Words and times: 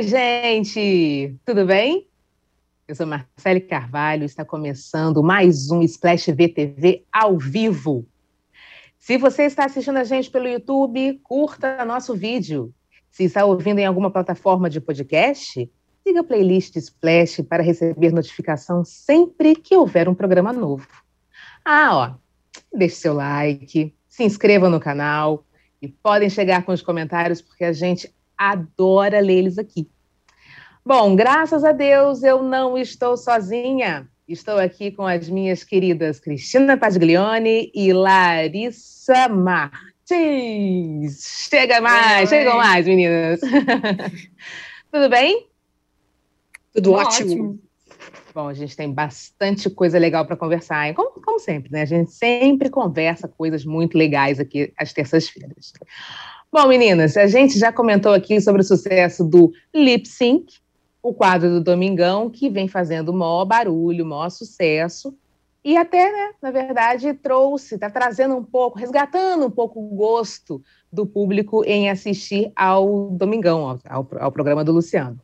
Oi, 0.00 0.06
gente! 0.06 1.36
Tudo 1.44 1.66
bem? 1.66 2.08
Eu 2.88 2.94
sou 2.94 3.06
Marcele 3.06 3.60
Carvalho 3.60 4.24
está 4.24 4.46
começando 4.46 5.22
mais 5.22 5.70
um 5.70 5.82
Splash 5.82 6.28
VTV 6.28 7.04
ao 7.12 7.36
vivo. 7.36 8.06
Se 8.98 9.18
você 9.18 9.42
está 9.42 9.66
assistindo 9.66 9.98
a 9.98 10.04
gente 10.04 10.30
pelo 10.30 10.48
YouTube, 10.48 11.20
curta 11.22 11.84
nosso 11.84 12.16
vídeo. 12.16 12.72
Se 13.10 13.24
está 13.24 13.44
ouvindo 13.44 13.78
em 13.78 13.84
alguma 13.84 14.10
plataforma 14.10 14.70
de 14.70 14.80
podcast, 14.80 15.70
siga 16.02 16.20
a 16.20 16.24
playlist 16.24 16.76
Splash 16.76 17.42
para 17.42 17.62
receber 17.62 18.10
notificação 18.10 18.82
sempre 18.82 19.54
que 19.54 19.76
houver 19.76 20.08
um 20.08 20.14
programa 20.14 20.50
novo. 20.50 20.88
Ah, 21.62 21.90
ó, 21.94 22.14
deixe 22.74 22.94
seu 22.94 23.12
like, 23.12 23.94
se 24.08 24.24
inscreva 24.24 24.70
no 24.70 24.80
canal 24.80 25.44
e 25.82 25.88
podem 25.88 26.30
chegar 26.30 26.64
com 26.64 26.72
os 26.72 26.80
comentários 26.80 27.42
porque 27.42 27.64
a 27.64 27.72
gente 27.74 28.10
adora 28.40 29.20
ler 29.20 29.38
eles 29.38 29.58
aqui. 29.58 29.86
Bom, 30.84 31.14
graças 31.14 31.62
a 31.62 31.72
Deus 31.72 32.22
eu 32.22 32.42
não 32.42 32.78
estou 32.78 33.14
sozinha. 33.18 34.08
Estou 34.26 34.56
aqui 34.58 34.90
com 34.90 35.06
as 35.06 35.28
minhas 35.28 35.62
queridas 35.62 36.18
Cristina 36.18 36.78
Paglione 36.78 37.70
e 37.74 37.92
Larissa 37.92 39.28
Martins. 39.28 41.18
Chega 41.50 41.82
mais, 41.82 42.30
Oi. 42.30 42.38
chegam 42.38 42.56
mais, 42.56 42.86
meninas. 42.86 43.40
Tudo 44.90 45.10
bem? 45.10 45.48
Tudo 46.72 46.92
ótimo. 46.92 47.30
ótimo. 47.30 47.60
Bom, 48.32 48.48
a 48.48 48.54
gente 48.54 48.76
tem 48.76 48.90
bastante 48.90 49.68
coisa 49.68 49.98
legal 49.98 50.24
para 50.24 50.36
conversar, 50.36 50.94
como, 50.94 51.20
como 51.20 51.38
sempre, 51.40 51.70
né? 51.72 51.82
A 51.82 51.86
gente 51.86 52.12
sempre 52.12 52.70
conversa 52.70 53.28
coisas 53.28 53.64
muito 53.64 53.98
legais 53.98 54.38
aqui 54.38 54.72
às 54.78 54.92
terças-feiras. 54.92 55.72
Bom, 56.52 56.66
meninas, 56.66 57.16
a 57.16 57.28
gente 57.28 57.56
já 57.56 57.72
comentou 57.72 58.12
aqui 58.12 58.40
sobre 58.40 58.62
o 58.62 58.64
sucesso 58.64 59.22
do 59.24 59.52
Lip 59.72 60.08
Sync, 60.08 60.54
o 61.00 61.14
quadro 61.14 61.48
do 61.48 61.60
Domingão, 61.60 62.28
que 62.28 62.50
vem 62.50 62.66
fazendo 62.66 63.12
maior 63.12 63.44
barulho, 63.44 64.04
maior 64.04 64.30
sucesso, 64.30 65.16
e 65.64 65.76
até, 65.76 66.10
né, 66.10 66.30
na 66.42 66.50
verdade, 66.50 67.14
trouxe, 67.14 67.76
está 67.76 67.88
trazendo 67.88 68.34
um 68.34 68.42
pouco, 68.42 68.80
resgatando 68.80 69.46
um 69.46 69.50
pouco 69.50 69.78
o 69.78 69.94
gosto 69.94 70.60
do 70.92 71.06
público 71.06 71.64
em 71.64 71.88
assistir 71.88 72.50
ao 72.56 73.10
Domingão, 73.10 73.78
ao, 73.88 74.08
ao 74.18 74.32
programa 74.32 74.64
do 74.64 74.72
Luciano. 74.72 75.20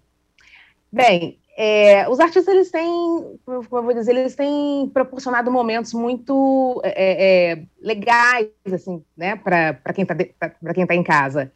Bem, 0.92 1.40
é, 1.58 2.06
os 2.10 2.20
artistas 2.20 2.54
eles 2.54 2.70
têm, 2.70 3.38
como 3.70 3.90
eu 3.90 3.96
dizer, 3.96 4.14
eles 4.14 4.36
têm 4.36 4.90
proporcionado 4.92 5.50
momentos 5.50 5.94
muito 5.94 6.82
é, 6.84 7.52
é, 7.52 7.62
legais, 7.80 8.50
assim, 8.70 9.02
né, 9.16 9.36
para 9.36 9.72
quem 9.94 10.02
está 10.02 10.14
tá 10.50 10.94
em 10.94 11.02
casa. 11.02 11.50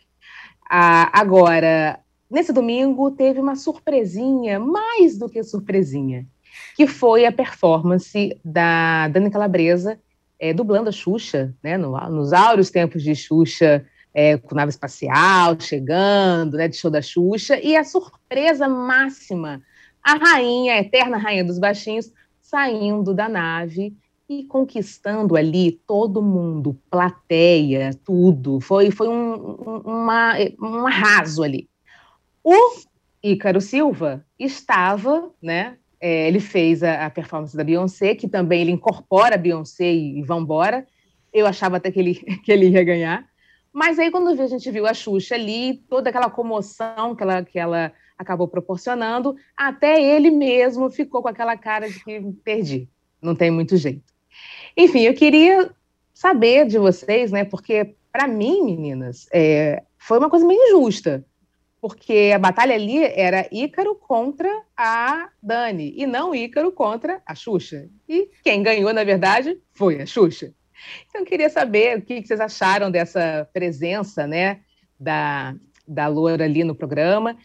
Ah, 0.70 1.10
agora, 1.12 2.00
nesse 2.30 2.50
domingo 2.50 3.10
teve 3.10 3.40
uma 3.40 3.56
surpresinha, 3.56 4.58
mais 4.58 5.18
do 5.18 5.28
que 5.28 5.42
surpresinha, 5.42 6.26
que 6.76 6.86
foi 6.86 7.26
a 7.26 7.32
performance 7.32 8.40
da 8.42 9.06
Dani 9.08 9.30
Calabresa 9.30 10.00
é, 10.38 10.54
dublando 10.54 10.88
a 10.88 10.92
Xuxa, 10.92 11.54
né, 11.62 11.76
no, 11.76 11.90
nos 12.08 12.32
áureos 12.32 12.70
tempos 12.70 13.02
de 13.02 13.14
Xuxa. 13.14 13.84
É, 14.12 14.36
com 14.36 14.56
nave 14.56 14.70
espacial 14.70 15.56
chegando, 15.60 16.56
né, 16.56 16.66
de 16.66 16.74
show 16.74 16.90
da 16.90 17.00
Xuxa, 17.00 17.60
e 17.60 17.76
a 17.76 17.84
surpresa 17.84 18.68
máxima 18.68 19.62
a 20.02 20.14
rainha, 20.14 20.74
a 20.74 20.78
eterna 20.78 21.16
rainha 21.16 21.44
dos 21.44 21.58
baixinhos, 21.58 22.12
saindo 22.40 23.14
da 23.14 23.28
nave 23.28 23.94
e 24.28 24.44
conquistando 24.44 25.36
ali 25.36 25.72
todo 25.86 26.22
mundo, 26.22 26.78
plateia, 26.88 27.90
tudo. 28.04 28.60
Foi, 28.60 28.90
foi 28.90 29.08
um, 29.08 29.82
uma, 29.84 30.34
um 30.60 30.86
arraso 30.86 31.42
ali. 31.42 31.68
O 32.42 32.54
Ícaro 33.22 33.60
Silva 33.60 34.24
estava, 34.38 35.30
né? 35.42 35.76
É, 36.00 36.28
ele 36.28 36.40
fez 36.40 36.82
a, 36.82 37.06
a, 37.06 37.10
performance 37.10 37.54
da 37.56 37.62
Beyoncé, 37.62 38.14
que 38.14 38.26
também 38.26 38.62
ele 38.62 38.70
incorpora 38.70 39.34
a 39.34 39.38
Beyoncé 39.38 39.92
e, 39.92 40.18
e 40.18 40.22
vambora. 40.22 40.86
Eu 41.32 41.46
achava 41.46 41.76
até 41.76 41.90
que 41.90 41.98
ele, 41.98 42.14
que 42.44 42.50
ele 42.50 42.68
ia 42.68 42.82
ganhar. 42.82 43.28
Mas 43.72 43.98
aí, 43.98 44.10
quando 44.10 44.28
a 44.28 44.46
gente 44.46 44.70
viu 44.70 44.86
a 44.86 44.94
Xuxa 44.94 45.34
ali, 45.34 45.82
toda 45.88 46.10
aquela 46.10 46.30
comoção 46.30 47.14
que 47.14 47.22
ela, 47.22 47.44
que 47.44 47.58
ela 47.58 47.92
acabou 48.20 48.46
proporcionando, 48.46 49.34
até 49.56 49.98
ele 49.98 50.30
mesmo 50.30 50.90
ficou 50.90 51.22
com 51.22 51.28
aquela 51.28 51.56
cara 51.56 51.88
de 51.88 52.04
que 52.04 52.20
perdi, 52.44 52.86
não 53.20 53.34
tem 53.34 53.50
muito 53.50 53.78
jeito. 53.78 54.12
Enfim, 54.76 55.00
eu 55.00 55.14
queria 55.14 55.70
saber 56.12 56.66
de 56.66 56.78
vocês, 56.78 57.32
né? 57.32 57.44
Porque 57.46 57.94
para 58.12 58.28
mim, 58.28 58.62
meninas, 58.62 59.26
é, 59.32 59.82
foi 59.96 60.18
uma 60.18 60.28
coisa 60.28 60.46
meio 60.46 60.60
injusta, 60.68 61.24
porque 61.80 62.30
a 62.34 62.38
batalha 62.38 62.74
ali 62.74 63.02
era 63.02 63.48
Ícaro 63.50 63.94
contra 63.94 64.50
a 64.76 65.30
Dani 65.42 65.94
e 65.96 66.06
não 66.06 66.34
Ícaro 66.34 66.70
contra 66.72 67.22
a 67.24 67.34
Xuxa. 67.34 67.88
E 68.06 68.28
quem 68.44 68.62
ganhou, 68.62 68.92
na 68.92 69.02
verdade, 69.02 69.58
foi 69.72 70.02
a 70.02 70.04
Xuxa. 70.04 70.52
Então, 71.08 71.22
eu 71.22 71.26
queria 71.26 71.48
saber 71.48 71.96
o 71.96 72.02
que 72.02 72.22
vocês 72.22 72.40
acharam 72.40 72.90
dessa 72.90 73.48
presença, 73.50 74.26
né, 74.26 74.60
da, 74.98 75.54
da 75.88 76.06
Loura 76.06 76.44
ali 76.44 76.64
no 76.64 76.74
programa 76.74 77.38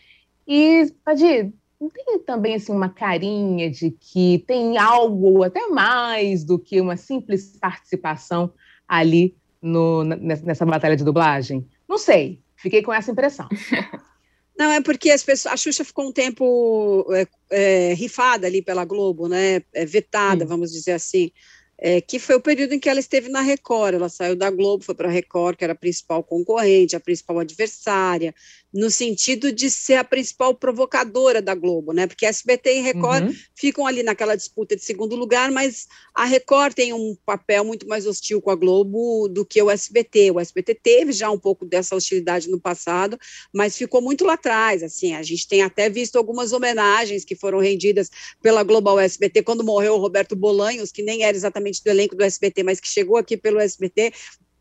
e, 0.48 0.92
Padir, 1.04 1.54
tem 1.94 2.20
também 2.20 2.56
assim, 2.56 2.72
uma 2.72 2.90
carinha 2.90 3.70
de 3.70 3.92
que 3.92 4.44
tem 4.48 4.78
algo 4.78 5.44
até 5.44 5.68
mais 5.68 6.44
do 6.44 6.58
que 6.58 6.80
uma 6.80 6.98
simples 6.98 7.58
participação 7.60 8.52
ali 8.88 9.36
no, 9.62 10.04
nessa 10.04 10.66
batalha 10.66 10.96
de 10.96 11.04
dublagem? 11.04 11.68
Não 11.88 11.98
sei, 11.98 12.40
fiquei 12.56 12.82
com 12.82 12.94
essa 12.94 13.12
impressão. 13.12 13.48
Não, 14.58 14.72
é 14.72 14.82
porque 14.82 15.12
as 15.12 15.22
pessoas, 15.22 15.54
a 15.54 15.58
Xuxa 15.58 15.84
ficou 15.84 16.08
um 16.08 16.14
tempo 16.14 17.06
é, 17.12 17.28
é, 17.52 17.94
rifada 17.94 18.48
ali 18.48 18.62
pela 18.62 18.86
Globo, 18.86 19.28
né? 19.28 19.62
É, 19.74 19.86
vetada, 19.86 20.46
Sim. 20.46 20.50
vamos 20.50 20.72
dizer 20.72 20.94
assim 20.94 21.30
é, 21.78 22.00
que 22.00 22.20
foi 22.20 22.36
o 22.36 22.42
período 22.42 22.74
em 22.74 22.80
que 22.80 22.90
ela 22.90 23.00
esteve 23.00 23.30
na 23.30 23.42
Record. 23.42 23.96
Ela 23.96 24.10
saiu 24.10 24.36
da 24.36 24.50
Globo, 24.50 24.84
foi 24.84 24.96
para 24.96 25.10
a 25.10 25.12
Record, 25.12 25.58
que 25.58 25.64
era 25.64 25.74
a 25.74 25.78
principal 25.78 26.24
concorrente, 26.24 26.96
a 26.96 27.00
principal 27.00 27.40
adversária, 27.40 28.34
no 28.75 28.91
sentido 28.91 29.53
de 29.53 29.69
ser 29.69 29.94
a 29.94 30.03
principal 30.03 30.53
provocadora 30.53 31.41
da 31.41 31.56
Globo, 31.56 31.94
né? 31.94 32.06
Porque 32.08 32.25
SBT 32.25 32.75
e 32.75 32.81
Record 32.81 33.24
uhum. 33.24 33.36
ficam 33.56 33.88
ali 33.88 34.03
naquela 34.03 34.36
disputa 34.36 34.75
de 34.75 34.84
segundo 34.84 35.16
lugar, 35.16 35.50
mas 35.50 35.88
a 36.13 36.25
Record 36.25 36.74
tem 36.74 36.91
um 36.91 37.16
papel 37.25 37.64
muito 37.64 37.88
mais 37.88 38.06
hostil 38.06 38.41
com 38.41 38.52
a 38.52 38.56
Globo 38.56 39.30
do 39.30 39.46
que 39.46 39.62
o 39.62 39.72
SBT. 39.72 40.31
O 40.31 40.41
SBT 40.41 40.75
teve 40.75 41.14
já 41.14 41.31
um 41.31 41.40
pouco 41.40 41.66
dessa 41.66 41.96
hostilidade 41.96 42.50
no 42.50 42.59
passado, 42.59 43.18
mas 43.53 43.78
ficou 43.78 44.02
muito 44.02 44.25
lá 44.25 44.34
atrás. 44.34 44.84
Assim, 44.84 45.16
a 45.16 45.24
gente 45.24 45.47
tem 45.47 45.62
até 45.62 45.90
visto 45.90 46.18
algumas 46.18 46.52
homenagens 46.52 47.24
que 47.24 47.34
foram 47.35 47.59
rendidas 47.59 48.12
pela 48.41 48.62
Globo 48.62 48.90
ao 48.90 49.00
SBT 49.00 49.41
quando 49.44 49.64
morreu 49.64 49.94
o 49.94 50.00
Roberto 50.00 50.35
Bolanhos, 50.35 50.91
que 50.91 51.02
nem 51.02 51.24
era 51.24 51.38
exatamente 51.38 51.81
do 51.81 51.90
elenco 51.90 52.14
do 52.14 52.25
SBT, 52.25 52.62
mas 52.64 52.81
que 52.81 52.90
chegou 52.90 53.16
aqui 53.16 53.38
pelo 53.38 53.62
SBT, 53.62 54.12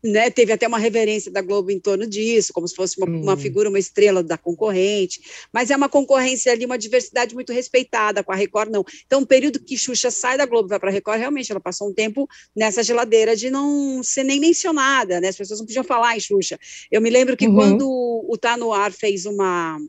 né, 0.05 0.29
teve 0.29 0.53
até 0.53 0.67
uma 0.67 0.77
reverência 0.77 1.31
da 1.31 1.41
Globo 1.41 1.71
em 1.71 1.79
torno 1.79 2.05
disso, 2.05 2.53
como 2.53 2.67
se 2.67 2.75
fosse 2.75 2.97
uma, 2.97 3.09
hum. 3.09 3.21
uma, 3.21 3.35
figura, 3.35 3.69
uma 3.69 3.79
estrela 3.79 4.21
da 4.21 4.37
concorrente, 4.37 5.21
mas 5.51 5.71
é 5.71 5.75
uma 5.75 5.89
concorrência 5.89 6.51
ali, 6.51 6.65
uma 6.65 6.77
diversidade 6.77 7.33
muito 7.33 7.51
respeitada, 7.51 8.23
com 8.23 8.31
a 8.31 8.35
Record 8.35 8.71
não. 8.71 8.85
Então, 9.05 9.21
o 9.21 9.25
período 9.25 9.59
que 9.59 9.77
Xuxa 9.77 10.11
sai 10.11 10.37
da 10.37 10.45
Globo 10.45 10.67
e 10.67 10.69
vai 10.69 10.79
para 10.79 10.89
a 10.89 10.93
Record, 10.93 11.19
realmente, 11.19 11.51
ela 11.51 11.59
passou 11.59 11.89
um 11.89 11.93
tempo 11.93 12.27
nessa 12.55 12.83
geladeira 12.83 13.35
de 13.35 13.49
não 13.49 14.03
ser 14.03 14.23
nem 14.23 14.39
mencionada, 14.39 15.19
né, 15.19 15.29
as 15.29 15.37
pessoas 15.37 15.59
não 15.59 15.65
podiam 15.65 15.83
falar 15.83 16.15
em 16.15 16.19
Xuxa. 16.19 16.59
Eu 16.91 17.01
me 17.01 17.09
lembro 17.09 17.35
que 17.35 17.47
uhum. 17.47 17.55
quando 17.55 17.87
o 17.87 18.37
Tá 18.37 18.55
No 18.55 18.71
Ar 18.71 18.91
fez 18.91 19.25
uma 19.25 19.79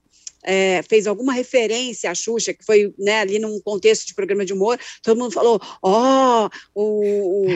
é, 0.47 0.81
fez 0.89 1.07
alguma 1.07 1.33
referência 1.33 2.11
à 2.11 2.15
Xuxa, 2.15 2.55
que 2.55 2.65
foi 2.65 2.95
né, 2.97 3.21
ali 3.21 3.39
num 3.39 3.61
contexto 3.61 4.07
de 4.07 4.15
programa 4.15 4.45
de 4.45 4.53
humor, 4.53 4.79
todo 5.03 5.19
mundo 5.19 5.33
falou, 5.33 5.61
ó, 5.83 6.49
oh, 6.73 7.47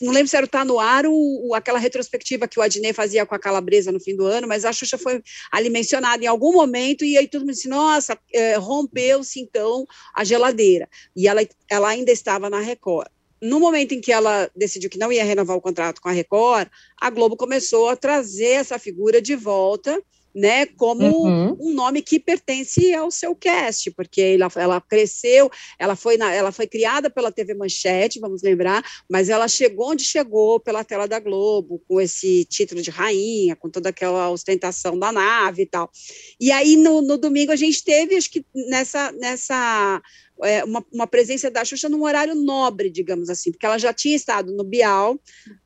não 0.00 0.12
lembro 0.12 0.28
se 0.28 0.36
era 0.36 0.46
o 0.46 0.48
Tá 0.48 0.64
No 0.64 0.80
Ar, 0.80 1.04
o, 1.06 1.52
aquela 1.54 1.78
retrospectiva 1.78 2.48
que 2.48 2.58
o 2.58 2.62
Adnet 2.62 2.94
fazia 2.94 3.26
com 3.26 3.34
a 3.34 3.38
Calabresa 3.38 3.92
no 3.92 4.00
fim 4.00 4.16
do 4.16 4.24
ano, 4.24 4.48
mas 4.48 4.64
a 4.64 4.72
Xuxa 4.72 4.96
foi 4.96 5.22
ali 5.52 5.68
mencionada 5.68 6.24
em 6.24 6.26
algum 6.26 6.52
momento, 6.52 7.04
e 7.04 7.18
aí 7.18 7.28
todo 7.28 7.42
mundo 7.42 7.52
disse, 7.52 7.68
nossa, 7.68 8.18
é, 8.32 8.56
rompeu-se 8.56 9.38
então 9.40 9.86
a 10.14 10.24
geladeira, 10.24 10.88
e 11.14 11.28
ela, 11.28 11.46
ela 11.70 11.88
ainda 11.88 12.10
estava 12.10 12.48
na 12.48 12.60
Record. 12.60 13.08
No 13.42 13.60
momento 13.60 13.92
em 13.92 14.00
que 14.00 14.10
ela 14.10 14.50
decidiu 14.56 14.88
que 14.88 14.98
não 14.98 15.12
ia 15.12 15.22
renovar 15.22 15.56
o 15.56 15.60
contrato 15.60 16.00
com 16.00 16.08
a 16.08 16.12
Record, 16.12 16.68
a 16.98 17.10
Globo 17.10 17.36
começou 17.36 17.90
a 17.90 17.96
trazer 17.96 18.52
essa 18.52 18.78
figura 18.78 19.20
de 19.20 19.36
volta 19.36 20.02
né, 20.36 20.66
como 20.66 21.06
uhum. 21.06 21.56
um 21.58 21.72
nome 21.72 22.02
que 22.02 22.20
pertence 22.20 22.92
ao 22.92 23.10
seu 23.10 23.34
cast, 23.34 23.90
porque 23.92 24.36
ela, 24.38 24.52
ela 24.54 24.80
cresceu, 24.82 25.50
ela 25.78 25.96
foi, 25.96 26.18
na, 26.18 26.30
ela 26.30 26.52
foi 26.52 26.66
criada 26.66 27.08
pela 27.08 27.32
TV 27.32 27.54
Manchete, 27.54 28.20
vamos 28.20 28.42
lembrar, 28.42 28.84
mas 29.10 29.30
ela 29.30 29.48
chegou 29.48 29.92
onde 29.92 30.04
chegou 30.04 30.60
pela 30.60 30.84
tela 30.84 31.08
da 31.08 31.18
Globo, 31.18 31.82
com 31.88 31.98
esse 31.98 32.44
título 32.44 32.82
de 32.82 32.90
rainha, 32.90 33.56
com 33.56 33.70
toda 33.70 33.88
aquela 33.88 34.28
ostentação 34.28 34.98
da 34.98 35.10
nave 35.10 35.62
e 35.62 35.66
tal. 35.66 35.90
E 36.38 36.52
aí, 36.52 36.76
no, 36.76 37.00
no 37.00 37.16
domingo, 37.16 37.50
a 37.50 37.56
gente 37.56 37.82
teve, 37.82 38.14
acho 38.14 38.30
que 38.30 38.44
nessa, 38.68 39.12
nessa 39.12 40.02
é, 40.42 40.64
uma, 40.64 40.84
uma, 40.92 41.06
presença 41.06 41.50
da 41.50 41.64
Xuxa 41.64 41.88
num 41.88 42.02
horário 42.02 42.34
nobre, 42.34 42.90
digamos 42.90 43.30
assim, 43.30 43.50
porque 43.50 43.64
ela 43.64 43.78
já 43.78 43.92
tinha 43.92 44.16
estado 44.16 44.52
no 44.52 44.64
Bial 44.64 45.18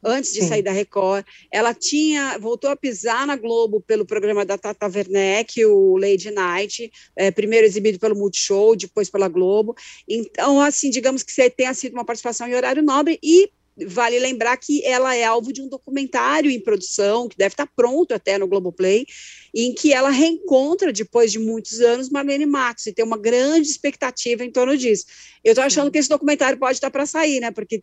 antes 0.05 0.33
de 0.33 0.41
Sim. 0.41 0.49
sair 0.49 0.63
da 0.63 0.73
Record, 0.73 1.25
ela 1.53 1.75
tinha 1.75 2.39
voltou 2.39 2.71
a 2.71 2.77
pisar 2.77 3.27
na 3.27 3.37
Globo 3.37 3.81
pelo 3.81 4.07
programa 4.07 4.45
da 4.45 4.57
Tata 4.57 4.87
Werneck, 4.87 5.65
o 5.65 5.97
Lady 5.97 6.31
Night, 6.31 6.91
é, 7.17 7.31
primeiro 7.31 7.67
exibido 7.67 7.99
pelo 7.99 8.17
Multishow, 8.17 8.77
depois 8.77 9.11
pela 9.11 9.29
Globo. 9.29 9.75
Então, 10.09 10.61
assim, 10.61 10.91
digamos 10.91 11.23
que 11.23 11.51
tenha 11.51 11.75
sido 11.75 11.95
uma 11.95 12.05
participação 12.05 12.47
em 12.47 12.55
horário 12.55 12.83
nobre 12.83 13.19
e 13.23 13.51
vale 13.87 14.19
lembrar 14.19 14.57
que 14.57 14.85
ela 14.85 15.15
é 15.15 15.25
alvo 15.25 15.53
de 15.53 15.63
um 15.63 15.69
documentário 15.69 16.51
em 16.51 16.61
produção, 16.61 17.29
que 17.29 17.37
deve 17.37 17.53
estar 17.53 17.67
pronto 17.67 18.13
até 18.13 18.39
no 18.39 18.47
Globoplay, 18.47 19.07
em 19.55 19.75
que 19.75 19.93
ela 19.93 20.11
reencontra, 20.11 20.93
depois 20.93 21.33
de 21.33 21.39
muitos 21.39 21.81
anos, 21.81 22.09
Marlene 22.09 22.47
Matos, 22.47 22.87
e 22.87 22.93
tem 22.93 23.05
uma 23.05 23.19
grande 23.19 23.69
expectativa 23.69 24.45
em 24.45 24.51
torno 24.51 24.77
disso. 24.77 25.07
Eu 25.45 25.53
estou 25.53 25.65
achando 25.65 25.91
que 25.91 25.99
esse 25.99 26.09
documentário 26.09 26.59
pode 26.59 26.75
estar 26.75 26.91
para 26.91 27.07
sair, 27.07 27.41
né? 27.41 27.51
Porque 27.51 27.83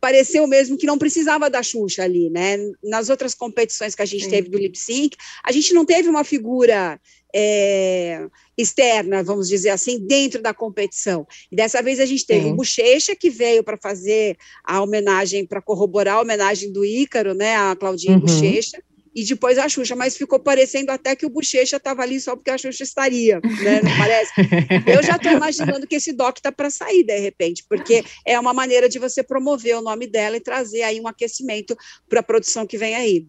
pareceu 0.00 0.46
mesmo 0.46 0.76
que 0.76 0.86
não 0.86 0.98
precisava 0.98 1.50
da 1.50 1.62
Xuxa 1.62 2.02
ali, 2.02 2.30
né? 2.30 2.56
Nas 2.82 3.08
outras 3.08 3.34
competições 3.34 3.94
que 3.94 4.02
a 4.02 4.06
gente 4.06 4.24
Sim. 4.24 4.30
teve 4.30 4.48
do 4.48 4.58
lip 4.58 4.78
sync, 4.78 5.16
a 5.44 5.52
gente 5.52 5.72
não 5.74 5.84
teve 5.84 6.08
uma 6.08 6.24
figura 6.24 7.00
é, 7.34 8.26
externa, 8.56 9.22
vamos 9.22 9.48
dizer 9.48 9.70
assim, 9.70 9.98
dentro 9.98 10.40
da 10.40 10.54
competição. 10.54 11.26
E 11.50 11.56
dessa 11.56 11.82
vez 11.82 12.00
a 12.00 12.06
gente 12.06 12.26
teve 12.26 12.46
o 12.46 12.54
Bochecha, 12.54 13.14
que 13.14 13.28
veio 13.28 13.62
para 13.62 13.76
fazer 13.76 14.36
a 14.64 14.80
homenagem, 14.80 15.44
para 15.44 15.60
corroborar 15.60 16.16
a 16.16 16.20
homenagem 16.22 16.72
do 16.72 16.84
Ícaro, 16.84 17.34
né, 17.34 17.56
a 17.56 17.76
Claudinha 17.76 18.14
uhum. 18.14 18.20
Bochecha, 18.20 18.82
e 19.16 19.24
depois 19.24 19.56
a 19.56 19.66
Xuxa, 19.66 19.96
mas 19.96 20.14
ficou 20.14 20.38
parecendo 20.38 20.92
até 20.92 21.16
que 21.16 21.24
o 21.24 21.30
Bochecha 21.30 21.78
estava 21.78 22.02
ali 22.02 22.20
só 22.20 22.36
porque 22.36 22.50
a 22.50 22.58
Xuxa 22.58 22.84
estaria, 22.84 23.40
né? 23.40 23.80
Não 23.82 23.96
parece? 23.96 24.30
Eu 24.86 25.02
já 25.02 25.16
estou 25.16 25.32
imaginando 25.32 25.86
que 25.86 25.96
esse 25.96 26.12
doc 26.12 26.36
está 26.36 26.52
para 26.52 26.68
sair 26.68 27.02
de 27.02 27.18
repente, 27.18 27.64
porque 27.66 28.04
é 28.26 28.38
uma 28.38 28.52
maneira 28.52 28.90
de 28.90 28.98
você 28.98 29.22
promover 29.22 29.74
o 29.74 29.80
nome 29.80 30.06
dela 30.06 30.36
e 30.36 30.40
trazer 30.40 30.82
aí 30.82 31.00
um 31.00 31.08
aquecimento 31.08 31.74
para 32.06 32.20
a 32.20 32.22
produção 32.22 32.66
que 32.66 32.76
vem 32.76 32.94
aí. 32.94 33.26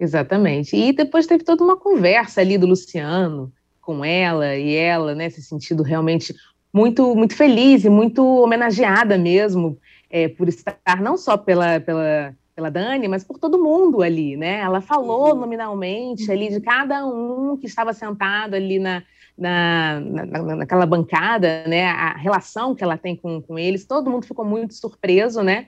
Exatamente. 0.00 0.74
E 0.74 0.94
depois 0.94 1.26
teve 1.26 1.44
toda 1.44 1.62
uma 1.62 1.76
conversa 1.76 2.40
ali 2.40 2.56
do 2.56 2.66
Luciano 2.66 3.52
com 3.82 4.02
ela 4.02 4.56
e 4.56 4.74
ela, 4.74 5.14
né, 5.14 5.28
se 5.28 5.42
sentindo 5.42 5.82
realmente 5.82 6.34
muito 6.72 7.14
muito 7.14 7.36
feliz 7.36 7.84
e 7.84 7.90
muito 7.90 8.24
homenageada 8.24 9.18
mesmo 9.18 9.78
é, 10.08 10.26
por 10.26 10.48
estar 10.48 11.02
não 11.02 11.18
só 11.18 11.36
pela, 11.36 11.80
pela 11.80 12.34
pela 12.56 12.70
Dani, 12.70 13.06
mas 13.06 13.22
por 13.22 13.38
todo 13.38 13.62
mundo 13.62 14.02
ali, 14.02 14.34
né? 14.34 14.60
Ela 14.60 14.80
falou 14.80 15.34
uhum. 15.34 15.40
nominalmente 15.40 16.32
ali 16.32 16.48
de 16.48 16.58
cada 16.58 17.06
um 17.06 17.54
que 17.58 17.66
estava 17.66 17.92
sentado 17.92 18.54
ali 18.54 18.78
na, 18.78 19.02
na, 19.36 20.00
na, 20.00 20.56
naquela 20.56 20.86
bancada, 20.86 21.64
né? 21.68 21.84
A 21.84 22.16
relação 22.16 22.74
que 22.74 22.82
ela 22.82 22.96
tem 22.96 23.14
com, 23.14 23.42
com 23.42 23.58
eles, 23.58 23.84
todo 23.84 24.10
mundo 24.10 24.26
ficou 24.26 24.44
muito 24.44 24.72
surpreso, 24.72 25.42
né? 25.42 25.66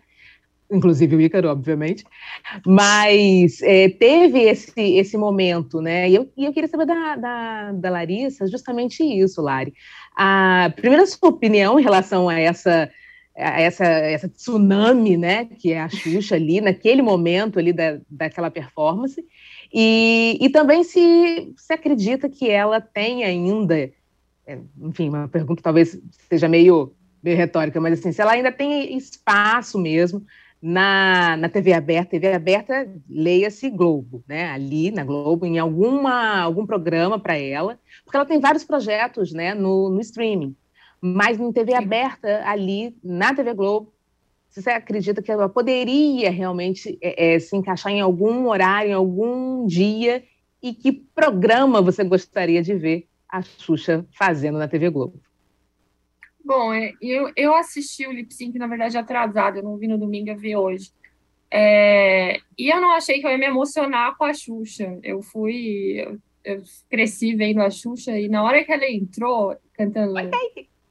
inclusive 0.71 1.17
o 1.17 1.21
Ícaro, 1.21 1.49
obviamente, 1.49 2.05
mas 2.67 3.63
é, 3.63 3.89
teve 3.89 4.41
esse, 4.41 4.81
esse 4.97 5.17
momento, 5.17 5.81
né? 5.81 6.11
E 6.11 6.15
eu, 6.15 6.31
e 6.37 6.45
eu 6.45 6.53
queria 6.53 6.69
saber 6.69 6.85
da, 6.85 7.17
da, 7.17 7.73
da, 7.73 7.91
Larissa 7.91 8.47
justamente 8.47 9.03
isso, 9.03 9.41
Lari. 9.41 9.73
A 10.15 10.71
primeira 10.77 11.07
sua 11.07 11.31
opinião 11.31 11.81
em 11.81 11.83
relação 11.83 12.29
a 12.29 12.39
essa 12.39 12.91
essa, 13.39 13.85
essa 13.85 14.29
tsunami, 14.29 15.17
né, 15.17 15.45
que 15.45 15.73
é 15.73 15.81
a 15.81 15.89
Xuxa 15.89 16.35
ali, 16.35 16.61
naquele 16.61 17.03
momento 17.03 17.59
ali 17.59 17.73
da, 17.73 17.99
daquela 18.11 18.51
performance, 18.51 19.25
e, 19.73 20.37
e 20.41 20.49
também 20.51 20.83
se, 20.83 21.53
se 21.57 21.73
acredita 21.73 22.29
que 22.29 22.51
ela 22.51 22.81
tem 22.81 23.23
ainda, 23.23 23.77
é, 24.47 24.59
enfim, 24.83 25.09
uma 25.09 25.29
pergunta 25.29 25.63
talvez 25.63 26.01
seja 26.29 26.49
meio, 26.49 26.93
meio 27.23 27.37
retórica, 27.37 27.81
mas 27.81 28.01
assim, 28.01 28.11
se 28.11 28.21
ela 28.21 28.33
ainda 28.33 28.51
tem 28.51 28.97
espaço 28.97 29.79
mesmo 29.79 30.25
na, 30.61 31.37
na 31.37 31.49
TV 31.49 31.73
aberta, 31.73 32.11
TV 32.11 32.33
aberta, 32.33 32.89
leia-se 33.09 33.71
Globo, 33.71 34.25
né? 34.27 34.51
Ali 34.51 34.91
na 34.91 35.05
Globo, 35.05 35.47
em 35.47 35.59
alguma, 35.59 36.41
algum 36.41 36.67
programa 36.67 37.19
para 37.19 37.37
ela, 37.39 37.79
porque 38.05 38.17
ela 38.17 38.27
tem 38.27 38.41
vários 38.41 38.65
projetos 38.65 39.33
né, 39.33 39.55
no, 39.55 39.89
no 39.89 40.01
streaming, 40.01 40.57
mas 41.01 41.39
em 41.39 41.53
TV 41.53 41.75
aberta, 41.75 42.43
ali 42.45 42.97
na 43.03 43.35
TV 43.35 43.55
Globo, 43.55 43.93
você 44.49 44.71
acredita 44.71 45.23
que 45.23 45.31
ela 45.31 45.49
poderia 45.49 46.31
realmente 46.31 46.99
é, 47.01 47.35
é, 47.35 47.39
se 47.39 47.57
encaixar 47.57 47.93
em 47.93 48.01
algum 48.01 48.49
horário, 48.49 48.91
em 48.91 48.95
algum 48.95 49.67
dia, 49.67 50.25
e 50.63 50.75
que 50.75 50.93
programa 50.93 51.81
você 51.81 52.03
gostaria 52.03 52.63
de 52.63 52.75
ver 52.75 53.07
a 53.29 53.43
Xuxa 53.43 54.07
fazendo 54.11 54.59
na 54.59 54.67
TV 54.67 54.91
Globo? 54.91 55.21
Bom, 56.45 56.73
é, 56.73 56.93
eu, 57.01 57.31
eu 57.37 57.55
assisti 57.55 58.07
o 58.07 58.13
lip 58.13 58.33
sync, 58.33 58.59
na 58.59 58.67
verdade, 58.67 58.97
atrasado, 58.97 59.59
eu 59.59 59.63
não 59.63 59.77
vi 59.77 59.87
no 59.87 59.99
domingo, 59.99 60.31
eu 60.31 60.37
vi 60.37 60.57
hoje. 60.57 60.91
É, 61.51 62.41
e 62.59 62.71
eu 62.71 62.81
não 62.81 62.93
achei 62.93 63.21
que 63.21 63.27
eu 63.27 63.31
ia 63.31 63.39
me 63.39 63.47
emocionar 63.47 64.17
com 64.17 64.25
a 64.25 64.35
Xuxa. 64.35 64.99
Eu 65.03 65.23
fui. 65.23 66.01
Eu, 66.01 66.19
eu 66.45 66.63
cresci 66.91 67.35
vendo 67.35 67.61
a 67.61 67.71
Xuxa 67.71 68.19
e 68.19 68.29
na 68.29 68.43
hora 68.43 68.65
que 68.65 68.73
ela 68.73 68.89
entrou 68.89 69.57
cantando. 69.75 70.15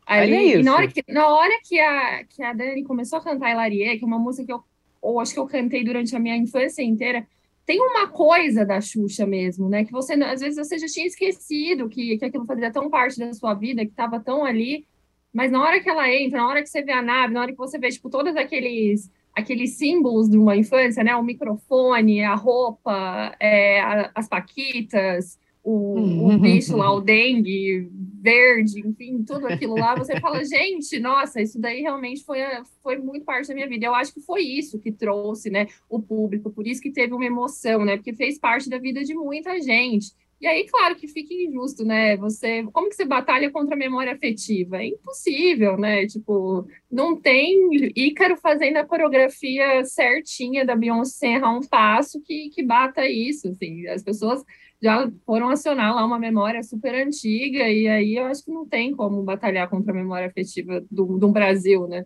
Ali, 0.08 0.64
na 0.64 0.74
hora, 0.74 0.88
que, 0.88 1.04
na 1.08 1.28
hora 1.28 1.60
que 1.64 1.78
a, 1.80 2.24
que 2.24 2.42
a 2.42 2.54
Dani 2.54 2.84
começou 2.84 3.20
a 3.20 3.22
cantar 3.22 3.52
Hilarie, 3.52 3.98
que 3.98 4.06
é 4.06 4.08
uma 4.08 4.18
música 4.18 4.46
que 4.46 4.54
eu, 4.54 4.64
ou 5.02 5.20
acho 5.20 5.34
que 5.34 5.40
eu 5.40 5.46
cantei 5.46 5.84
durante 5.84 6.16
a 6.16 6.20
minha 6.20 6.38
infância 6.38 6.82
inteira, 6.82 7.28
tem 7.66 7.82
uma 7.82 8.08
coisa 8.08 8.66
da 8.66 8.80
Xuxa 8.80 9.28
mesmo, 9.28 9.68
né? 9.68 9.84
Que 9.84 9.92
você, 9.92 10.14
às 10.14 10.40
vezes, 10.40 10.56
você 10.56 10.80
já 10.80 10.88
tinha 10.88 11.06
esquecido 11.06 11.90
que, 11.90 12.18
que 12.18 12.24
aquilo 12.24 12.46
fazia 12.46 12.72
tão 12.72 12.90
parte 12.90 13.20
da 13.20 13.34
sua 13.34 13.54
vida, 13.54 13.84
que 13.84 13.92
estava 13.92 14.18
tão 14.22 14.46
ali. 14.46 14.88
Mas 15.34 15.52
na 15.52 15.62
hora 15.62 15.82
que 15.82 15.90
ela 15.90 16.10
entra, 16.10 16.40
na 16.40 16.48
hora 16.48 16.64
que 16.64 16.70
você 16.70 16.82
vê 16.82 16.94
a 16.94 17.02
nave, 17.02 17.34
na 17.34 17.42
hora 17.42 17.52
que 17.52 17.58
você 17.58 17.78
vê, 17.78 17.90
tipo, 17.90 18.10
todos 18.10 18.36
aqueles 18.38 19.12
aqueles 19.36 19.78
símbolos 19.78 20.28
de 20.28 20.38
uma 20.38 20.56
infância, 20.56 21.04
né? 21.04 21.16
O 21.16 21.22
microfone, 21.22 22.24
a 22.24 22.34
roupa, 22.34 23.36
é, 23.40 23.82
a, 23.82 24.12
as 24.16 24.28
paquitas, 24.28 25.38
o, 25.70 26.30
o 26.30 26.40
bicho 26.40 26.78
lá, 26.78 26.94
o 26.94 27.02
dengue 27.02 27.90
verde, 28.22 28.80
enfim, 28.88 29.22
tudo 29.26 29.48
aquilo 29.48 29.76
lá, 29.76 29.96
você 29.96 30.18
fala, 30.18 30.42
gente, 30.46 30.98
nossa, 30.98 31.42
isso 31.42 31.60
daí 31.60 31.82
realmente 31.82 32.24
foi, 32.24 32.40
foi 32.82 32.98
muito 32.98 33.26
parte 33.26 33.50
da 33.50 33.54
minha 33.54 33.68
vida. 33.68 33.86
Eu 33.86 33.94
acho 33.94 34.14
que 34.14 34.22
foi 34.22 34.44
isso 34.44 34.80
que 34.80 34.94
trouxe, 34.94 35.50
né, 35.50 35.68
o 35.90 36.02
público, 36.02 36.50
por 36.50 36.66
isso 36.66 36.82
que 36.82 36.90
teve 36.90 37.14
uma 37.14 37.26
emoção, 37.26 37.84
né, 37.84 37.98
porque 37.98 38.14
fez 38.14 38.40
parte 38.40 38.70
da 38.70 38.78
vida 38.78 39.04
de 39.04 39.14
muita 39.14 39.60
gente. 39.62 40.14
E 40.40 40.46
aí, 40.46 40.66
claro 40.68 40.96
que 40.96 41.08
fica 41.08 41.34
injusto, 41.34 41.84
né? 41.84 42.16
Você, 42.18 42.64
como 42.72 42.90
que 42.90 42.96
você 42.96 43.04
batalha 43.04 43.50
contra 43.50 43.74
a 43.74 43.78
memória 43.78 44.14
afetiva? 44.14 44.78
É 44.78 44.86
impossível, 44.86 45.76
né? 45.78 46.06
Tipo, 46.06 46.68
não 46.92 47.20
tem 47.20 47.92
Ícaro 47.96 48.38
fazendo 48.38 48.78
a 48.78 48.86
coreografia 48.86 49.84
certinha 49.84 50.64
da 50.64 50.76
Beyoncé 50.76 51.34
errar 51.34 51.58
um 51.58 51.62
passo 51.62 52.22
que, 52.22 52.52
que 52.52 52.62
bata 52.62 53.08
isso, 53.08 53.48
assim. 53.48 53.88
As 53.88 54.04
pessoas 54.04 54.46
já 54.82 55.12
foram 55.26 55.50
acionar 55.50 55.96
lá 55.96 56.06
uma 56.06 56.20
memória 56.20 56.62
super 56.64 56.94
antiga 56.94 57.68
e 57.70 57.88
aí 57.88 58.16
eu 58.16 58.26
acho 58.26 58.46
que 58.46 58.52
não 58.52 58.68
tem 58.68 58.96
como 58.96 59.24
batalhar 59.24 59.70
contra 59.70 59.92
a 59.92 59.96
memória 59.96 60.28
afetiva 60.28 60.84
do, 60.92 61.18
do 61.18 61.30
Brasil, 61.30 61.88
né? 61.88 62.06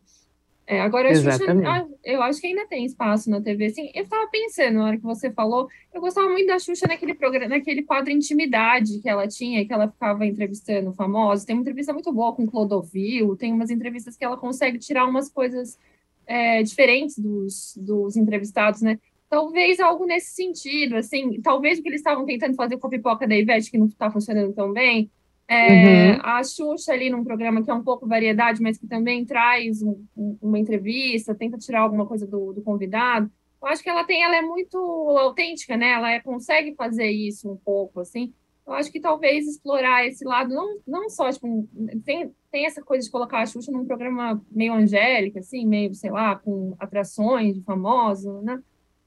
É, 0.72 0.80
agora, 0.80 1.12
eu 1.12 1.30
acho, 1.30 1.90
eu 2.02 2.24
acho 2.24 2.40
que 2.40 2.48
ainda 2.48 2.66
tem 2.66 2.86
espaço 2.86 3.30
na 3.30 3.42
TV. 3.42 3.66
Assim, 3.66 3.92
eu 3.94 4.04
estava 4.04 4.26
pensando, 4.30 4.76
na 4.76 4.86
hora 4.86 4.98
que 4.98 5.04
você 5.04 5.30
falou, 5.30 5.68
eu 5.94 6.00
gostava 6.00 6.30
muito 6.30 6.48
da 6.48 6.60
Xuxa 6.60 6.88
naquele 6.88 7.14
programa, 7.14 7.50
naquele 7.50 7.84
quadro 7.84 8.10
Intimidade 8.10 9.00
que 9.00 9.10
ela 9.10 9.28
tinha, 9.28 9.66
que 9.66 9.74
ela 9.74 9.90
ficava 9.90 10.26
entrevistando 10.26 10.94
famosos. 10.94 11.44
Tem 11.44 11.58
uma 11.58 11.62
entrevista 11.62 11.92
muito 11.92 12.14
boa 12.14 12.34
com 12.34 12.48
Clodovil, 12.48 13.36
tem 13.36 13.52
umas 13.52 13.70
entrevistas 13.70 14.16
que 14.16 14.24
ela 14.24 14.38
consegue 14.38 14.80
tirar 14.80 15.06
umas 15.06 15.30
coisas 15.30 15.78
é, 16.26 16.64
diferentes 16.64 17.20
dos, 17.20 17.74
dos 17.76 18.16
entrevistados, 18.16 18.82
né? 18.82 18.98
Talvez 19.32 19.80
algo 19.80 20.06
nesse 20.06 20.36
sentido, 20.36 20.98
assim, 20.98 21.40
talvez 21.42 21.80
o 21.80 21.82
que 21.82 21.88
eles 21.88 22.02
estavam 22.02 22.26
tentando 22.26 22.54
fazer 22.54 22.78
com 22.78 22.88
a 22.88 22.90
pipoca 22.90 23.26
da 23.26 23.34
Ivete, 23.34 23.72
que 23.72 23.78
não 23.78 23.86
está 23.86 24.12
funcionando 24.12 24.54
tão 24.54 24.74
bem, 24.74 25.10
é, 25.48 26.12
uhum. 26.12 26.20
A 26.24 26.44
Xuxa 26.44 26.92
ali 26.94 27.10
num 27.10 27.24
programa 27.24 27.62
que 27.62 27.70
é 27.70 27.74
um 27.74 27.84
pouco 27.84 28.08
variedade, 28.08 28.62
mas 28.62 28.78
que 28.78 28.88
também 28.88 29.26
traz 29.26 29.82
um, 29.82 30.06
um, 30.16 30.38
uma 30.42 30.60
entrevista, 30.60 31.36
tenta 31.36 31.58
tirar 31.58 31.82
alguma 31.82 32.06
coisa 32.06 32.26
do, 32.26 32.54
do, 32.54 32.62
convidado. 32.62 33.30
Eu 33.62 33.68
acho 33.68 33.84
que 33.84 33.90
ela 33.90 34.06
tem, 34.06 34.24
ela 34.24 34.38
é 34.38 34.42
muito 34.42 34.78
autêntica, 35.20 35.76
né? 35.76 35.92
Ela 35.92 36.12
é, 36.12 36.20
consegue 36.20 36.74
fazer 36.76 37.10
isso 37.10 37.52
um 37.52 37.58
pouco, 37.58 38.00
assim. 38.00 38.34
Eu 38.66 38.74
acho 38.74 38.90
que 38.90 39.00
talvez 39.02 39.46
explorar 39.46 40.08
esse 40.08 40.24
lado, 40.24 40.54
não, 40.54 40.80
não 40.88 41.10
só, 41.10 41.30
tipo, 41.30 41.68
tem, 42.06 42.32
tem 42.50 42.66
essa 42.66 42.82
coisa 42.82 43.04
de 43.04 43.12
colocar 43.12 43.42
a 43.42 43.46
Xuxa 43.46 43.72
num 43.72 43.86
programa 43.86 44.42
meio 44.50 44.74
angélica, 44.74 45.40
assim, 45.40 45.66
meio, 45.66 45.94
sei 45.94 46.12
lá, 46.12 46.38
com 46.38 46.76
atrações 46.80 47.56
de 47.56 47.62
famosos, 47.64 48.42
né? 48.42 48.62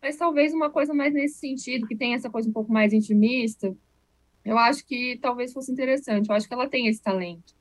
Mas 0.05 0.17
talvez 0.17 0.53
uma 0.53 0.69
coisa 0.69 0.93
mais 0.93 1.15
nesse 1.15 1.39
sentido, 1.39 1.87
que 1.87 1.97
tem 1.97 2.13
essa 2.13 2.29
coisa 2.29 2.47
um 2.47 2.53
pouco 2.53 2.71
mais 2.71 2.93
intimista, 2.93 3.75
eu 4.45 4.59
acho 4.59 4.87
que 4.87 5.19
talvez 5.23 5.51
fosse 5.51 5.73
interessante. 5.73 6.29
Eu 6.29 6.37
acho 6.37 6.47
que 6.47 6.53
ela 6.53 6.69
tem 6.69 6.89
esse 6.89 7.03
talento. 7.03 7.55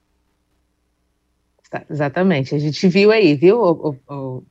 Tá, 1.72 1.86
exatamente. 1.90 2.54
A 2.54 2.60
gente 2.60 2.86
viu 2.90 3.12
aí, 3.12 3.34
viu, 3.34 3.62
o, 3.62 3.98
o, 4.10 4.44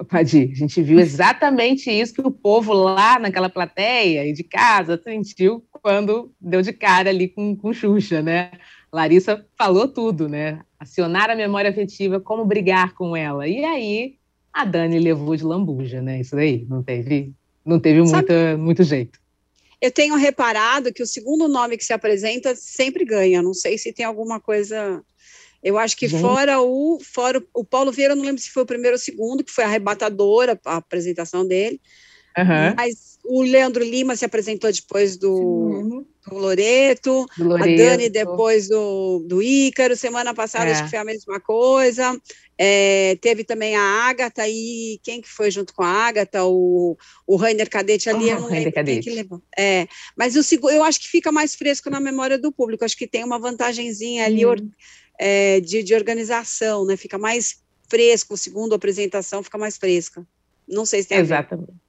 o 0.00 0.04
Padir? 0.06 0.52
A 0.52 0.54
gente 0.54 0.80
viu 0.80 0.98
exatamente 0.98 1.90
isso 1.90 2.14
que 2.14 2.22
o 2.22 2.30
povo 2.30 2.72
lá 2.72 3.18
naquela 3.18 3.50
plateia 3.50 4.26
e 4.26 4.32
de 4.32 4.42
casa 4.42 4.98
sentiu 5.04 5.62
quando 5.70 6.32
deu 6.40 6.62
de 6.62 6.72
cara 6.72 7.10
ali 7.10 7.28
com, 7.28 7.54
com 7.54 7.74
Xuxa, 7.74 8.22
né? 8.22 8.52
Larissa 8.90 9.46
falou 9.54 9.86
tudo, 9.86 10.30
né? 10.30 10.62
Acionar 10.80 11.28
a 11.28 11.36
memória 11.36 11.68
afetiva, 11.68 12.18
como 12.18 12.46
brigar 12.46 12.94
com 12.94 13.14
ela. 13.14 13.46
E 13.46 13.62
aí 13.62 14.16
a 14.54 14.64
Dani 14.64 15.00
levou 15.00 15.34
de 15.34 15.42
lambuja, 15.42 16.00
né? 16.00 16.20
Isso 16.20 16.36
daí, 16.36 16.64
não 16.68 16.80
teve, 16.80 17.32
não 17.66 17.80
teve 17.80 18.00
muita, 18.02 18.56
muito 18.56 18.84
jeito. 18.84 19.18
Eu 19.80 19.90
tenho 19.90 20.14
reparado 20.14 20.92
que 20.92 21.02
o 21.02 21.06
segundo 21.06 21.48
nome 21.48 21.76
que 21.76 21.84
se 21.84 21.92
apresenta 21.92 22.54
sempre 22.54 23.04
ganha. 23.04 23.42
Não 23.42 23.52
sei 23.52 23.76
se 23.76 23.92
tem 23.92 24.06
alguma 24.06 24.40
coisa. 24.40 25.02
Eu 25.60 25.76
acho 25.76 25.96
que 25.96 26.06
Gente. 26.06 26.20
fora 26.20 26.60
o 26.60 27.00
fora 27.00 27.42
o 27.52 27.64
Paulo 27.64 27.90
Vieira, 27.90 28.14
não 28.14 28.24
lembro 28.24 28.40
se 28.40 28.50
foi 28.50 28.62
o 28.62 28.66
primeiro 28.66 28.94
ou 28.94 29.00
o 29.00 29.02
segundo, 29.02 29.42
que 29.42 29.50
foi 29.50 29.64
arrebatadora 29.64 30.58
a 30.64 30.76
apresentação 30.76 31.44
dele. 31.44 31.80
Uhum. 32.36 32.74
Mas 32.76 33.18
o 33.24 33.42
Leandro 33.42 33.82
Lima 33.82 34.16
se 34.16 34.24
apresentou 34.24 34.70
depois 34.70 35.16
do, 35.16 36.04
do, 36.28 36.34
Loreto, 36.36 37.26
do 37.38 37.44
Loreto, 37.44 37.70
a 37.70 37.76
Dani 37.76 38.10
depois 38.10 38.68
do, 38.68 39.20
do 39.20 39.42
Ícaro, 39.42 39.96
semana 39.96 40.34
passada 40.34 40.68
é. 40.68 40.72
acho 40.72 40.84
que 40.84 40.90
foi 40.90 40.98
a 40.98 41.04
mesma 41.04 41.40
coisa. 41.40 42.20
É, 42.58 43.16
teve 43.20 43.42
também 43.42 43.74
a 43.74 43.82
Ágata 43.82 44.46
e 44.46 45.00
quem 45.02 45.20
que 45.20 45.28
foi 45.28 45.50
junto 45.50 45.72
com 45.72 45.82
a 45.82 45.88
Ágata? 45.88 46.44
O, 46.44 46.96
o 47.26 47.36
Rainer 47.36 47.70
Cadete 47.70 48.10
ali, 48.10 48.26
oh, 48.26 48.30
eu 48.30 48.40
não 48.40 48.48
lembro 48.48 48.72
quem 48.72 49.00
que 49.00 49.10
levou. 49.10 49.42
É, 49.56 49.86
mas 50.16 50.36
o, 50.36 50.70
eu 50.70 50.84
acho 50.84 51.00
que 51.00 51.08
fica 51.08 51.32
mais 51.32 51.54
fresco 51.54 51.88
na 51.88 52.00
memória 52.00 52.38
do 52.38 52.52
público, 52.52 52.84
acho 52.84 52.96
que 52.96 53.06
tem 53.06 53.24
uma 53.24 53.38
vantagenzinha 53.38 54.26
ali 54.26 54.44
hum. 54.44 54.70
é, 55.18 55.60
de, 55.60 55.82
de 55.82 55.94
organização, 55.94 56.84
né? 56.84 56.96
Fica 56.96 57.16
mais 57.16 57.62
fresco, 57.88 58.36
segundo 58.36 58.72
a 58.72 58.76
apresentação, 58.76 59.42
fica 59.42 59.56
mais 59.56 59.76
fresca. 59.76 60.26
Não 60.66 60.84
sei 60.84 61.02
se 61.02 61.08
tem 61.08 61.18
Exatamente. 61.18 61.83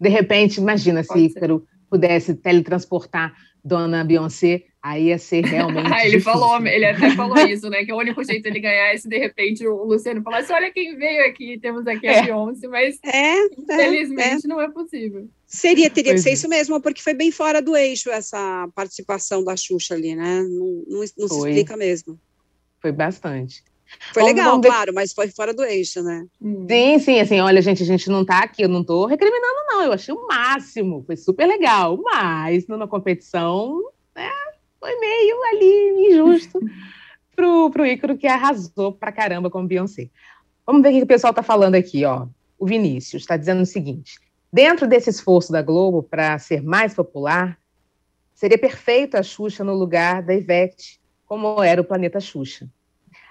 De 0.00 0.08
repente, 0.08 0.58
imagina 0.58 1.04
Pode 1.04 1.20
se 1.20 1.26
Ícaro 1.26 1.66
pudesse 1.90 2.34
teletransportar 2.34 3.34
Dona 3.62 4.02
Beyoncé, 4.02 4.64
aí 4.82 5.08
ia 5.08 5.18
ser 5.18 5.44
realmente. 5.44 5.90
ah, 5.92 6.06
ele 6.06 6.20
falou, 6.20 6.64
ele 6.66 6.86
até 6.86 7.10
falou 7.14 7.36
isso, 7.46 7.68
né? 7.68 7.84
Que 7.84 7.92
o 7.92 7.98
único 7.98 8.24
jeito 8.24 8.50
de 8.50 8.60
ganhar 8.60 8.94
é 8.94 8.96
se 8.96 9.08
de 9.08 9.18
repente 9.18 9.66
o 9.66 9.84
Luciano 9.84 10.22
falasse: 10.22 10.52
olha 10.52 10.72
quem 10.72 10.96
veio 10.96 11.26
aqui, 11.26 11.58
temos 11.58 11.86
aqui 11.86 12.06
a 12.06 12.12
é. 12.12 12.22
Beyoncé, 12.22 12.66
mas 12.68 12.98
é, 13.04 13.36
é 13.36 13.46
infelizmente 13.46 14.46
é, 14.46 14.48
não 14.48 14.60
é 14.60 14.70
possível. 14.70 15.28
Seria, 15.46 15.90
teria 15.90 16.12
pois 16.12 16.20
que 16.20 16.24
ser 16.24 16.30
é. 16.30 16.34
isso 16.34 16.48
mesmo, 16.48 16.80
porque 16.80 17.02
foi 17.02 17.12
bem 17.12 17.30
fora 17.30 17.60
do 17.60 17.76
eixo 17.76 18.08
essa 18.08 18.68
participação 18.74 19.44
da 19.44 19.56
Xuxa 19.56 19.94
ali, 19.94 20.14
né? 20.14 20.42
Não, 20.42 20.84
não, 20.88 21.04
não 21.18 21.28
se 21.28 21.36
explica 21.36 21.76
mesmo. 21.76 22.18
Foi 22.80 22.92
bastante. 22.92 23.62
Foi 24.12 24.22
vamos, 24.22 24.36
legal, 24.36 24.50
vamos 24.52 24.66
claro, 24.66 24.92
mas 24.94 25.12
foi 25.12 25.28
fora 25.28 25.52
do 25.52 25.62
eixo, 25.64 26.02
né? 26.02 26.26
Hum. 26.40 26.66
Sim, 26.68 26.98
sim, 26.98 27.20
assim, 27.20 27.40
olha, 27.40 27.60
gente, 27.60 27.82
a 27.82 27.86
gente 27.86 28.08
não 28.08 28.24
tá 28.24 28.38
aqui, 28.40 28.62
eu 28.62 28.68
não 28.68 28.84
tô 28.84 29.06
recriminando, 29.06 29.66
não, 29.68 29.82
eu 29.82 29.92
achei 29.92 30.14
o 30.14 30.26
máximo, 30.26 31.02
foi 31.06 31.16
super 31.16 31.46
legal, 31.46 31.98
mas 32.02 32.66
numa 32.66 32.88
competição, 32.88 33.80
né, 34.14 34.30
foi 34.78 34.98
meio 34.98 35.36
ali 35.44 36.08
injusto 36.08 36.58
pro, 37.34 37.70
pro 37.70 37.86
Ícaro, 37.86 38.16
que 38.16 38.26
arrasou 38.26 38.92
pra 38.92 39.12
caramba 39.12 39.50
com 39.50 39.62
o 39.62 39.66
Beyoncé. 39.66 40.08
Vamos 40.66 40.82
ver 40.82 40.90
o 40.90 40.92
que 40.92 41.02
o 41.02 41.06
pessoal 41.06 41.34
tá 41.34 41.42
falando 41.42 41.74
aqui, 41.74 42.04
ó. 42.04 42.26
O 42.58 42.66
Vinícius 42.66 43.22
está 43.22 43.36
dizendo 43.36 43.62
o 43.62 43.66
seguinte: 43.66 44.18
dentro 44.52 44.86
desse 44.86 45.10
esforço 45.10 45.50
da 45.50 45.62
Globo 45.62 46.02
para 46.02 46.38
ser 46.38 46.62
mais 46.62 46.94
popular, 46.94 47.58
seria 48.34 48.58
perfeito 48.58 49.16
a 49.16 49.22
Xuxa 49.22 49.64
no 49.64 49.74
lugar 49.74 50.22
da 50.22 50.34
Ivete, 50.34 51.00
como 51.26 51.62
era 51.62 51.80
o 51.80 51.84
Planeta 51.84 52.20
Xuxa. 52.20 52.68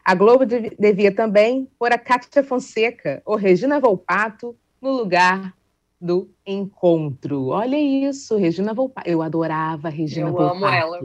A 0.09 0.15
Globo 0.15 0.43
devia 0.43 1.13
também 1.13 1.69
pôr 1.77 1.91
a 1.91 1.97
Cátia 1.99 2.43
Fonseca 2.43 3.21
ou 3.23 3.35
Regina 3.35 3.79
Volpato 3.79 4.57
no 4.81 4.91
lugar 4.91 5.53
do 6.01 6.27
encontro. 6.43 7.49
Olha 7.49 7.77
isso, 7.77 8.35
Regina 8.35 8.73
Volpato. 8.73 9.07
Eu 9.07 9.21
adorava 9.21 9.87
Regina 9.87 10.29
Eu 10.29 10.31
Volpato. 10.31 10.61
Eu 10.63 10.65
amo 10.65 10.75
ela. 10.75 10.99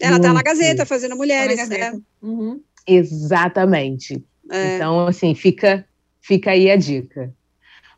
Ela 0.00 0.16
está 0.16 0.32
na 0.32 0.42
Gazeta 0.42 0.86
fazendo 0.86 1.16
mulheres, 1.16 1.68
tá 1.68 1.76
né? 1.76 2.00
Uhum. 2.22 2.62
Exatamente. 2.86 4.24
É. 4.48 4.76
Então, 4.76 5.08
assim, 5.08 5.34
fica, 5.34 5.84
fica 6.20 6.52
aí 6.52 6.70
a 6.70 6.76
dica. 6.76 7.34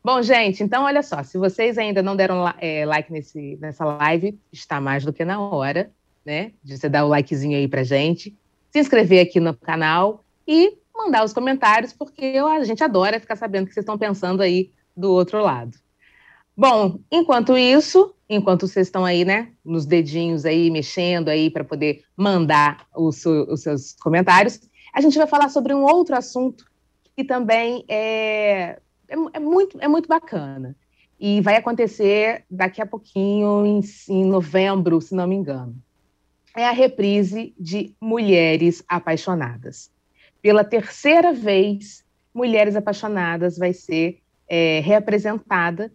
Bom, 0.03 0.19
gente, 0.23 0.63
então 0.63 0.83
olha 0.85 1.03
só, 1.03 1.21
se 1.21 1.37
vocês 1.37 1.77
ainda 1.77 2.01
não 2.01 2.15
deram 2.15 2.51
é, 2.57 2.87
like 2.87 3.11
nesse, 3.11 3.55
nessa 3.61 3.85
live, 3.85 4.35
está 4.51 4.81
mais 4.81 5.05
do 5.05 5.13
que 5.13 5.23
na 5.23 5.39
hora, 5.39 5.91
né? 6.25 6.53
De 6.63 6.75
você 6.75 6.89
dar 6.89 7.05
o 7.05 7.09
likezinho 7.09 7.55
aí 7.55 7.67
pra 7.67 7.83
gente 7.83 8.35
se 8.75 8.79
inscrever 8.79 9.25
aqui 9.25 9.39
no 9.39 9.55
canal 9.55 10.21
e 10.45 10.77
mandar 10.93 11.23
os 11.23 11.31
comentários, 11.31 11.93
porque 11.93 12.35
a 12.37 12.63
gente 12.65 12.83
adora 12.83 13.21
ficar 13.21 13.37
sabendo 13.37 13.63
o 13.63 13.67
que 13.67 13.73
vocês 13.73 13.83
estão 13.85 13.97
pensando 13.97 14.41
aí 14.41 14.69
do 14.95 15.13
outro 15.13 15.41
lado. 15.41 15.77
Bom, 16.57 16.99
enquanto 17.09 17.57
isso, 17.57 18.13
enquanto 18.29 18.67
vocês 18.67 18.87
estão 18.87 19.05
aí, 19.05 19.23
né, 19.23 19.53
nos 19.63 19.85
dedinhos 19.85 20.43
aí, 20.45 20.69
mexendo 20.69 21.29
aí 21.29 21.49
para 21.49 21.63
poder 21.63 22.03
mandar 22.17 22.85
os, 22.93 23.25
os, 23.25 23.61
seus 23.61 23.93
comentários, 23.93 24.59
a 24.93 24.99
gente 24.99 25.17
vai 25.17 25.27
falar 25.27 25.47
sobre 25.47 25.73
um 25.73 25.83
outro 25.83 26.13
assunto 26.13 26.65
que 27.15 27.23
também 27.23 27.85
é, 27.87 28.77
é, 29.07 29.15
é 29.35 29.39
muito, 29.39 29.77
é 29.79 29.87
muito 29.87 30.09
bacana. 30.09 30.75
E 31.17 31.39
vai 31.39 31.55
acontecer 31.55 32.43
daqui 32.51 32.81
a 32.81 32.85
pouquinho, 32.85 33.65
em, 33.65 33.79
em 34.09 34.25
novembro, 34.25 34.99
se 34.99 35.15
não 35.15 35.25
me 35.25 35.35
engano 35.35 35.81
é 36.55 36.65
a 36.65 36.71
reprise 36.71 37.53
de 37.59 37.93
Mulheres 37.99 38.83
Apaixonadas. 38.87 39.91
Pela 40.41 40.63
terceira 40.63 41.33
vez, 41.33 42.03
Mulheres 42.33 42.75
Apaixonadas 42.75 43.57
vai 43.57 43.73
ser 43.73 44.19
é, 44.47 44.79
reapresentada 44.79 45.91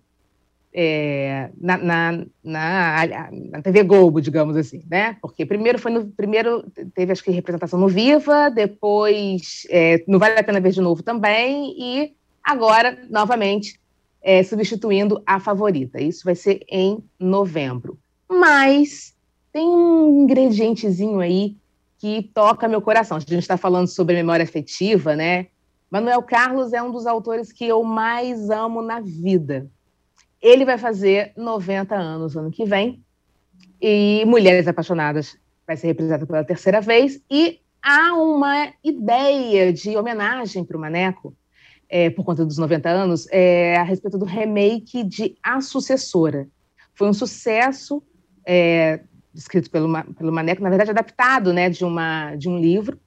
é, 0.73 1.51
na, 1.61 1.79
na, 1.79 2.13
na, 2.45 3.31
na, 3.51 3.63
TV 3.63 3.83
Globo, 3.83 4.21
digamos 4.21 4.57
assim, 4.57 4.85
né? 4.89 5.17
Porque 5.21 5.45
primeiro 5.45 5.79
foi 5.79 5.91
no 5.91 6.07
primeiro 6.07 6.65
teve 6.95 7.11
acho 7.11 7.25
que 7.25 7.31
representação 7.31 7.79
no 7.79 7.89
Viva, 7.89 8.51
depois 8.51 9.67
é, 9.69 10.05
no 10.07 10.19
Vale 10.19 10.39
a 10.39 10.45
Pena 10.45 10.61
Ver 10.61 10.71
de 10.71 10.81
novo 10.81 11.03
também 11.03 11.75
e 11.77 12.15
agora 12.43 12.99
novamente 13.11 13.81
é, 14.23 14.43
substituindo 14.43 15.21
a 15.27 15.41
favorita. 15.41 16.01
Isso 16.01 16.25
vai 16.25 16.37
ser 16.37 16.61
em 16.69 17.03
novembro. 17.19 17.99
Mas 18.29 19.17
tem 19.53 19.69
um 19.69 20.23
ingredientezinho 20.23 21.21
aí 21.21 21.57
que 21.99 22.23
toca 22.35 22.69
meu 22.69 22.81
coração. 22.81 23.17
A 23.17 23.21
gente 23.21 23.39
está 23.39 23.57
falando 23.57 23.89
sobre 23.89 24.15
memória 24.15 24.43
afetiva, 24.43 25.15
né? 25.15 25.49
Manuel 25.91 26.23
Carlos 26.23 26.73
é 26.73 26.83
um 26.83 26.91
dos 26.91 27.07
autores 27.07 27.53
que 27.53 27.67
eu 27.67 27.83
mais 27.83 28.49
amo 28.49 28.81
na 28.81 29.01
vida. 29.01 29.69
Ele 30.41 30.65
vai 30.65 30.79
fazer 30.79 31.33
90 31.37 31.95
anos 31.95 32.37
ano 32.37 32.51
que 32.51 32.65
vem, 32.65 33.03
e 33.81 34.25
Mulheres 34.27 34.69
Apaixonadas 34.69 35.37
vai 35.67 35.77
ser 35.77 35.89
representada 35.89 36.27
pela 36.27 36.45
terceira 36.45 36.81
vez, 36.81 37.21
e 37.31 37.61
há 37.83 38.15
uma 38.15 38.73
ideia 38.83 39.73
de 39.73 39.97
homenagem 39.97 40.65
para 40.65 40.77
o 40.77 40.81
Maneco, 40.81 41.35
é, 41.89 42.09
por 42.09 42.25
conta 42.25 42.47
dos 42.47 42.57
90 42.57 42.89
anos, 42.89 43.27
é, 43.31 43.77
a 43.77 43.83
respeito 43.83 44.17
do 44.17 44.25
remake 44.25 45.03
de 45.03 45.37
A 45.43 45.61
Sucessora. 45.61 46.49
Foi 46.95 47.09
um 47.09 47.13
sucesso 47.13 48.03
é, 48.47 49.01
escrito 49.35 49.71
pelo, 49.71 49.89
pelo 50.15 50.33
Maneco, 50.33 50.63
na 50.63 50.69
verdade 50.69 50.91
adaptado 50.91 51.53
né, 51.53 51.71
de, 51.71 51.85
uma, 51.85 52.35
de 52.37 52.49
um 52.49 52.59
livro, 52.59 52.99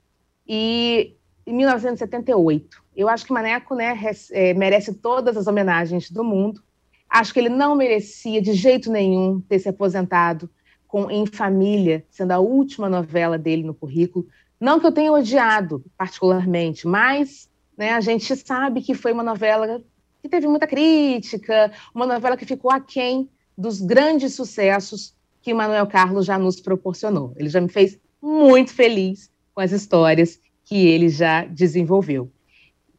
e 0.46 1.16
em 1.46 1.54
1978. 1.54 2.82
Eu 2.96 3.08
acho 3.08 3.26
que 3.26 3.32
Maneco 3.32 3.74
né, 3.74 3.98
é, 4.32 4.54
merece 4.54 4.94
todas 4.94 5.36
as 5.36 5.46
homenagens 5.46 6.10
do 6.10 6.24
mundo. 6.24 6.62
Acho 7.08 7.32
que 7.32 7.40
ele 7.40 7.48
não 7.48 7.74
merecia 7.74 8.40
de 8.40 8.52
jeito 8.54 8.90
nenhum 8.90 9.40
ter 9.40 9.58
se 9.58 9.68
aposentado 9.68 10.48
com 10.86 11.10
Em 11.10 11.26
Família, 11.26 12.04
sendo 12.08 12.32
a 12.32 12.38
última 12.38 12.88
novela 12.88 13.36
dele 13.36 13.64
no 13.64 13.74
currículo. 13.74 14.26
Não 14.60 14.78
que 14.78 14.86
eu 14.86 14.92
tenha 14.92 15.12
odiado 15.12 15.84
particularmente, 15.98 16.86
mas 16.86 17.48
né, 17.76 17.92
a 17.92 18.00
gente 18.00 18.34
sabe 18.36 18.80
que 18.80 18.94
foi 18.94 19.12
uma 19.12 19.22
novela 19.22 19.82
que 20.22 20.28
teve 20.28 20.46
muita 20.46 20.66
crítica, 20.66 21.72
uma 21.94 22.06
novela 22.06 22.36
que 22.36 22.46
ficou 22.46 22.70
aquém 22.70 23.28
dos 23.58 23.80
grandes 23.80 24.34
sucessos 24.34 25.14
que 25.44 25.52
Manuel 25.52 25.86
Carlos 25.86 26.24
já 26.24 26.38
nos 26.38 26.58
proporcionou. 26.58 27.34
Ele 27.36 27.50
já 27.50 27.60
me 27.60 27.68
fez 27.68 27.98
muito 28.20 28.72
feliz 28.72 29.30
com 29.54 29.60
as 29.60 29.72
histórias 29.72 30.40
que 30.64 30.86
ele 30.88 31.10
já 31.10 31.44
desenvolveu. 31.44 32.32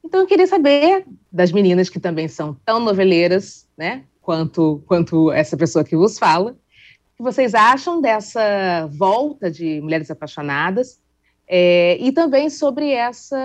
Então 0.03 0.21
eu 0.21 0.27
queria 0.27 0.45
saber 0.45 1.03
das 1.31 1.51
meninas 1.51 1.89
que 1.89 1.99
também 1.99 2.27
são 2.27 2.55
tão 2.63 2.79
noveleiras, 2.79 3.67
né, 3.75 4.03
quanto 4.21 4.83
quanto 4.85 5.31
essa 5.31 5.57
pessoa 5.57 5.83
que 5.83 5.97
vos 5.97 6.19
fala, 6.19 6.51
o 6.51 7.17
que 7.17 7.23
vocês 7.23 7.55
acham 7.55 7.99
dessa 7.99 8.87
volta 8.93 9.49
de 9.49 9.81
Mulheres 9.81 10.11
Apaixonadas 10.11 10.99
é, 11.47 11.97
e 11.99 12.11
também 12.11 12.51
sobre 12.51 12.91
essa, 12.91 13.37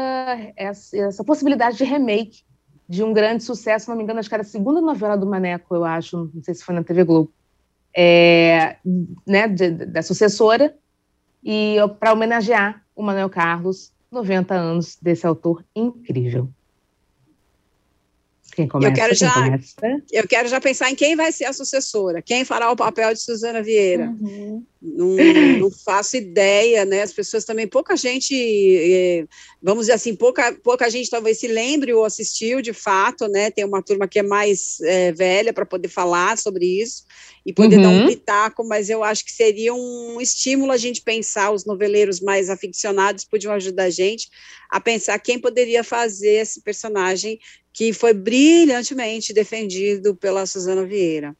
essa, 0.55 0.99
essa 0.99 1.25
possibilidade 1.25 1.79
de 1.79 1.85
remake 1.85 2.43
de 2.87 3.03
um 3.03 3.15
grande 3.15 3.45
sucesso, 3.45 3.89
não 3.89 3.97
me 3.97 4.03
engano, 4.03 4.21
acho 4.21 4.29
que 4.29 4.35
era 4.35 4.43
a 4.43 4.45
segunda 4.45 4.83
novela 4.83 5.17
do 5.17 5.27
Maneco, 5.27 5.75
eu 5.75 5.85
acho, 5.85 6.31
não 6.35 6.43
sei 6.43 6.53
se 6.53 6.65
foi 6.65 6.75
na 6.75 6.85
TV 6.85 7.05
Globo, 7.05 7.33
é, 7.97 8.77
né, 9.27 9.49
de, 9.49 9.71
da 9.71 10.03
sucessora, 10.03 10.75
e 11.43 11.77
para 11.99 12.13
homenagear 12.13 12.85
o 12.95 13.03
Manuel 13.03 13.31
Carlos, 13.31 13.93
90 14.11 14.55
anos 14.55 14.99
desse 15.01 15.27
autor 15.27 15.65
incrível. 15.75 16.51
Quem 18.55 18.69
começa, 18.69 18.91
eu 18.91 18.95
quero 18.95 19.15
já, 19.15 19.33
começa? 19.33 20.03
Eu 20.11 20.29
quero 20.29 20.49
já 20.49 20.61
pensar 20.61 20.91
em 20.91 20.95
quem 20.95 21.17
vai 21.17 21.33
ser 21.33 21.45
a 21.45 21.53
sucessora, 21.53 22.23
quem 22.23 22.45
fará 22.45 22.71
o 22.71 22.77
papel 22.77 23.13
de 23.13 23.21
Suzana 23.21 23.63
Vieira. 23.63 24.07
Uhum. 24.21 24.65
Não, 24.83 25.17
não, 25.59 25.71
faço 25.71 26.17
ideia, 26.17 26.87
né? 26.87 27.03
As 27.03 27.13
pessoas 27.13 27.45
também, 27.45 27.67
pouca 27.67 27.95
gente, 27.97 28.35
é, 28.35 29.27
vamos 29.63 29.83
dizer 29.83 29.93
assim, 29.93 30.17
pouca, 30.17 30.53
pouca 30.63 30.89
gente 30.89 31.11
talvez 31.11 31.39
se 31.39 31.49
lembre 31.49 31.93
ou 31.93 32.03
assistiu 32.03 32.63
de 32.63 32.73
fato, 32.73 33.29
né? 33.29 33.51
Tem 33.51 33.65
uma 33.65 33.83
turma 33.83 34.09
que 34.09 34.19
é 34.19 34.23
mais 34.23 34.81
é, 34.81 35.13
velha 35.13 35.53
para 35.53 35.67
poder 35.67 35.89
falar 35.89 36.39
sobre 36.39 36.65
isso 36.65 37.05
e 37.45 37.53
poder 37.53 37.77
uhum. 37.77 37.83
dar 37.83 37.89
um 37.89 38.01
uhum. 38.01 38.07
pitaco, 38.07 38.67
mas 38.67 38.89
eu 38.89 39.05
acho 39.05 39.25
que 39.25 39.33
seria 39.33 39.75
um 39.75 40.19
estímulo 40.19 40.73
a 40.73 40.79
gente 40.79 41.03
pensar, 41.03 41.51
os 41.51 41.67
noveleiros 41.67 42.21
mais 42.21 42.49
aficionados 42.49 43.25
podiam 43.25 43.53
ajudar 43.53 43.85
a 43.85 43.91
gente 43.91 44.29
a 44.71 44.81
pensar 44.81 45.19
quem 45.19 45.39
poderia 45.39 45.83
fazer 45.83 46.37
esse 46.37 46.63
personagem 46.63 47.39
que 47.81 47.95
foi 47.95 48.13
brilhantemente 48.13 49.33
defendido 49.33 50.15
pela 50.15 50.45
Suzana 50.45 50.85
Vieira. 50.85 51.35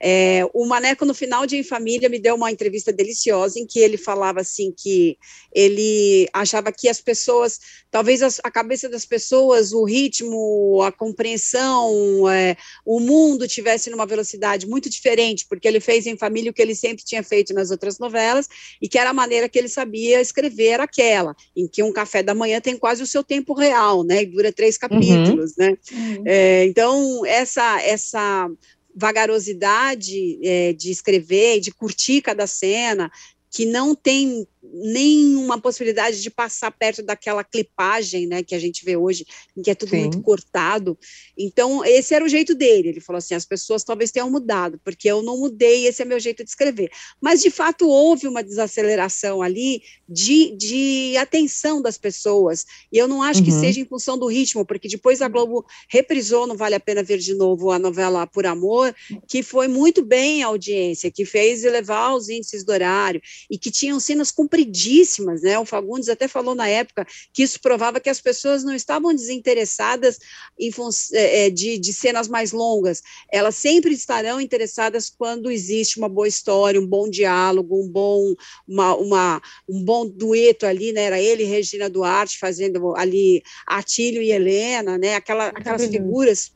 É, 0.00 0.42
o 0.52 0.66
Maneco, 0.66 1.04
no 1.04 1.14
final 1.14 1.46
de 1.46 1.56
Em 1.56 1.62
Família, 1.62 2.08
me 2.08 2.18
deu 2.18 2.34
uma 2.34 2.50
entrevista 2.50 2.92
deliciosa 2.92 3.58
em 3.58 3.66
que 3.66 3.78
ele 3.78 3.96
falava 3.96 4.40
assim 4.40 4.72
que 4.76 5.16
ele 5.52 6.28
achava 6.32 6.72
que 6.72 6.88
as 6.88 7.00
pessoas, 7.00 7.60
talvez 7.90 8.22
a, 8.22 8.28
a 8.42 8.50
cabeça 8.50 8.88
das 8.88 9.06
pessoas, 9.06 9.72
o 9.72 9.84
ritmo, 9.84 10.82
a 10.82 10.90
compreensão, 10.90 12.28
é, 12.28 12.56
o 12.84 13.00
mundo 13.00 13.46
tivesse 13.46 13.90
numa 13.90 14.06
velocidade 14.06 14.66
muito 14.66 14.90
diferente, 14.90 15.46
porque 15.48 15.68
ele 15.68 15.80
fez 15.80 16.06
Em 16.06 16.16
Família 16.16 16.50
o 16.50 16.54
que 16.54 16.62
ele 16.62 16.74
sempre 16.74 17.04
tinha 17.04 17.22
feito 17.22 17.54
nas 17.54 17.70
outras 17.70 17.98
novelas, 17.98 18.48
e 18.80 18.88
que 18.88 18.98
era 18.98 19.10
a 19.10 19.14
maneira 19.14 19.48
que 19.48 19.58
ele 19.58 19.68
sabia 19.68 20.20
escrever 20.20 20.74
era 20.74 20.84
aquela, 20.84 21.34
em 21.56 21.66
que 21.68 21.82
um 21.82 21.92
café 21.92 22.22
da 22.22 22.34
manhã 22.34 22.60
tem 22.60 22.76
quase 22.76 23.02
o 23.02 23.06
seu 23.06 23.22
tempo 23.22 23.54
real, 23.54 24.02
né, 24.02 24.22
e 24.22 24.26
dura 24.26 24.52
três 24.52 24.74
uhum. 24.74 24.80
capítulos, 24.80 25.50
uhum. 25.52 25.56
né, 25.58 25.78
uhum. 25.92 26.22
É, 26.26 26.64
então 26.64 27.24
essa, 27.24 27.80
essa 27.82 28.50
vagarosidade 28.94 30.38
é, 30.42 30.72
de 30.72 30.90
escrever, 30.90 31.60
de 31.60 31.72
curtir 31.72 32.22
cada 32.22 32.46
cena, 32.46 33.10
que 33.50 33.64
não 33.64 33.94
tem 33.94 34.46
nenhuma 34.72 35.60
possibilidade 35.60 36.22
de 36.22 36.30
passar 36.30 36.70
perto 36.70 37.02
daquela 37.02 37.44
clipagem, 37.44 38.26
né, 38.26 38.42
que 38.42 38.54
a 38.54 38.58
gente 38.58 38.84
vê 38.84 38.96
hoje, 38.96 39.26
em 39.56 39.62
que 39.62 39.70
é 39.70 39.74
tudo 39.74 39.90
Sim. 39.90 40.00
muito 40.00 40.22
cortado. 40.22 40.98
Então, 41.36 41.84
esse 41.84 42.14
era 42.14 42.24
o 42.24 42.28
jeito 42.28 42.54
dele. 42.54 42.88
Ele 42.88 43.00
falou 43.00 43.18
assim: 43.18 43.34
as 43.34 43.44
pessoas 43.44 43.84
talvez 43.84 44.10
tenham 44.10 44.30
mudado, 44.30 44.80
porque 44.84 45.08
eu 45.08 45.22
não 45.22 45.38
mudei, 45.38 45.86
esse 45.86 46.02
é 46.02 46.04
meu 46.04 46.18
jeito 46.18 46.42
de 46.42 46.50
escrever. 46.50 46.90
Mas, 47.20 47.42
de 47.42 47.50
fato, 47.50 47.88
houve 47.88 48.26
uma 48.26 48.42
desaceleração 48.42 49.42
ali 49.42 49.82
de, 50.08 50.56
de 50.56 51.16
atenção 51.18 51.82
das 51.82 51.98
pessoas. 51.98 52.64
E 52.90 52.98
eu 52.98 53.06
não 53.06 53.22
acho 53.22 53.40
uhum. 53.40 53.46
que 53.46 53.52
seja 53.52 53.80
em 53.80 53.84
função 53.84 54.18
do 54.18 54.26
ritmo, 54.26 54.64
porque 54.64 54.88
depois 54.88 55.20
a 55.20 55.28
Globo 55.28 55.64
reprisou, 55.88 56.46
não 56.46 56.56
vale 56.56 56.74
a 56.74 56.80
pena 56.80 57.02
ver 57.02 57.18
de 57.18 57.34
novo 57.34 57.70
a 57.70 57.78
novela 57.78 58.26
Por 58.26 58.46
Amor, 58.46 58.94
que 59.28 59.42
foi 59.42 59.68
muito 59.68 60.04
bem 60.04 60.42
a 60.42 60.46
audiência, 60.46 61.10
que 61.10 61.24
fez 61.24 61.64
elevar 61.64 62.14
os 62.14 62.28
índices 62.28 62.64
do 62.64 62.72
horário 62.72 63.20
e 63.50 63.58
que 63.58 63.70
tinham 63.70 64.00
cenas 64.00 64.30
compridas 64.30 64.53
compridíssimas, 64.54 65.42
né? 65.42 65.58
O 65.58 65.64
Fagundes 65.64 66.08
até 66.08 66.28
falou 66.28 66.54
na 66.54 66.68
época 66.68 67.06
que 67.32 67.42
isso 67.42 67.60
provava 67.60 67.98
que 67.98 68.08
as 68.08 68.20
pessoas 68.20 68.62
não 68.62 68.74
estavam 68.74 69.12
desinteressadas 69.12 70.18
em 70.58 70.70
é, 71.12 71.46
é, 71.46 71.50
de, 71.50 71.78
de 71.78 71.92
cenas 71.92 72.28
mais 72.28 72.52
longas, 72.52 73.02
elas 73.30 73.56
sempre 73.56 73.92
estarão 73.92 74.40
interessadas 74.40 75.10
quando 75.10 75.50
existe 75.50 75.98
uma 75.98 76.08
boa 76.08 76.28
história, 76.28 76.80
um 76.80 76.86
bom 76.86 77.08
diálogo, 77.08 77.82
um 77.82 77.88
bom, 77.88 78.34
uma, 78.66 78.94
uma 78.96 79.42
um 79.68 79.84
bom 79.84 80.06
dueto 80.06 80.66
ali, 80.66 80.92
né? 80.92 81.02
Era 81.02 81.20
ele 81.20 81.42
e 81.42 81.46
Regina 81.46 81.90
Duarte 81.90 82.38
fazendo 82.38 82.94
ali 82.96 83.42
Atílio 83.66 84.22
e 84.22 84.30
Helena, 84.30 84.96
né? 84.96 85.16
Aquela, 85.16 85.48
aquelas 85.48 85.84
figuras 85.86 86.52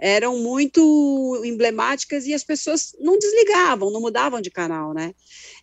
eram 0.00 0.38
muito 0.38 1.42
emblemáticas 1.44 2.26
e 2.26 2.32
as 2.32 2.42
pessoas 2.42 2.94
não 2.98 3.18
desligavam, 3.18 3.90
não 3.90 4.00
mudavam 4.00 4.40
de 4.40 4.50
canal, 4.50 4.94
né? 4.94 5.14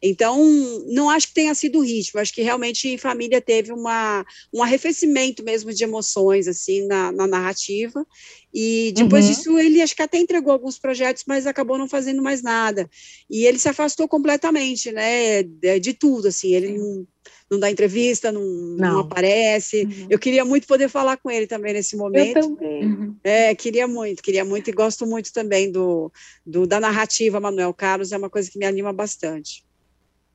Então, 0.02 0.46
não 0.88 1.10
acho 1.10 1.30
que 1.30 1.34
tenha 1.34 1.56
sido 1.56 1.80
o 1.80 1.84
ritmo, 1.84 2.20
acho 2.20 2.34
que 2.34 2.44
realmente 2.44 2.88
em 2.88 2.98
família 2.98 3.42
teve 3.42 3.72
uma, 3.72 4.24
um 4.54 4.62
arrefecimento 4.62 5.44
mesmo 5.44 5.74
de 5.74 5.84
emoções, 5.84 6.48
assim, 6.48 6.86
na, 6.86 7.12
na 7.12 7.26
narrativa, 7.26 8.06
e 8.54 8.94
depois 8.96 9.26
uhum. 9.26 9.32
disso 9.32 9.60
ele 9.60 9.82
acho 9.82 9.96
que 9.96 10.04
até 10.04 10.20
entregou 10.20 10.54
alguns 10.54 10.78
projetos, 10.78 11.24
mas 11.28 11.48
acabou 11.48 11.78
não 11.78 11.88
fazendo 11.88 12.22
mais 12.22 12.44
nada, 12.44 12.88
e 13.30 13.46
ele 13.46 13.58
se 13.58 13.70
afastou 13.70 14.08
completamente, 14.08 14.92
né, 14.92 15.42
de, 15.42 15.80
de 15.80 15.94
tudo, 15.94 16.28
assim, 16.28 16.54
ele 16.54 16.78
não 16.78 17.08
não 17.50 17.60
dá 17.60 17.72
entrevista, 17.72 18.32
não, 18.32 18.42
não. 18.42 18.78
não 18.78 19.00
aparece. 19.00 19.84
Uhum. 19.84 20.08
Eu 20.10 20.20
queria 20.20 20.44
muito 20.44 20.68
poder 20.68 20.90
falar 20.90 21.18
com 21.18 21.32
ele 21.32 21.48
também 21.48 21.74
nesse 21.74 21.96
momento. 21.96 22.38
Eu 22.38 22.56
também. 22.56 22.86
Uhum. 22.86 23.16
É, 23.24 23.56
queria 23.56 23.88
muito, 23.88 24.22
queria 24.22 24.44
muito 24.44 24.70
e 24.70 24.74
gosto 24.74 25.06
muito 25.06 25.32
também 25.32 25.72
do, 25.72 26.12
do, 26.46 26.68
da 26.68 26.80
narrativa 26.80 27.40
Manuel 27.40 27.74
Carlos, 27.74 28.12
é 28.12 28.18
uma 28.18 28.30
coisa 28.30 28.52
que 28.52 28.60
me 28.60 28.66
anima 28.66 28.92
bastante. 28.92 29.66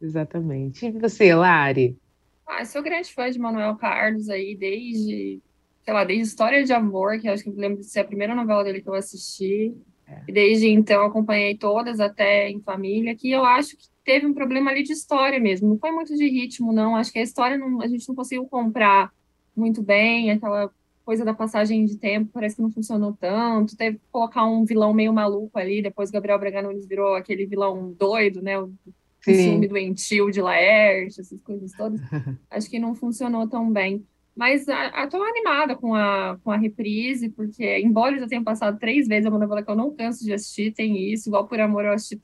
Exatamente. 0.00 0.86
E 0.86 0.90
você, 0.90 1.34
Lari? 1.34 1.96
Ah, 2.46 2.64
sou 2.64 2.82
grande 2.82 3.12
fã 3.12 3.30
de 3.30 3.38
Manuel 3.38 3.76
Carlos 3.76 4.28
aí, 4.28 4.56
desde, 4.56 5.40
sei 5.84 5.94
lá, 5.94 6.04
desde 6.04 6.26
História 6.26 6.64
de 6.64 6.72
Amor, 6.72 7.20
que 7.20 7.28
acho 7.28 7.44
que 7.44 7.50
eu 7.50 7.54
lembro 7.54 7.80
de 7.80 7.86
ser 7.86 8.00
a 8.00 8.04
primeira 8.04 8.34
novela 8.34 8.64
dele 8.64 8.80
que 8.80 8.88
eu 8.88 8.94
assisti. 8.94 9.74
É. 10.06 10.22
E 10.28 10.32
desde 10.32 10.68
então 10.68 11.04
acompanhei 11.04 11.56
todas 11.56 12.00
até 12.00 12.50
em 12.50 12.60
família, 12.60 13.14
que 13.14 13.30
eu 13.30 13.44
acho 13.44 13.76
que 13.76 13.84
teve 14.04 14.26
um 14.26 14.34
problema 14.34 14.70
ali 14.70 14.82
de 14.82 14.92
história 14.92 15.38
mesmo. 15.38 15.68
Não 15.68 15.78
foi 15.78 15.90
muito 15.92 16.14
de 16.16 16.28
ritmo, 16.28 16.72
não. 16.72 16.96
Acho 16.96 17.12
que 17.12 17.18
a 17.18 17.22
história 17.22 17.56
não, 17.56 17.80
a 17.80 17.86
gente 17.86 18.08
não 18.08 18.14
conseguiu 18.14 18.46
comprar 18.46 19.12
muito 19.56 19.82
bem, 19.82 20.30
aquela 20.30 20.70
coisa 21.04 21.24
da 21.24 21.34
passagem 21.34 21.84
de 21.84 21.98
tempo 21.98 22.30
parece 22.32 22.56
que 22.56 22.62
não 22.62 22.70
funcionou 22.70 23.16
tanto. 23.18 23.76
Teve 23.76 23.98
que 23.98 24.04
colocar 24.10 24.44
um 24.44 24.64
vilão 24.64 24.92
meio 24.92 25.12
maluco 25.12 25.58
ali, 25.58 25.82
depois 25.82 26.10
Gabriel 26.10 26.38
Braga 26.38 26.62
Nunes 26.62 26.86
virou 26.86 27.14
aquele 27.14 27.46
vilão 27.46 27.92
doido, 27.92 28.40
né? 28.40 28.58
O 28.58 28.72
filme 29.20 29.68
doentio 29.68 30.30
de 30.30 30.40
Laerte, 30.40 31.20
essas 31.20 31.40
coisas 31.42 31.72
todas. 31.72 32.00
Acho 32.50 32.68
que 32.68 32.78
não 32.78 32.94
funcionou 32.94 33.48
tão 33.48 33.70
bem. 33.70 34.04
Mas 34.34 34.66
estou 34.66 35.22
animada 35.22 35.76
com 35.76 35.94
a, 35.94 36.38
com 36.42 36.50
a 36.50 36.56
reprise, 36.56 37.28
porque, 37.28 37.78
embora 37.80 38.16
eu 38.16 38.20
já 38.20 38.26
tenha 38.26 38.42
passado 38.42 38.78
três 38.78 39.06
vezes, 39.06 39.28
uma 39.28 39.38
novela 39.38 39.62
que 39.62 39.70
eu 39.70 39.76
não 39.76 39.94
canso 39.94 40.24
de 40.24 40.32
assistir, 40.32 40.72
tem 40.72 41.12
isso, 41.12 41.28
igual 41.28 41.46
Por 41.46 41.60
Amor 41.60 41.84
eu 41.84 41.92
assisti 41.92 42.18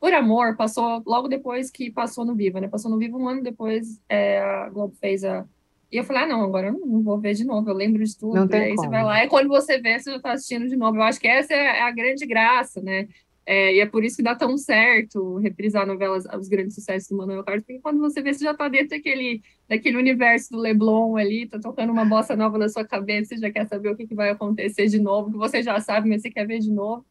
por 0.00 0.12
Amor 0.12 0.56
passou 0.56 1.02
logo 1.06 1.28
depois 1.28 1.70
que 1.70 1.90
passou 1.90 2.24
no 2.24 2.34
Viva, 2.34 2.60
né? 2.60 2.68
Passou 2.68 2.90
no 2.90 2.98
Viva 2.98 3.16
um 3.16 3.28
ano 3.28 3.42
depois, 3.42 4.00
é, 4.08 4.40
a 4.40 4.68
Globo 4.68 4.94
fez 5.00 5.24
a. 5.24 5.44
E 5.90 5.96
eu 5.96 6.04
falei, 6.04 6.24
ah, 6.24 6.26
não, 6.26 6.42
agora 6.42 6.68
eu 6.68 6.72
não 6.72 7.02
vou 7.02 7.18
ver 7.18 7.34
de 7.34 7.44
novo, 7.44 7.70
eu 7.70 7.74
lembro 7.74 8.04
de 8.04 8.16
tudo. 8.18 8.34
Não 8.34 8.48
tem 8.48 8.60
aí 8.60 8.74
como. 8.74 8.82
você 8.82 8.90
vai 8.90 9.04
lá, 9.04 9.24
e 9.24 9.28
quando 9.28 9.48
você 9.48 9.80
vê, 9.80 9.98
você 9.98 10.10
já 10.10 10.16
está 10.16 10.32
assistindo 10.32 10.66
de 10.68 10.76
novo. 10.76 10.98
Eu 10.98 11.02
acho 11.02 11.20
que 11.20 11.28
essa 11.28 11.54
é 11.54 11.80
a 11.80 11.90
grande 11.90 12.26
graça, 12.26 12.82
né? 12.82 13.08
É, 13.48 13.76
e 13.76 13.80
é 13.80 13.86
por 13.86 14.04
isso 14.04 14.16
que 14.16 14.24
dá 14.24 14.34
tão 14.34 14.58
certo 14.58 15.36
reprisar 15.36 15.86
novelas, 15.86 16.24
os 16.36 16.48
grandes 16.48 16.74
sucessos 16.74 17.08
do 17.08 17.16
Manuel 17.16 17.44
Carlos, 17.44 17.64
porque 17.64 17.80
quando 17.80 18.00
você 18.00 18.20
vê, 18.20 18.34
você 18.34 18.44
já 18.44 18.50
está 18.50 18.68
dentro 18.68 18.88
daquele, 18.88 19.40
daquele 19.68 19.96
universo 19.96 20.50
do 20.50 20.58
Leblon 20.58 21.16
ali, 21.16 21.46
tá 21.46 21.60
tocando 21.60 21.92
uma 21.92 22.04
bossa 22.04 22.34
nova 22.34 22.58
na 22.58 22.68
sua 22.68 22.84
cabeça, 22.84 23.36
você 23.36 23.40
já 23.40 23.48
quer 23.48 23.68
saber 23.68 23.90
o 23.90 23.96
que, 23.96 24.04
que 24.04 24.16
vai 24.16 24.30
acontecer 24.30 24.88
de 24.88 24.98
novo, 24.98 25.30
que 25.30 25.38
você 25.38 25.62
já 25.62 25.78
sabe, 25.78 26.08
mas 26.08 26.22
você 26.22 26.30
quer 26.30 26.44
ver 26.44 26.58
de 26.58 26.72
novo. 26.72 27.06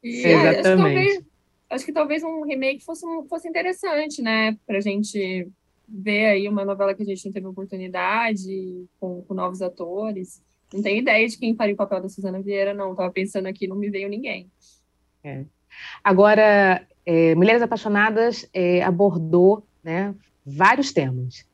E, 0.00 0.26
Exatamente. 0.26 0.68
É, 0.68 0.76
talvez, 0.76 1.24
acho 1.70 1.84
que 1.84 1.92
talvez 1.92 2.22
um 2.22 2.42
remake 2.42 2.84
fosse, 2.84 3.06
fosse 3.28 3.48
interessante, 3.48 4.20
né? 4.20 4.58
Pra 4.66 4.80
gente 4.80 5.48
ver 5.88 6.26
aí 6.26 6.48
uma 6.48 6.64
novela 6.64 6.94
que 6.94 7.02
a 7.02 7.06
gente 7.06 7.24
não 7.24 7.32
teve 7.32 7.46
oportunidade, 7.46 8.86
com, 8.98 9.22
com 9.22 9.34
novos 9.34 9.62
atores. 9.62 10.42
Não 10.72 10.82
tenho 10.82 10.98
ideia 10.98 11.26
de 11.26 11.38
quem 11.38 11.54
faria 11.54 11.74
o 11.74 11.76
papel 11.76 12.02
da 12.02 12.08
Suzana 12.08 12.42
Vieira, 12.42 12.74
não. 12.74 12.94
Tava 12.94 13.10
pensando 13.12 13.46
aqui, 13.46 13.66
não 13.66 13.76
me 13.76 13.88
veio 13.88 14.08
ninguém. 14.08 14.50
É. 15.22 15.44
Agora, 16.02 16.86
é, 17.06 17.34
Mulheres 17.34 17.62
Apaixonadas 17.62 18.48
é, 18.52 18.82
abordou 18.82 19.64
né, 19.82 20.14
vários 20.44 20.92
temas. 20.92 21.44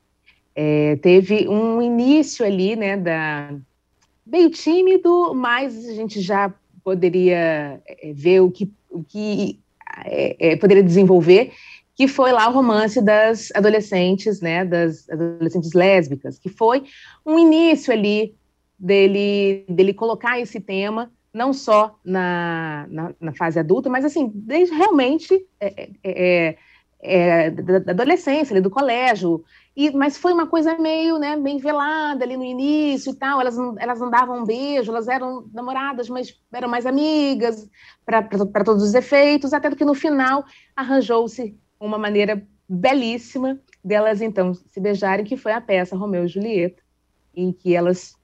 É, 0.54 0.96
teve 0.96 1.46
um 1.48 1.82
início 1.82 2.44
ali, 2.44 2.74
né, 2.76 2.96
da 2.96 3.54
meio 4.26 4.50
tímido, 4.50 5.34
mas 5.34 5.86
a 5.86 5.92
gente 5.92 6.20
já 6.20 6.52
poderia 6.82 7.80
é, 7.86 8.12
ver 8.12 8.40
o 8.40 8.50
que, 8.50 8.70
o 8.90 9.04
que 9.04 9.60
é, 10.04 10.52
é, 10.52 10.56
poderia 10.56 10.82
desenvolver, 10.82 11.52
que 11.94 12.06
foi 12.06 12.30
lá 12.32 12.48
o 12.48 12.52
romance 12.52 13.00
das 13.00 13.50
adolescentes, 13.54 14.40
né, 14.40 14.64
das 14.64 15.08
adolescentes 15.08 15.72
lésbicas, 15.72 16.38
que 16.38 16.48
foi 16.48 16.84
um 17.24 17.38
início 17.38 17.92
ali 17.92 18.34
dele, 18.78 19.64
dele 19.68 19.94
colocar 19.94 20.38
esse 20.38 20.60
tema 20.60 21.10
não 21.32 21.52
só 21.52 21.98
na, 22.02 22.86
na, 22.88 23.14
na 23.20 23.34
fase 23.34 23.58
adulta, 23.58 23.90
mas 23.90 24.06
assim, 24.06 24.32
desde 24.34 24.74
realmente 24.74 25.46
é, 25.60 25.90
é, 26.02 26.56
é, 27.02 27.50
da 27.50 27.92
adolescência, 27.92 28.54
ali, 28.54 28.62
do 28.62 28.70
colégio, 28.70 29.44
e, 29.76 29.90
mas 29.90 30.16
foi 30.16 30.32
uma 30.32 30.46
coisa 30.46 30.78
meio, 30.78 31.18
né, 31.18 31.36
bem 31.36 31.58
velada 31.58 32.24
ali 32.24 32.34
no 32.34 32.44
início 32.44 33.12
e 33.12 33.14
tal. 33.14 33.38
Elas, 33.40 33.58
elas 33.76 34.00
não 34.00 34.10
davam 34.10 34.42
um 34.42 34.44
beijo, 34.44 34.90
elas 34.90 35.06
eram 35.06 35.46
namoradas, 35.52 36.08
mas 36.08 36.34
eram 36.50 36.66
mais 36.66 36.86
amigas 36.86 37.68
para 38.04 38.64
todos 38.64 38.82
os 38.82 38.94
efeitos, 38.94 39.52
até 39.52 39.70
que 39.74 39.84
no 39.84 39.94
final 39.94 40.44
arranjou-se 40.74 41.54
uma 41.78 41.98
maneira 41.98 42.42
belíssima 42.66 43.60
delas 43.84 44.20
então 44.20 44.54
se 44.54 44.80
beijarem, 44.80 45.24
que 45.24 45.36
foi 45.36 45.52
a 45.52 45.60
peça 45.60 45.94
Romeu 45.94 46.24
e 46.24 46.28
Julieta, 46.28 46.82
em 47.34 47.52
que 47.52 47.74
elas 47.74 48.16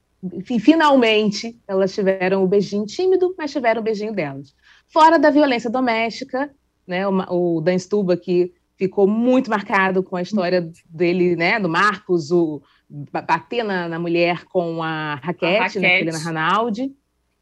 finalmente 0.58 1.60
elas 1.68 1.92
tiveram 1.92 2.42
o 2.42 2.48
beijinho 2.48 2.86
tímido, 2.86 3.34
mas 3.36 3.52
tiveram 3.52 3.82
o 3.82 3.84
beijinho 3.84 4.14
delas. 4.14 4.54
Fora 4.88 5.18
da 5.18 5.30
violência 5.30 5.68
doméstica, 5.68 6.50
né, 6.86 7.06
o 7.06 7.60
Dan 7.60 7.78
Stuba, 7.78 8.16
que 8.16 8.52
ficou 8.82 9.06
muito 9.06 9.48
marcado 9.48 10.02
com 10.02 10.16
a 10.16 10.22
história 10.22 10.68
dele, 10.88 11.36
né, 11.36 11.60
do 11.60 11.68
Marcos, 11.68 12.32
o 12.32 12.60
bater 12.90 13.62
na, 13.62 13.88
na 13.88 13.96
mulher 13.96 14.44
com 14.46 14.82
a 14.82 15.14
raquete, 15.22 15.78
a 15.78 15.80
né, 15.80 16.00
Helena 16.00 16.18
Ranaldi, 16.18 16.92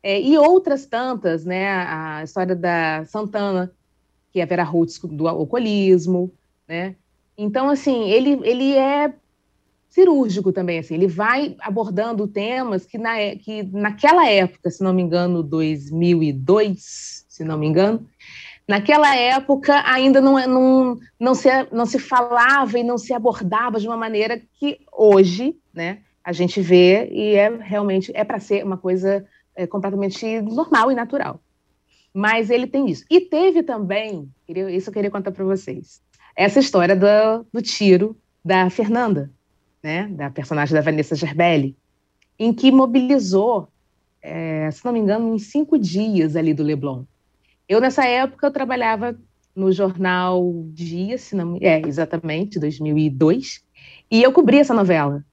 é, 0.02 0.20
e 0.20 0.36
outras 0.36 0.84
tantas, 0.84 1.46
né, 1.46 1.66
a 1.66 2.22
história 2.22 2.54
da 2.54 3.06
Santana, 3.06 3.72
que 4.30 4.38
é 4.38 4.42
a 4.42 4.46
Vera 4.46 4.62
Roots 4.62 5.00
do 5.02 5.26
alcoolismo, 5.26 6.30
né, 6.68 6.94
então, 7.38 7.70
assim, 7.70 8.10
ele, 8.10 8.38
ele 8.42 8.76
é 8.76 9.14
cirúrgico 9.88 10.52
também, 10.52 10.78
assim, 10.78 10.92
ele 10.92 11.06
vai 11.06 11.56
abordando 11.60 12.28
temas 12.28 12.84
que, 12.84 12.98
na, 12.98 13.14
que 13.34 13.62
naquela 13.62 14.28
época, 14.28 14.70
se 14.70 14.84
não 14.84 14.92
me 14.92 15.00
engano, 15.00 15.42
2002, 15.42 17.24
se 17.26 17.44
não 17.44 17.58
me 17.58 17.66
engano, 17.66 18.06
naquela 18.66 19.16
época 19.16 19.82
ainda 19.86 20.20
não, 20.20 20.34
não, 20.46 20.98
não, 21.18 21.34
se, 21.34 21.48
não 21.72 21.86
se 21.86 21.98
falava 21.98 22.78
e 22.78 22.84
não 22.84 22.96
se 22.98 23.12
abordava 23.12 23.80
de 23.80 23.86
uma 23.86 23.96
maneira 23.96 24.40
que 24.58 24.80
hoje, 24.92 25.56
né, 25.72 25.98
a 26.22 26.32
gente 26.32 26.60
vê 26.60 27.08
e 27.10 27.34
é 27.34 27.48
realmente, 27.56 28.12
é 28.14 28.24
para 28.24 28.38
ser 28.38 28.64
uma 28.64 28.76
coisa 28.76 29.26
é, 29.56 29.66
completamente 29.66 30.40
normal 30.42 30.92
e 30.92 30.94
natural. 30.94 31.40
Mas 32.12 32.50
ele 32.50 32.66
tem 32.66 32.88
isso. 32.88 33.04
E 33.10 33.20
teve 33.20 33.62
também, 33.62 34.28
isso 34.48 34.90
eu 34.90 34.94
queria 34.94 35.10
contar 35.10 35.30
para 35.30 35.44
vocês, 35.44 36.00
essa 36.36 36.58
história 36.58 36.96
do, 36.96 37.46
do 37.52 37.62
tiro 37.62 38.16
da 38.44 38.70
Fernanda, 38.70 39.30
né, 39.82 40.08
da 40.08 40.30
personagem 40.30 40.74
da 40.74 40.80
Vanessa 40.80 41.14
Gerbelli, 41.14 41.76
em 42.38 42.52
que 42.52 42.72
mobilizou, 42.72 43.68
é, 44.22 44.70
se 44.70 44.84
não 44.84 44.92
me 44.92 44.98
engano, 44.98 45.34
em 45.34 45.38
cinco 45.38 45.78
dias 45.78 46.36
ali 46.36 46.54
do 46.54 46.62
Leblon. 46.62 47.04
Eu, 47.70 47.80
nessa 47.80 48.04
época, 48.04 48.48
eu 48.48 48.50
trabalhava 48.50 49.16
no 49.54 49.70
jornal 49.70 50.64
Dia, 50.72 51.16
se 51.16 51.36
não, 51.36 51.56
é, 51.60 51.80
exatamente, 51.86 52.58
2002, 52.58 53.62
e 54.10 54.20
eu 54.20 54.32
cobri 54.32 54.58
essa 54.58 54.74
novela. 54.74 55.24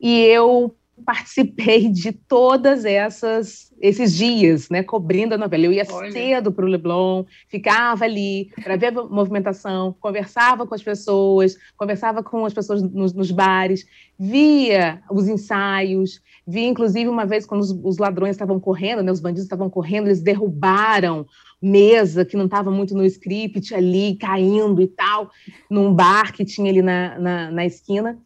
E 0.00 0.20
eu 0.26 0.76
participei 1.04 1.88
de 1.90 2.12
todas 2.12 2.84
essas 2.84 3.66
esses 3.80 4.14
dias, 4.14 4.70
né, 4.70 4.82
cobrindo 4.82 5.34
a 5.34 5.38
novela. 5.38 5.66
Eu 5.66 5.72
ia 5.72 5.84
Olha. 5.90 6.10
cedo 6.10 6.50
para 6.50 6.64
o 6.64 6.68
Leblon, 6.68 7.24
ficava 7.48 8.04
ali 8.04 8.48
para 8.62 8.76
ver 8.76 8.86
a 8.86 9.02
movimentação, 9.02 9.94
conversava 10.00 10.66
com 10.66 10.74
as 10.74 10.82
pessoas, 10.82 11.56
conversava 11.76 12.22
com 12.22 12.46
as 12.46 12.54
pessoas 12.54 12.80
nos, 12.80 13.12
nos, 13.12 13.30
bares, 13.30 13.84
via 14.18 15.02
os 15.10 15.28
ensaios, 15.28 16.22
via 16.46 16.66
inclusive 16.66 17.08
uma 17.08 17.26
vez 17.26 17.44
quando 17.44 17.60
os, 17.60 17.70
os 17.70 17.98
ladrões 17.98 18.36
estavam 18.36 18.58
correndo, 18.58 19.02
né, 19.02 19.12
os 19.12 19.20
bandidos 19.20 19.44
estavam 19.44 19.68
correndo, 19.68 20.06
eles 20.06 20.22
derrubaram 20.22 21.26
mesa 21.66 22.24
que 22.24 22.36
não 22.36 22.44
estava 22.46 22.70
muito 22.70 22.94
no 22.94 23.04
script 23.04 23.74
ali, 23.74 24.16
caindo 24.16 24.80
e 24.80 24.86
tal, 24.86 25.30
num 25.70 25.92
bar 25.92 26.32
que 26.32 26.44
tinha 26.44 26.70
ali 26.70 26.82
na, 26.82 27.18
na, 27.18 27.50
na 27.50 27.66
esquina. 27.66 28.18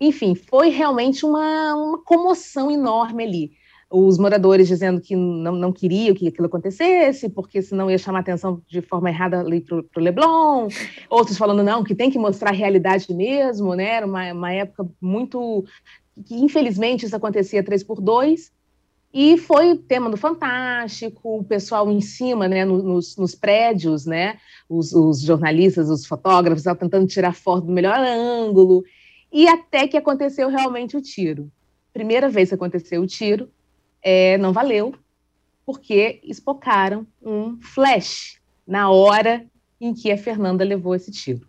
Enfim, 0.00 0.34
foi 0.34 0.68
realmente 0.68 1.24
uma, 1.24 1.74
uma 1.74 1.98
comoção 2.02 2.70
enorme 2.70 3.24
ali. 3.24 3.50
Os 3.90 4.18
moradores 4.18 4.68
dizendo 4.68 5.00
que 5.00 5.16
não, 5.16 5.52
não 5.52 5.72
queriam 5.72 6.14
que 6.14 6.28
aquilo 6.28 6.46
acontecesse, 6.46 7.28
porque 7.30 7.62
senão 7.62 7.90
ia 7.90 7.96
chamar 7.96 8.18
atenção 8.18 8.60
de 8.68 8.82
forma 8.82 9.08
errada 9.08 9.40
ali 9.40 9.62
para 9.62 9.78
o 9.78 10.00
Leblon. 10.00 10.68
Outros 11.08 11.38
falando, 11.38 11.62
não, 11.62 11.82
que 11.82 11.94
tem 11.94 12.10
que 12.10 12.18
mostrar 12.18 12.50
a 12.50 12.54
realidade 12.54 13.12
mesmo, 13.14 13.74
né? 13.74 13.96
Era 13.96 14.06
uma, 14.06 14.32
uma 14.32 14.52
época 14.52 14.86
muito. 15.00 15.64
que 16.26 16.34
infelizmente 16.34 17.06
isso 17.06 17.16
acontecia 17.16 17.64
três 17.64 17.82
por 17.82 18.00
dois. 18.00 18.52
E 19.12 19.38
foi 19.38 19.76
tema 19.76 20.10
do 20.10 20.16
Fantástico, 20.16 21.38
o 21.38 21.44
pessoal 21.44 21.90
em 21.90 22.00
cima, 22.00 22.46
né, 22.46 22.64
nos, 22.64 23.16
nos 23.16 23.34
prédios, 23.34 24.04
né, 24.04 24.38
os, 24.68 24.92
os, 24.92 25.22
jornalistas, 25.22 25.88
os 25.88 26.06
fotógrafos, 26.06 26.64
tentando 26.78 27.06
tirar 27.06 27.34
foto 27.34 27.66
do 27.66 27.72
melhor 27.72 27.98
ângulo. 27.98 28.84
E 29.32 29.48
até 29.48 29.88
que 29.88 29.96
aconteceu 29.96 30.48
realmente 30.48 30.96
o 30.96 31.02
tiro. 31.02 31.50
Primeira 31.92 32.28
vez 32.28 32.50
que 32.50 32.54
aconteceu 32.54 33.02
o 33.02 33.06
tiro, 33.06 33.50
é, 34.02 34.36
não 34.38 34.52
valeu, 34.52 34.94
porque 35.64 36.20
espocaram 36.22 37.06
um 37.22 37.58
flash 37.60 38.38
na 38.66 38.90
hora 38.90 39.44
em 39.80 39.94
que 39.94 40.12
a 40.12 40.18
Fernanda 40.18 40.64
levou 40.64 40.94
esse 40.94 41.10
tiro. 41.10 41.48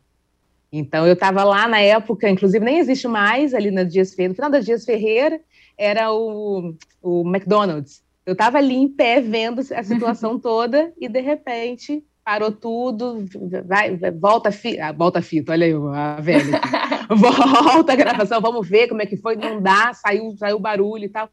Então, 0.71 1.05
eu 1.05 1.13
estava 1.13 1.43
lá 1.43 1.67
na 1.67 1.79
época, 1.79 2.29
inclusive 2.29 2.63
nem 2.63 2.77
existe 2.77 3.07
mais 3.07 3.53
ali 3.53 3.71
na 3.71 3.83
Dias 3.83 4.13
Ferreira, 4.13 4.29
no 4.29 4.35
final 4.35 4.51
da 4.51 4.59
Dias 4.59 4.85
Ferreira 4.85 5.41
era 5.79 6.11
o, 6.11 6.75
o 7.01 7.21
McDonald's. 7.21 8.03
Eu 8.25 8.33
estava 8.33 8.57
ali 8.57 8.75
em 8.75 8.89
pé 8.89 9.21
vendo 9.21 9.61
a 9.73 9.83
situação 9.83 10.37
toda 10.37 10.93
e, 10.99 11.07
de 11.07 11.21
repente, 11.21 12.03
parou 12.23 12.51
tudo, 12.51 13.25
vai, 13.65 13.97
volta, 14.11 14.51
fi, 14.51 14.79
ah, 14.79 14.91
volta 14.91 15.19
a 15.19 15.21
fita, 15.21 15.53
olha 15.53 15.65
aí 15.65 15.73
a 15.73 16.21
velha. 16.21 16.61
volta 17.09 17.93
a 17.93 17.95
gravação, 17.95 18.41
vamos 18.41 18.67
ver 18.67 18.89
como 18.89 19.01
é 19.01 19.05
que 19.05 19.17
foi, 19.17 19.35
não 19.35 19.61
dá, 19.61 19.93
saiu, 19.93 20.35
saiu 20.37 20.59
barulho 20.59 21.05
e 21.05 21.09
tal. 21.09 21.29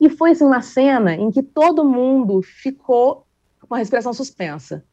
E 0.00 0.08
foi 0.08 0.30
assim, 0.30 0.44
uma 0.44 0.62
cena 0.62 1.14
em 1.14 1.30
que 1.30 1.42
todo 1.42 1.84
mundo 1.84 2.40
ficou 2.42 3.26
com 3.68 3.74
a 3.74 3.78
respiração 3.78 4.14
suspensa. 4.14 4.84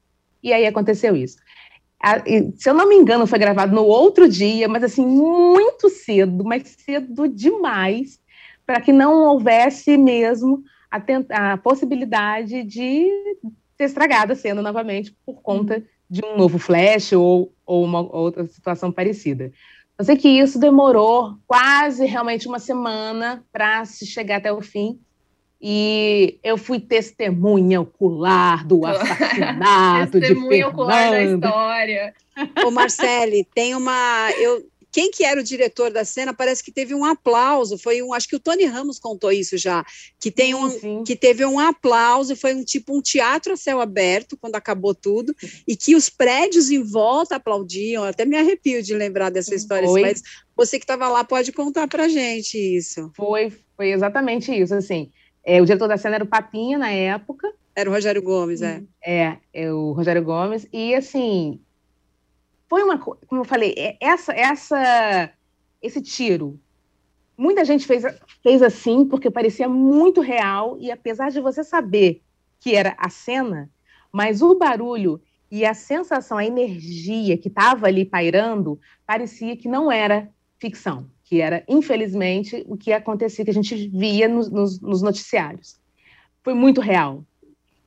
E 0.42 0.52
aí 0.52 0.66
aconteceu 0.66 1.16
isso. 1.16 1.38
Se 2.58 2.70
eu 2.70 2.74
não 2.74 2.90
me 2.90 2.96
engano, 2.96 3.26
foi 3.26 3.40
gravado 3.40 3.74
no 3.74 3.84
outro 3.84 4.28
dia, 4.28 4.68
mas 4.68 4.84
assim, 4.84 5.06
muito 5.06 5.90
cedo, 5.90 6.44
mas 6.44 6.76
cedo 6.80 7.28
demais, 7.28 8.20
para 8.68 8.82
que 8.82 8.92
não 8.92 9.24
houvesse 9.24 9.98
mesmo 9.98 10.62
a, 10.92 11.54
a 11.54 11.58
possibilidade 11.58 12.64
de 12.64 13.10
ser 13.78 13.86
estragada 13.86 14.34
a 14.34 14.36
cena 14.36 14.62
novamente 14.62 15.16
por 15.26 15.42
conta 15.42 15.78
uhum. 15.78 15.84
de 16.10 16.26
um 16.26 16.36
novo 16.36 16.60
flash 16.60 17.14
ou, 17.14 17.54
ou 17.66 17.86
uma 17.86 18.02
outra 18.02 18.46
situação 18.46 18.92
parecida. 18.92 19.54
Eu 19.98 20.04
sei 20.04 20.18
que 20.18 20.28
isso 20.28 20.60
demorou 20.60 21.38
quase 21.48 22.06
realmente 22.06 22.48
uma 22.48 22.60
semana 22.60 23.44
para 23.54 23.86
se 23.86 24.06
chegar 24.06 24.38
até 24.38 24.52
o 24.52 24.62
fim. 24.62 25.00
E 25.60 26.38
eu 26.44 26.56
fui 26.56 26.80
testemunha 26.80 27.82
ocular 27.82 28.68
do 28.68 28.86
assassinato 28.86 30.20
testemunha 30.20 30.50
de 30.50 30.50
Fernanda. 30.50 30.68
ocular 30.68 31.12
da 31.12 31.24
história. 31.24 32.14
Ô, 32.64 32.70
Marcele, 32.70 33.48
tem 33.56 33.74
uma... 33.74 34.30
Eu, 34.38 34.64
quem 34.98 35.12
que 35.12 35.24
era 35.24 35.40
o 35.40 35.44
diretor 35.44 35.92
da 35.92 36.04
cena, 36.04 36.34
parece 36.34 36.64
que 36.64 36.72
teve 36.72 36.96
um 36.96 37.06
aplauso, 37.06 37.78
foi 37.78 38.02
um, 38.02 38.16
acho 38.16 38.28
que 38.28 38.36
o 38.36 38.40
Tony 38.40 38.66
Ramos 38.66 38.98
contou 38.98 39.32
isso 39.32 39.56
já, 39.56 39.86
que 40.20 40.32
tem 40.32 40.56
um, 40.56 40.72
sim, 40.72 41.04
que 41.06 41.16
teve 41.16 41.46
um 41.46 41.60
aplauso, 41.60 42.36
foi 42.36 42.56
um 42.56 42.64
tipo 42.64 42.98
um 42.98 43.00
teatro 43.00 43.54
a 43.54 43.56
céu 43.56 43.80
aberto 43.80 44.36
quando 44.36 44.56
acabou 44.56 44.96
tudo, 44.96 45.36
e 45.68 45.76
que 45.76 45.96
os 45.96 46.10
prédios 46.10 46.72
em 46.72 46.82
volta 46.82 47.36
aplaudiam, 47.36 48.04
até 48.06 48.26
me 48.26 48.36
arrepio 48.36 48.82
de 48.82 48.96
lembrar 48.96 49.30
dessa 49.30 49.54
história, 49.54 49.88
foi. 49.88 50.02
mas 50.02 50.24
você 50.56 50.80
que 50.80 50.84
estava 50.86 51.08
lá 51.10 51.24
pode 51.24 51.52
contar 51.52 51.88
pra 51.88 52.08
gente 52.08 52.58
isso. 52.58 53.12
Foi, 53.16 53.54
foi 53.76 53.92
exatamente 53.92 54.52
isso, 54.52 54.74
assim, 54.74 55.12
é, 55.46 55.62
o 55.62 55.66
diretor 55.66 55.88
da 55.88 55.98
cena 56.00 56.16
era 56.16 56.24
o 56.24 56.28
Papinha 56.28 56.80
na 56.80 56.90
época, 56.90 57.54
era 57.76 57.88
o 57.88 57.94
Rogério 57.94 58.24
Gomes, 58.24 58.64
é. 58.64 58.82
É, 59.06 59.38
é 59.54 59.72
o 59.72 59.92
Rogério 59.92 60.24
Gomes, 60.24 60.68
e 60.74 60.96
assim, 60.96 61.60
foi 62.70 62.84
uma 62.84 62.98
como 62.98 63.42
eu 63.42 63.46
falei, 63.46 63.74
é, 63.78 63.98
essa, 64.00 64.34
essa, 64.34 65.32
esse 65.82 66.02
tiro. 66.02 66.60
Muita 67.38 67.64
gente 67.64 67.86
fez, 67.86 68.04
fez 68.42 68.62
assim 68.62 69.06
porque 69.06 69.30
parecia 69.30 69.70
muito 69.70 70.22
real 70.22 70.78
e 70.80 70.92
apesar 70.92 71.30
de 71.30 71.40
você 71.40 71.64
saber 71.64 72.22
que 72.60 72.76
era 72.76 72.96
a 72.98 73.10
cena, 73.10 73.70
mas 74.12 74.42
o 74.42 74.56
barulho 74.56 75.22
e 75.50 75.66
a 75.66 75.74
sensação, 75.74 76.38
a 76.38 76.46
energia 76.46 77.38
que 77.38 77.48
estava 77.48 77.88
ali 77.88 78.04
pairando, 78.04 78.80
parecia 79.06 79.56
que 79.56 79.70
não 79.70 79.92
era 79.92 80.30
ficção, 80.60 81.10
que 81.24 81.40
era, 81.40 81.64
infelizmente, 81.68 82.66
o 82.68 82.76
que 82.76 82.92
acontecia, 82.92 83.46
que 83.46 83.52
a 83.52 83.54
gente 83.54 83.88
via 83.88 84.28
nos, 84.28 84.50
nos, 84.50 84.82
nos 84.82 85.02
noticiários. 85.02 85.80
Foi 86.44 86.54
muito 86.54 86.82
real. 86.82 87.24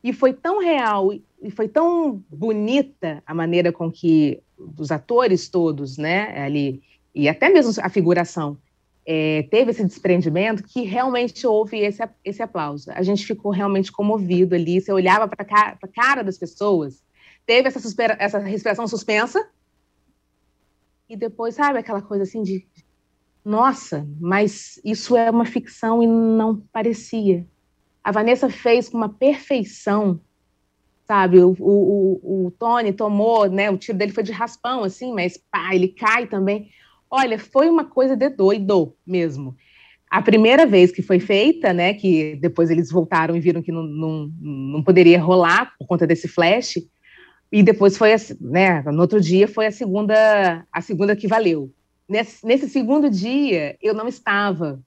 E 0.02 0.12
foi 0.12 0.32
tão 0.32 0.60
real 0.60 1.12
e 1.12 1.50
foi 1.50 1.68
tão 1.68 2.22
bonita 2.30 3.22
a 3.26 3.34
maneira 3.34 3.72
com 3.72 3.90
que 3.90 4.42
dos 4.58 4.90
atores 4.90 5.48
todos, 5.48 5.96
né, 5.96 6.42
ali, 6.42 6.82
e 7.14 7.28
até 7.28 7.48
mesmo 7.48 7.72
a 7.82 7.88
figuração, 7.88 8.58
é, 9.06 9.42
teve 9.50 9.70
esse 9.70 9.84
desprendimento 9.84 10.62
que 10.62 10.82
realmente 10.82 11.46
houve 11.46 11.78
esse, 11.78 12.06
esse 12.24 12.42
aplauso. 12.42 12.90
A 12.92 13.02
gente 13.02 13.26
ficou 13.26 13.50
realmente 13.50 13.90
comovido 13.90 14.54
ali, 14.54 14.80
você 14.80 14.92
olhava 14.92 15.26
para 15.26 15.46
a 15.82 15.88
cara 15.88 16.22
das 16.22 16.38
pessoas, 16.38 17.02
teve 17.46 17.68
essa, 17.68 17.80
essa 18.18 18.38
respiração 18.38 18.86
suspensa, 18.86 19.48
e 21.08 21.16
depois, 21.16 21.56
sabe, 21.56 21.78
aquela 21.78 22.00
coisa 22.00 22.22
assim 22.22 22.40
de, 22.42 22.64
nossa, 23.44 24.06
mas 24.20 24.80
isso 24.84 25.16
é 25.16 25.28
uma 25.28 25.44
ficção 25.44 26.00
e 26.00 26.06
não 26.06 26.58
parecia. 26.72 27.44
A 28.02 28.12
Vanessa 28.12 28.48
fez 28.48 28.88
com 28.88 28.96
uma 28.96 29.08
perfeição 29.08 30.20
sabe? 31.10 31.40
O, 31.40 31.56
o, 31.58 32.46
o, 32.46 32.50
Tony 32.52 32.92
tomou, 32.92 33.50
né? 33.50 33.68
O 33.68 33.76
tiro 33.76 33.98
dele 33.98 34.12
foi 34.12 34.22
de 34.22 34.30
raspão, 34.30 34.84
assim, 34.84 35.12
mas 35.12 35.36
pá, 35.36 35.74
ele 35.74 35.88
cai 35.88 36.28
também. 36.28 36.70
Olha, 37.10 37.36
foi 37.36 37.68
uma 37.68 37.84
coisa 37.84 38.14
de 38.14 38.28
doido 38.28 38.94
mesmo. 39.04 39.56
a 40.08 40.22
primeira 40.22 40.64
vez 40.66 40.92
que 40.92 41.02
foi 41.02 41.18
feita, 41.18 41.72
né, 41.72 41.94
que 41.94 42.36
depois 42.36 42.70
eles 42.70 42.92
voltaram 42.92 43.36
e 43.36 43.40
viram 43.40 43.60
que 43.60 43.72
não, 43.72 43.82
não, 43.82 44.32
não 44.40 44.82
poderia 44.84 45.20
rolar 45.20 45.74
por 45.76 45.86
conta 45.88 46.06
desse 46.06 46.28
flash, 46.28 46.78
e 47.50 47.62
depois 47.62 47.98
foi, 47.98 48.10
né, 48.40 48.82
no 48.82 49.00
outro 49.00 49.20
dia 49.20 49.48
foi 49.48 49.66
a 49.66 49.72
segunda, 49.72 50.64
a 50.72 50.80
segunda 50.80 51.16
que 51.16 51.26
valeu. 51.26 51.72
Nesse, 52.08 52.46
nesse 52.46 52.68
segundo 52.68 53.10
dia, 53.10 53.76
eu 53.82 53.94
não 53.94 54.06
estava. 54.06 54.80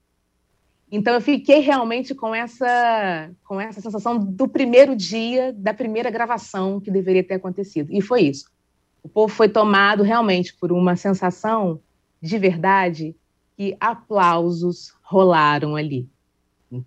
Então, 0.95 1.15
eu 1.15 1.21
fiquei 1.21 1.57
realmente 1.57 2.13
com 2.13 2.35
essa, 2.35 3.31
com 3.43 3.59
essa 3.59 3.81
sensação 3.81 4.15
do 4.19 4.47
primeiro 4.47 4.95
dia, 4.95 5.51
da 5.51 5.73
primeira 5.73 6.11
gravação 6.11 6.79
que 6.79 6.91
deveria 6.91 7.23
ter 7.23 7.33
acontecido. 7.33 7.91
E 7.91 7.99
foi 7.99 8.21
isso. 8.21 8.45
O 9.01 9.09
povo 9.09 9.33
foi 9.33 9.49
tomado 9.49 10.03
realmente 10.03 10.55
por 10.55 10.71
uma 10.71 10.95
sensação 10.95 11.79
de 12.21 12.37
verdade 12.37 13.15
que 13.57 13.75
aplausos 13.79 14.93
rolaram 15.01 15.75
ali. 15.75 16.07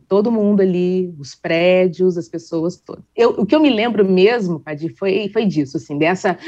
Todo 0.07 0.31
mundo 0.31 0.61
ali, 0.61 1.13
os 1.19 1.35
prédios, 1.35 2.17
as 2.17 2.29
pessoas 2.29 2.77
todas. 2.77 3.03
Eu, 3.15 3.31
o 3.31 3.45
que 3.45 3.57
eu 3.57 3.61
me 3.61 3.71
lembro 3.71 4.09
mesmo, 4.09 4.61
Padir, 4.61 4.95
foi, 4.97 5.29
foi 5.33 5.47
disso, 5.47 5.79
assim, 5.79 5.99
dessa 5.99 6.39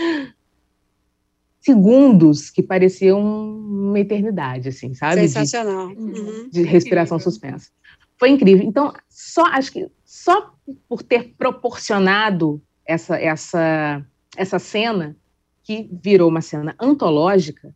segundos 1.69 2.49
que 2.49 2.63
pareciam 2.63 3.21
uma 3.21 4.01
eternidade, 4.01 4.71
assim, 4.71 4.95
sabe? 4.95 5.29
Sensacional. 5.29 5.89
De, 5.89 6.01
uhum. 6.01 6.49
de 6.51 6.63
respiração 6.63 7.19
suspensa. 7.19 7.71
Foi 8.19 8.31
incrível. 8.31 8.67
Então, 8.67 8.95
só 9.11 9.45
acho 9.49 9.71
que 9.71 9.87
só 10.03 10.55
por 10.89 11.03
ter 11.03 11.35
proporcionado 11.37 12.61
essa 12.87 13.17
essa 13.21 14.03
essa 14.35 14.59
cena 14.59 15.15
que 15.63 15.91
virou 16.03 16.31
uma 16.31 16.41
cena 16.41 16.75
antológica, 16.81 17.75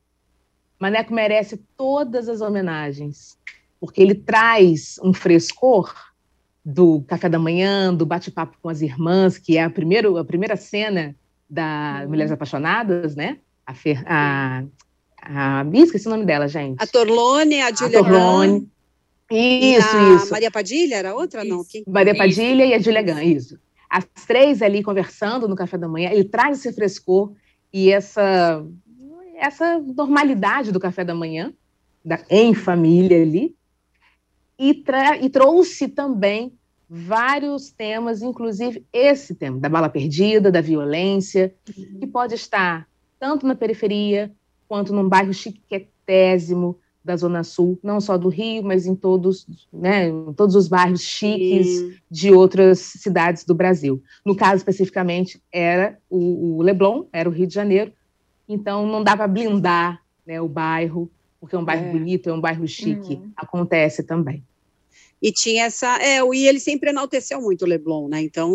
Maneco 0.81 1.13
merece 1.13 1.63
todas 1.77 2.31
as 2.31 2.41
homenagens, 2.41 3.39
porque 3.79 4.01
ele 4.01 4.15
traz 4.15 4.99
um 5.05 5.13
frescor 5.13 5.95
do 6.65 7.03
café 7.03 7.29
da 7.29 7.39
manhã, 7.39 7.93
do 7.93 8.07
bate-papo 8.07 8.57
com 8.63 8.71
as 8.71 8.81
irmãs, 8.81 9.37
que 9.37 9.59
é 9.59 9.65
a, 9.65 9.71
primeiro, 9.71 10.17
a 10.17 10.25
primeira 10.25 10.57
cena 10.57 11.15
da 11.49 12.01
uhum. 12.03 12.09
Mulheres 12.09 12.33
Apaixonadas, 12.33 13.15
né? 13.15 13.39
A, 13.73 13.75
Fer, 13.75 14.05
a, 14.07 14.65
a, 15.23 15.65
esqueci 15.73 16.07
o 16.07 16.11
nome 16.11 16.27
dela, 16.27 16.47
gente. 16.47 16.77
A 16.79 16.87
Torlone, 16.87 17.63
a 17.63 17.75
Julia 17.75 18.01
A 18.01 18.03
Torlone. 18.03 18.69
Isso, 19.31 19.97
isso. 20.17 20.31
Maria 20.31 20.51
Padilha 20.51 20.97
era 20.97 21.15
outra, 21.15 21.43
isso. 21.43 21.57
não? 21.57 21.65
Quem... 21.65 21.83
Maria 21.89 22.15
Padilha 22.15 22.65
isso. 22.65 22.73
e 22.73 22.75
a 22.75 22.79
Julia 22.79 23.03
Gunn, 23.03 23.23
isso. 23.23 23.59
As 23.89 24.05
três 24.27 24.61
ali 24.61 24.83
conversando 24.83 25.49
no 25.49 25.57
café 25.57 25.79
da 25.79 25.89
manhã, 25.89 26.11
ele 26.11 26.25
traz 26.25 26.59
esse 26.59 26.73
frescor 26.75 27.33
e 27.73 27.91
essa 27.91 28.63
essa 29.37 29.81
normalidade 29.81 30.71
do 30.71 30.79
café 30.79 31.03
da 31.03 31.17
manhã, 31.17 31.53
da, 32.05 32.21
em 32.31 32.55
família 32.55 33.21
ali, 33.21 33.57
e, 34.57 34.85
e 35.21 35.31
trouxe 35.31 35.89
também 35.89 36.57
vários 36.89 37.71
temas, 37.71 38.23
inclusive 38.23 38.87
esse 38.93 39.35
tema 39.35 39.59
da 39.59 39.69
bala 39.69 39.89
perdida, 39.89 40.53
da 40.53 40.61
violência, 40.61 41.53
que 41.65 42.07
pode 42.07 42.35
estar 42.35 42.87
tanto 43.23 43.47
na 43.47 43.55
periferia 43.55 44.33
quanto 44.67 44.93
num 44.93 45.09
bairro 45.09 45.33
chiquetésimo 45.33 46.77
da 47.05 47.17
Zona 47.17 47.45
Sul, 47.45 47.79
não 47.81 48.01
só 48.01 48.19
do 48.19 48.29
Rio, 48.29 48.65
mas 48.65 48.85
em 48.85 48.97
todos, 48.97 49.47
né, 49.73 50.09
em 50.09 50.33
todos 50.33 50.57
os 50.57 50.67
bairros 50.67 51.03
chiques 51.03 51.69
Sim. 51.69 51.95
de 52.11 52.33
outras 52.33 52.81
cidades 52.81 53.45
do 53.45 53.55
Brasil. 53.55 54.03
No 54.27 54.35
caso, 54.35 54.57
especificamente, 54.57 55.41
era 55.53 56.01
o, 56.11 56.57
o 56.57 56.63
Leblon, 56.63 57.05
era 57.13 57.29
o 57.29 57.33
Rio 57.33 57.47
de 57.47 57.55
Janeiro, 57.55 57.93
então 58.49 58.89
não 58.89 59.05
dá 59.05 59.17
para 59.17 59.29
blindar 59.29 60.03
né, 60.27 60.41
o 60.41 60.49
bairro, 60.49 61.09
porque 61.39 61.55
é 61.55 61.59
um 61.61 61.65
bairro 61.65 61.87
é. 61.87 61.93
bonito, 61.93 62.29
é 62.29 62.33
um 62.33 62.41
bairro 62.41 62.67
chique, 62.67 63.15
uhum. 63.15 63.31
acontece 63.37 64.03
também. 64.03 64.43
E 65.23 65.31
tinha 65.31 65.67
essa. 65.67 65.99
É, 65.99 66.23
o 66.23 66.35
I 66.35 66.49
ele 66.49 66.59
sempre 66.59 66.91
enalteceu 66.91 67.41
muito 67.41 67.65
o 67.65 67.69
Leblon, 67.69 68.09
né? 68.09 68.21
Então 68.21 68.53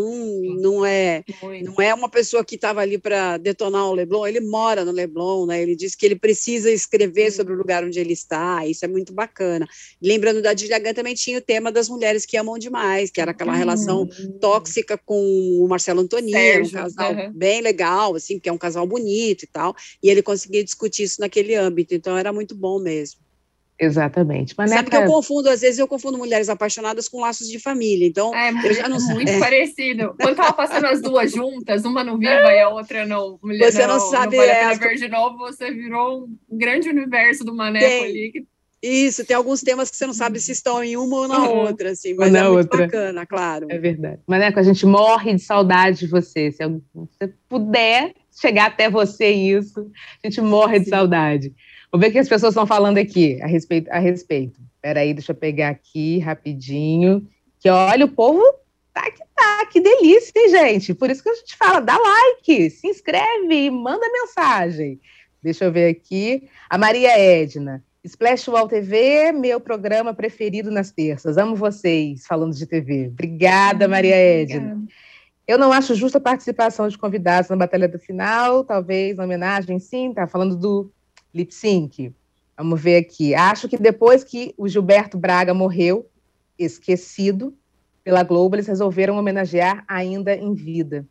não 0.59 0.85
é 0.85 1.23
não 1.63 1.81
é 1.81 1.93
uma 1.93 2.09
pessoa 2.09 2.43
que 2.43 2.55
estava 2.55 2.81
ali 2.81 2.97
para 2.97 3.37
detonar 3.37 3.85
o 3.85 3.93
Leblon, 3.93 4.27
ele 4.27 4.41
mora 4.41 4.83
no 4.83 4.91
Leblon, 4.91 5.45
né? 5.45 5.61
Ele 5.61 5.75
diz 5.75 5.95
que 5.95 6.05
ele 6.05 6.15
precisa 6.15 6.69
escrever 6.69 7.31
sobre 7.31 7.53
o 7.53 7.57
lugar 7.57 7.85
onde 7.85 7.99
ele 7.99 8.13
está, 8.13 8.65
isso 8.67 8.83
é 8.83 8.87
muito 8.87 9.13
bacana. 9.13 9.67
Lembrando 10.01 10.41
da 10.41 10.53
Dilhagan 10.53 10.93
também 10.93 11.13
tinha 11.13 11.37
o 11.37 11.41
tema 11.41 11.71
das 11.71 11.87
mulheres 11.87 12.25
que 12.25 12.35
amam 12.35 12.57
demais, 12.57 13.09
que 13.09 13.21
era 13.21 13.31
aquela 13.31 13.53
relação 13.53 14.01
uhum. 14.01 14.37
tóxica 14.39 14.97
com 14.97 15.21
o 15.61 15.67
Marcelo 15.67 16.01
Antoni, 16.01 16.33
um 16.61 16.69
casal 16.69 17.13
uhum. 17.13 17.31
bem 17.33 17.61
legal, 17.61 18.15
assim, 18.15 18.39
que 18.39 18.49
é 18.49 18.51
um 18.51 18.57
casal 18.57 18.85
bonito 18.85 19.43
e 19.43 19.47
tal, 19.47 19.73
e 20.03 20.09
ele 20.09 20.21
conseguia 20.21 20.63
discutir 20.63 21.03
isso 21.03 21.21
naquele 21.21 21.55
âmbito, 21.55 21.95
então 21.95 22.17
era 22.17 22.33
muito 22.33 22.53
bom 22.55 22.79
mesmo. 22.79 23.26
Exatamente. 23.79 24.55
Mas 24.57 24.71
Sabe 24.71 24.89
que 24.89 24.95
eu 24.95 25.05
confundo, 25.05 25.49
às 25.49 25.61
vezes 25.61 25.77
eu 25.77 25.87
confundo 25.87 26.17
mulheres 26.17 26.49
apaixonadas 26.49 27.07
com 27.07 27.21
laços 27.21 27.47
de 27.47 27.59
família, 27.59 28.07
então... 28.07 28.33
É, 28.33 28.49
eu 28.49 28.73
já 28.73 28.89
não 28.89 28.99
muito 28.99 29.29
é. 29.29 29.37
parecido. 29.39 30.15
Quando 30.19 30.35
tava 30.35 30.53
passando 30.53 30.85
as 30.85 31.01
duas 31.01 31.31
juntas, 31.31 31.85
uma 31.85 32.03
no 32.03 32.17
Viva 32.17 32.51
e 32.51 32.59
a 32.59 32.69
outra 32.69 33.05
no 33.05 33.39
Mulher 33.43 33.71
Você 33.71 33.85
não, 33.85 33.97
não 33.97 33.99
sabe... 33.99 34.37
No 34.37 34.43
é, 34.43 34.75
Ver 34.75 34.95
de 34.95 35.07
Novo, 35.07 35.37
você 35.37 35.71
virou 35.71 36.27
um 36.49 36.57
grande 36.57 36.89
universo 36.89 37.43
do 37.43 37.53
Maneco 37.53 37.85
tem, 37.85 38.03
ali. 38.03 38.31
Que... 38.31 38.45
Isso, 38.81 39.25
tem 39.25 39.35
alguns 39.35 39.61
temas 39.61 39.89
que 39.89 39.97
você 39.97 40.05
não 40.05 40.13
sabe 40.13 40.39
se 40.39 40.51
estão 40.51 40.83
em 40.83 40.95
uma 40.97 41.17
ou 41.17 41.27
na 41.27 41.39
uhum. 41.39 41.57
outra, 41.57 41.91
assim, 41.91 42.13
mas 42.13 42.33
é 42.33 42.43
muito 42.43 42.57
outra. 42.57 42.85
bacana, 42.85 43.25
claro. 43.25 43.67
É 43.69 43.77
verdade. 43.77 44.21
Maneco, 44.27 44.59
a 44.59 44.63
gente 44.63 44.85
morre 44.85 45.33
de 45.33 45.41
saudade 45.41 45.99
de 45.99 46.07
você. 46.07 46.51
Se 46.51 46.63
você 46.93 47.33
puder 47.49 48.13
chegar 48.39 48.67
até 48.67 48.87
você 48.87 49.29
isso, 49.29 49.91
a 50.23 50.27
gente 50.27 50.41
morre 50.41 50.77
Sim. 50.77 50.83
de 50.83 50.89
saudade. 50.89 51.53
Vou 51.91 51.99
ver 51.99 52.09
o 52.09 52.11
que 52.11 52.19
as 52.19 52.29
pessoas 52.29 52.51
estão 52.51 52.67
falando 52.67 52.97
aqui 52.97 53.41
a 53.41 53.47
respeito. 53.47 53.89
A 53.89 53.99
respeito. 53.99 54.59
Peraí, 54.81 55.13
deixa 55.13 55.31
eu 55.31 55.35
pegar 55.35 55.69
aqui 55.69 56.19
rapidinho. 56.19 57.27
Que 57.59 57.69
olha, 57.69 58.05
o 58.05 58.11
povo 58.11 58.43
tá 58.93 59.09
que 59.11 59.23
tá, 59.35 59.65
que 59.71 59.79
delícia, 59.79 60.31
hein, 60.35 60.49
gente? 60.49 60.93
Por 60.93 61.09
isso 61.09 61.23
que 61.23 61.29
a 61.29 61.35
gente 61.35 61.55
fala, 61.55 61.79
dá 61.79 61.97
like, 61.97 62.69
se 62.69 62.87
inscreve, 62.87 63.69
manda 63.69 64.05
mensagem. 64.11 64.99
Deixa 65.41 65.65
eu 65.65 65.71
ver 65.71 65.89
aqui. 65.89 66.49
A 66.69 66.77
Maria 66.77 67.17
Edna. 67.17 67.83
Splash 68.03 68.47
Wall 68.47 68.67
TV, 68.67 69.33
meu 69.33 69.59
programa 69.59 70.13
preferido 70.13 70.71
nas 70.71 70.91
terças. 70.91 71.37
Amo 71.37 71.55
vocês 71.55 72.25
falando 72.25 72.55
de 72.55 72.65
TV. 72.65 73.07
Obrigada, 73.07 73.87
Maria 73.87 74.15
Edna. 74.15 74.81
Eu 75.45 75.57
não 75.57 75.73
acho 75.73 75.95
justa 75.95 76.17
a 76.17 76.21
participação 76.21 76.87
de 76.87 76.97
convidados 76.97 77.49
na 77.49 77.55
Batalha 77.55 77.87
do 77.87 77.99
Final, 77.99 78.63
talvez 78.63 79.17
na 79.17 79.23
homenagem, 79.23 79.79
sim, 79.79 80.13
tá 80.13 80.27
falando 80.27 80.55
do 80.55 80.91
lip 81.33 81.53
sync. 81.53 82.13
Vamos 82.57 82.81
ver 82.81 82.97
aqui. 82.97 83.35
Acho 83.35 83.67
que 83.67 83.77
depois 83.77 84.23
que 84.23 84.53
o 84.57 84.67
Gilberto 84.67 85.17
Braga 85.17 85.53
morreu, 85.53 86.09
esquecido 86.57 87.55
pela 88.03 88.23
Globo, 88.23 88.55
eles 88.55 88.67
resolveram 88.67 89.17
homenagear 89.17 89.83
ainda 89.87 90.35
em 90.35 90.53
vida. 90.53 91.05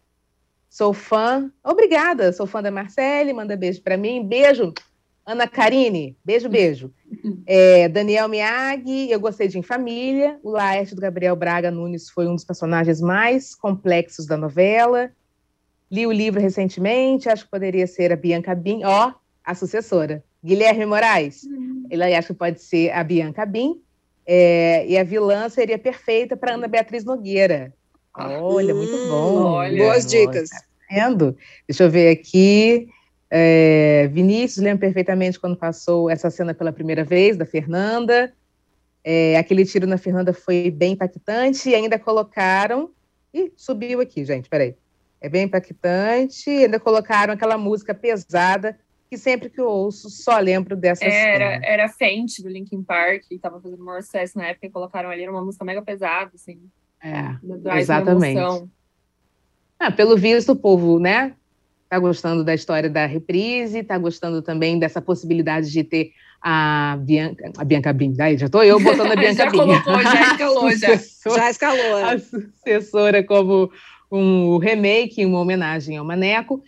Sou 0.69 0.93
fã, 0.93 1.51
obrigada, 1.63 2.33
sou 2.33 2.47
fã 2.47 2.63
da 2.63 2.71
Marcele, 2.71 3.33
manda 3.33 3.57
beijo 3.57 3.81
para 3.83 3.97
mim. 3.97 4.27
Beijo, 4.27 4.75
Ana 5.25 5.49
Karine, 5.49 6.17
beijo, 6.25 6.49
beijo. 6.49 6.93
É, 7.49 7.89
Daniel 7.89 8.29
Miyagi, 8.29 9.09
eu 9.11 9.21
gostei 9.21 9.47
de 9.47 9.59
Em 9.59 9.63
Família. 9.63 10.39
O 10.43 10.51
Laerte 10.51 10.95
do 10.95 11.01
Gabriel 11.01 11.37
Braga 11.37 11.71
Nunes 11.71 12.11
foi 12.11 12.27
um 12.27 12.35
dos 12.35 12.45
personagens 12.45 13.01
mais 13.01 13.55
complexos 13.55 14.27
da 14.27 14.37
novela. 14.37 15.13
Li 15.91 16.07
o 16.07 16.13
livro 16.13 16.41
recentemente, 16.41 17.29
acho 17.29 17.45
que 17.45 17.51
poderia 17.51 17.87
ser 17.87 18.13
a 18.13 18.17
Bianca 18.17 18.55
Bin. 18.55 18.83
Ó, 18.85 19.13
a 19.47 19.55
sucessora. 19.55 20.25
Guilherme 20.45 20.85
Moraes, 20.85 21.45
uhum. 21.45 21.87
ele 21.89 22.03
acha 22.03 22.29
que 22.29 22.39
pode 22.39 22.61
ser 22.61 22.91
a 22.91 23.03
Bianca 23.05 23.47
Bin, 23.47 23.81
é, 24.27 24.85
e 24.89 24.99
a 24.99 25.05
vilã 25.05 25.49
seria 25.49 25.79
perfeita 25.79 26.37
para 26.37 26.55
Ana 26.55 26.67
Beatriz 26.67 27.05
Nogueira. 27.05 27.73
Olha, 28.13 28.75
muito 28.75 28.95
hum, 28.95 29.09
bom. 29.09 29.43
Olha, 29.45 29.85
Boas 29.85 30.05
dicas. 30.05 30.51
Tá 30.51 30.63
vendo? 30.91 31.37
Deixa 31.69 31.85
eu 31.85 31.91
ver 31.91 32.11
aqui. 32.11 32.89
É, 33.31 34.09
Vinícius 34.13 34.65
lembra 34.65 34.87
perfeitamente 34.87 35.39
quando 35.39 35.57
passou 35.57 36.11
essa 36.11 36.31
cena 36.31 36.55
pela 36.55 36.73
primeira 36.73 37.05
vez, 37.05 37.37
da 37.37 37.45
Fernanda. 37.45 38.33
É, 39.05 39.37
aquele 39.37 39.65
tiro 39.65 39.87
na 39.87 39.99
Fernanda 39.99 40.33
foi 40.33 40.71
bem 40.71 40.95
impactante 40.95 41.69
e 41.69 41.75
ainda 41.75 41.99
colocaram. 41.99 42.91
Ih, 43.33 43.53
subiu 43.57 44.01
aqui, 44.01 44.25
gente, 44.25 44.49
peraí. 44.49 44.75
É 45.21 45.29
bem 45.29 45.45
impactante. 45.45 46.51
Ainda 46.51 46.81
colocaram 46.81 47.35
aquela 47.35 47.57
música 47.57 47.95
pesada 47.95 48.77
que 49.09 49.17
sempre 49.17 49.49
que 49.49 49.61
eu 49.61 49.69
ouço 49.69 50.11
só 50.11 50.39
lembro 50.39 50.77
dessa 50.77 51.05
era, 51.05 51.53
cena. 51.55 51.67
Era 51.67 51.89
Fente, 51.89 52.43
do 52.43 52.49
Linkin 52.49 52.83
Park, 52.83 53.23
que 53.29 53.37
estava 53.37 53.61
fazendo 53.61 53.85
maior 53.85 54.03
sucesso 54.03 54.37
na 54.37 54.47
época, 54.49 54.67
e 54.67 54.71
colocaram 54.71 55.09
ali, 55.09 55.23
era 55.23 55.33
uma 55.33 55.45
música 55.45 55.65
mega 55.65 55.83
pesada, 55.83 56.31
assim. 56.35 56.59
É, 57.03 57.79
exatamente. 57.79 58.69
Ah, 59.79 59.93
pelo 59.93 60.17
visto, 60.17 60.53
o 60.53 60.57
povo, 60.57 60.99
né, 60.99 61.35
tá 61.89 61.99
gostando 61.99 62.43
da 62.43 62.55
história 62.55 62.91
da 62.91 63.07
reprise, 63.07 63.83
tá 63.83 63.97
gostando 63.97 64.43
também 64.43 64.79
dessa 64.79 65.01
possibilidade 65.01 65.71
de 65.71 65.85
ter 65.85 66.13
a 66.43 66.99
Bianca, 67.01 67.53
a 67.57 67.65
Bianca 67.65 67.93
Bin, 67.93 68.13
daí 68.13 68.37
já 68.37 68.49
tô 68.49 68.63
eu 68.63 68.81
botando 68.81 69.13
a 69.13 69.17
Bianca 69.17 69.45
já 69.45 69.51
Bin. 69.51 69.59
Colocou, 69.59 70.03
já 70.03 70.23
escalou, 70.23 70.71
já. 70.73 70.97
já 71.37 71.51
escalou. 71.51 71.97
A 72.05 72.19
sucessora 72.19 73.23
como 73.23 73.71
um 74.11 74.59
remake, 74.59 75.25
uma 75.25 75.41
homenagem 75.41 75.97
ao 75.97 76.05
Maneco. 76.05 76.63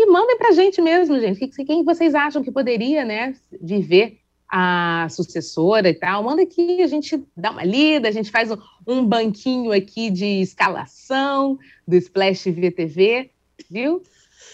E 0.00 0.06
mandem 0.06 0.38
para 0.38 0.50
a 0.50 0.52
gente 0.52 0.80
mesmo, 0.80 1.18
gente. 1.18 1.48
Quem 1.64 1.82
vocês 1.82 2.14
acham 2.14 2.40
que 2.40 2.52
poderia 2.52 3.04
né, 3.04 3.34
viver 3.60 4.20
a 4.48 5.08
sucessora 5.10 5.88
e 5.88 5.94
tal, 5.94 6.22
manda 6.22 6.40
aqui, 6.40 6.80
a 6.82 6.86
gente 6.86 7.20
dá 7.36 7.50
uma 7.50 7.64
lida, 7.64 8.06
a 8.06 8.12
gente 8.12 8.30
faz 8.30 8.48
um, 8.52 8.56
um 8.86 9.04
banquinho 9.04 9.72
aqui 9.72 10.08
de 10.08 10.40
escalação 10.40 11.58
do 11.86 11.96
Splash 11.96 12.44
VTV, 12.44 13.32
viu? 13.68 14.00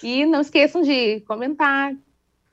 E 0.03 0.25
não 0.25 0.41
esqueçam 0.41 0.81
de 0.81 1.21
comentar, 1.21 1.95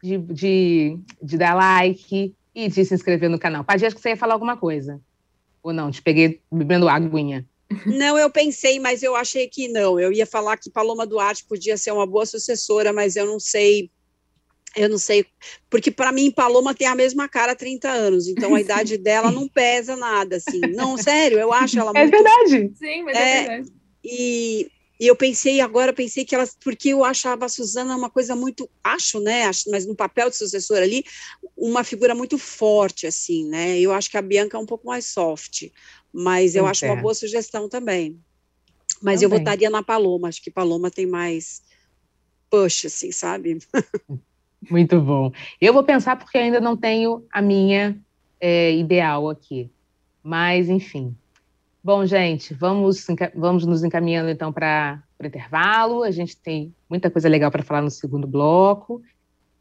de, 0.04 0.18
de, 0.18 1.00
de 1.24 1.38
dar 1.38 1.56
like 1.56 2.36
e 2.54 2.68
de 2.68 2.84
se 2.84 2.94
inscrever 2.94 3.30
no 3.30 3.40
canal. 3.40 3.64
Padia, 3.64 3.88
acho 3.88 3.96
que 3.96 4.02
você 4.02 4.10
ia 4.10 4.18
falar 4.18 4.34
alguma 4.34 4.58
coisa. 4.58 5.00
Ou 5.64 5.72
não? 5.72 5.90
Te 5.90 6.02
peguei 6.02 6.42
bebendo 6.52 6.90
aguinha. 6.90 7.48
Não, 7.86 8.18
eu 8.18 8.30
pensei, 8.30 8.80
mas 8.80 9.04
eu 9.04 9.16
achei 9.16 9.48
que 9.48 9.68
não. 9.68 10.00
Eu 10.00 10.12
ia 10.12 10.26
falar 10.26 10.58
que 10.58 10.70
Paloma 10.70 11.06
Duarte 11.06 11.46
podia 11.46 11.78
ser 11.78 11.92
uma 11.92 12.06
boa 12.06 12.26
sucessora, 12.26 12.92
mas 12.92 13.16
eu 13.16 13.26
não 13.26 13.40
sei 13.40 13.90
eu 14.76 14.88
não 14.88 14.98
sei, 14.98 15.26
porque 15.70 15.92
para 15.92 16.12
mim 16.12 16.32
Paloma 16.32 16.74
tem 16.74 16.88
a 16.88 16.96
mesma 16.96 17.28
cara 17.28 17.52
há 17.52 17.56
30 17.56 17.90
anos, 17.90 18.28
então 18.28 18.56
a 18.56 18.62
idade 18.62 18.98
dela 18.98 19.32
não 19.32 19.48
pesa 19.48 19.96
nada, 19.96 20.38
assim. 20.38 20.62
Não, 20.74 20.98
sério, 20.98 21.40
eu 21.40 21.52
acho 21.52 21.78
ela 21.80 21.92
é 21.94 22.02
muito... 22.02 22.16
É 22.16 22.18
verdade. 22.18 22.72
Sim, 22.78 23.04
mas 23.04 23.18
é, 23.18 23.22
é 23.22 23.48
verdade. 23.48 23.74
E, 24.04 24.72
e 25.00 25.08
eu 25.08 25.16
pensei, 25.16 25.60
agora 25.60 25.92
pensei 25.92 26.24
que 26.24 26.34
ela, 26.34 26.48
porque 26.64 26.90
eu 26.90 27.04
achava 27.04 27.46
a 27.46 27.50
Suzana 27.50 27.98
uma 27.98 28.10
coisa 28.10 28.36
muito, 28.36 28.70
acho, 28.84 29.20
né, 29.20 29.46
acho, 29.46 29.70
mas 29.70 29.86
no 29.86 29.96
papel 29.96 30.30
de 30.30 30.38
sucessora 30.38 30.84
ali, 30.84 31.04
uma 31.58 31.84
figura 31.84 32.16
muito 32.16 32.38
forte, 32.38 33.06
assim, 33.06 33.50
né, 33.50 33.78
eu 33.78 33.92
acho 33.92 34.10
que 34.10 34.18
a 34.18 34.22
Bianca 34.22 34.58
é 34.58 34.60
um 34.60 34.66
pouco 34.66 34.88
mais 34.88 35.06
soft, 35.06 35.70
mas 36.14 36.56
eu 36.56 36.66
acho 36.68 36.86
uma 36.86 36.96
boa 36.96 37.14
sugestão 37.14 37.70
também. 37.70 38.20
Mas 39.02 39.22
também. 39.22 39.38
eu 39.38 39.40
votaria 39.40 39.70
na 39.70 39.82
Paloma, 39.82 40.28
acho 40.28 40.42
que 40.42 40.52
Paloma 40.52 40.92
tem 40.92 41.06
mais 41.06 41.62
push, 42.50 42.86
assim, 42.86 43.12
sabe? 43.12 43.60
Muito 44.70 45.00
bom. 45.02 45.32
Eu 45.60 45.74
vou 45.74 45.84
pensar 45.84 46.18
porque 46.18 46.38
ainda 46.38 46.60
não 46.60 46.78
tenho 46.78 47.26
a 47.32 47.42
minha 47.42 47.98
é, 48.40 48.76
ideal 48.76 49.30
aqui. 49.30 49.72
Mas, 50.22 50.70
enfim. 50.70 51.16
Bom, 51.84 52.06
gente, 52.06 52.54
vamos, 52.54 53.08
vamos 53.34 53.66
nos 53.66 53.84
encaminhando 53.84 54.30
então 54.30 54.54
para 54.54 55.02
o 55.20 55.26
intervalo. 55.26 56.04
A 56.04 56.12
gente 56.12 56.38
tem 56.38 56.76
muita 56.88 57.10
coisa 57.10 57.28
legal 57.28 57.50
para 57.50 57.64
falar 57.64 57.82
no 57.82 57.90
segundo 57.90 58.28
bloco. 58.28 59.02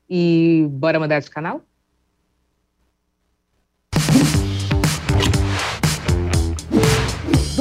E 0.09 0.67
bora 0.71 1.01
mudar 1.01 1.21
de 1.21 1.31
canal? 1.31 1.63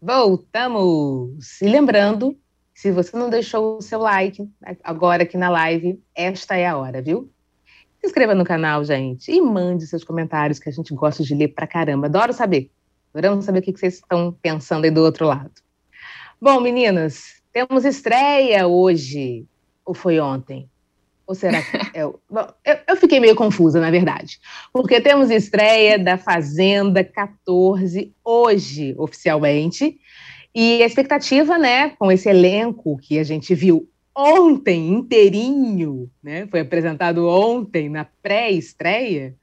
Voltamos! 0.00 1.60
E 1.60 1.68
lembrando, 1.68 2.38
se 2.72 2.92
você 2.92 3.16
não 3.16 3.28
deixou 3.28 3.78
o 3.78 3.82
seu 3.82 3.98
like 3.98 4.48
agora 4.84 5.24
aqui 5.24 5.36
na 5.36 5.50
live, 5.50 6.00
esta 6.14 6.56
é 6.56 6.66
a 6.66 6.76
hora, 6.76 7.02
viu? 7.02 7.28
Se 8.00 8.06
inscreva 8.06 8.32
no 8.32 8.44
canal, 8.44 8.84
gente, 8.84 9.32
e 9.32 9.40
mande 9.40 9.88
seus 9.88 10.04
comentários 10.04 10.60
que 10.60 10.68
a 10.68 10.72
gente 10.72 10.94
gosta 10.94 11.24
de 11.24 11.34
ler 11.34 11.48
pra 11.48 11.66
caramba. 11.66 12.06
Adoro 12.06 12.32
saber. 12.32 12.70
Adoramos 13.12 13.44
saber 13.44 13.58
o 13.58 13.62
que 13.62 13.76
vocês 13.76 13.94
estão 13.94 14.32
pensando 14.40 14.84
aí 14.84 14.90
do 14.90 15.02
outro 15.02 15.26
lado. 15.26 15.50
Bom, 16.40 16.60
meninas, 16.60 17.42
temos 17.52 17.84
estreia 17.84 18.68
hoje 18.68 19.44
ou 19.84 19.92
foi 19.92 20.20
ontem? 20.20 20.70
Ou 21.28 21.34
será 21.34 21.60
que. 21.60 21.76
É, 21.94 22.04
bom, 22.04 22.48
eu, 22.64 22.76
eu, 22.88 22.96
fiquei 22.96 23.20
meio 23.20 23.36
confusa, 23.36 23.78
na 23.78 23.90
verdade. 23.90 24.40
Porque 24.72 24.98
temos 24.98 25.30
estreia 25.30 25.98
da 25.98 26.16
Fazenda 26.16 27.04
14 27.04 28.14
hoje, 28.24 28.94
oficialmente. 28.96 30.00
E 30.54 30.82
a 30.82 30.86
expectativa, 30.86 31.58
né, 31.58 31.90
com 31.90 32.10
esse 32.10 32.30
elenco 32.30 32.96
que 32.96 33.18
a 33.18 33.24
gente 33.24 33.54
viu 33.54 33.86
ontem 34.16 34.88
inteirinho, 34.88 36.10
né, 36.22 36.46
foi 36.50 36.60
apresentado 36.60 37.28
ontem 37.28 37.90
na 37.90 38.06
pré-estreia, 38.22 39.34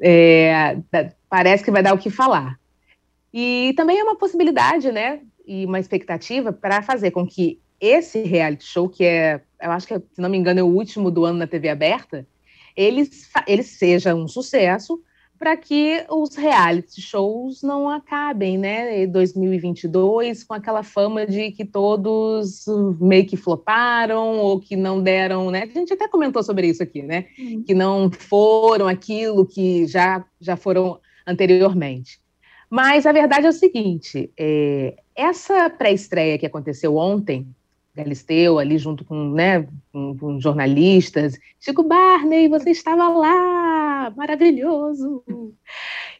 é, 0.00 0.78
parece 1.28 1.62
que 1.62 1.70
vai 1.70 1.82
dar 1.82 1.94
o 1.94 1.98
que 1.98 2.08
falar. 2.08 2.58
E 3.32 3.74
também 3.76 3.98
é 3.98 4.02
uma 4.02 4.16
possibilidade, 4.16 4.90
né, 4.90 5.20
e 5.46 5.66
uma 5.66 5.78
expectativa 5.78 6.52
para 6.52 6.82
fazer 6.82 7.10
com 7.10 7.26
que 7.26 7.60
esse 7.78 8.22
reality 8.22 8.64
show, 8.64 8.88
que 8.88 9.04
é, 9.04 9.42
eu 9.62 9.70
acho 9.70 9.86
que, 9.86 9.94
se 9.94 10.20
não 10.20 10.28
me 10.28 10.38
engano, 10.38 10.60
é 10.60 10.62
o 10.62 10.66
último 10.66 11.10
do 11.10 11.24
ano 11.24 11.38
na 11.38 11.46
TV 11.46 11.68
aberta, 11.68 12.26
ele, 12.76 13.08
ele 13.46 13.62
seja 13.62 14.14
um 14.14 14.26
sucesso 14.26 15.00
para 15.38 15.56
que 15.56 16.04
os 16.08 16.36
reality 16.36 17.00
shows 17.00 17.64
não 17.64 17.88
acabem, 17.88 18.56
né, 18.56 19.02
em 19.02 19.08
2022, 19.10 20.44
com 20.44 20.54
aquela 20.54 20.84
fama 20.84 21.26
de 21.26 21.50
que 21.50 21.64
todos 21.64 22.64
meio 23.00 23.26
que 23.26 23.36
floparam 23.36 24.38
ou 24.38 24.60
que 24.60 24.76
não 24.76 25.02
deram, 25.02 25.50
né? 25.50 25.64
A 25.64 25.66
gente 25.66 25.92
até 25.92 26.06
comentou 26.06 26.44
sobre 26.44 26.68
isso 26.68 26.80
aqui, 26.80 27.02
né? 27.02 27.26
Uhum. 27.36 27.64
Que 27.64 27.74
não 27.74 28.08
foram 28.08 28.86
aquilo 28.86 29.44
que 29.44 29.84
já, 29.88 30.24
já 30.40 30.56
foram 30.56 31.00
anteriormente. 31.26 32.20
Mas 32.70 33.04
a 33.04 33.10
verdade 33.10 33.46
é 33.46 33.50
o 33.50 33.52
seguinte: 33.52 34.32
é, 34.38 34.94
essa 35.14 35.68
pré-estreia 35.68 36.38
que 36.38 36.46
aconteceu 36.46 36.96
ontem, 36.96 37.46
Galisteu, 37.94 38.58
ali 38.58 38.78
junto 38.78 39.04
com, 39.04 39.30
né, 39.30 39.66
com, 39.92 40.16
com, 40.16 40.40
jornalistas. 40.40 41.38
Chico 41.60 41.82
Barney, 41.82 42.48
você 42.48 42.70
estava 42.70 43.08
lá, 43.08 44.10
maravilhoso! 44.16 45.22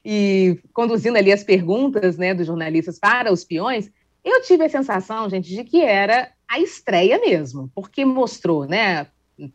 E 0.05 0.59
conduzindo 0.73 1.17
ali 1.17 1.33
as 1.33 1.45
perguntas 1.45 2.19
né, 2.19 2.35
dos 2.35 2.47
jornalistas 2.47 2.99
para 2.99 3.33
os 3.33 3.45
peões, 3.45 3.91
eu 4.25 4.43
tive 4.43 4.65
a 4.65 4.69
sensação, 4.69 5.31
gente, 5.31 5.49
de 5.49 5.65
que 5.65 5.81
era 5.81 6.31
a 6.49 6.61
estreia 6.61 7.19
mesmo, 7.19 7.71
porque 7.75 8.05
mostrou, 8.05 8.67
né, 8.67 9.07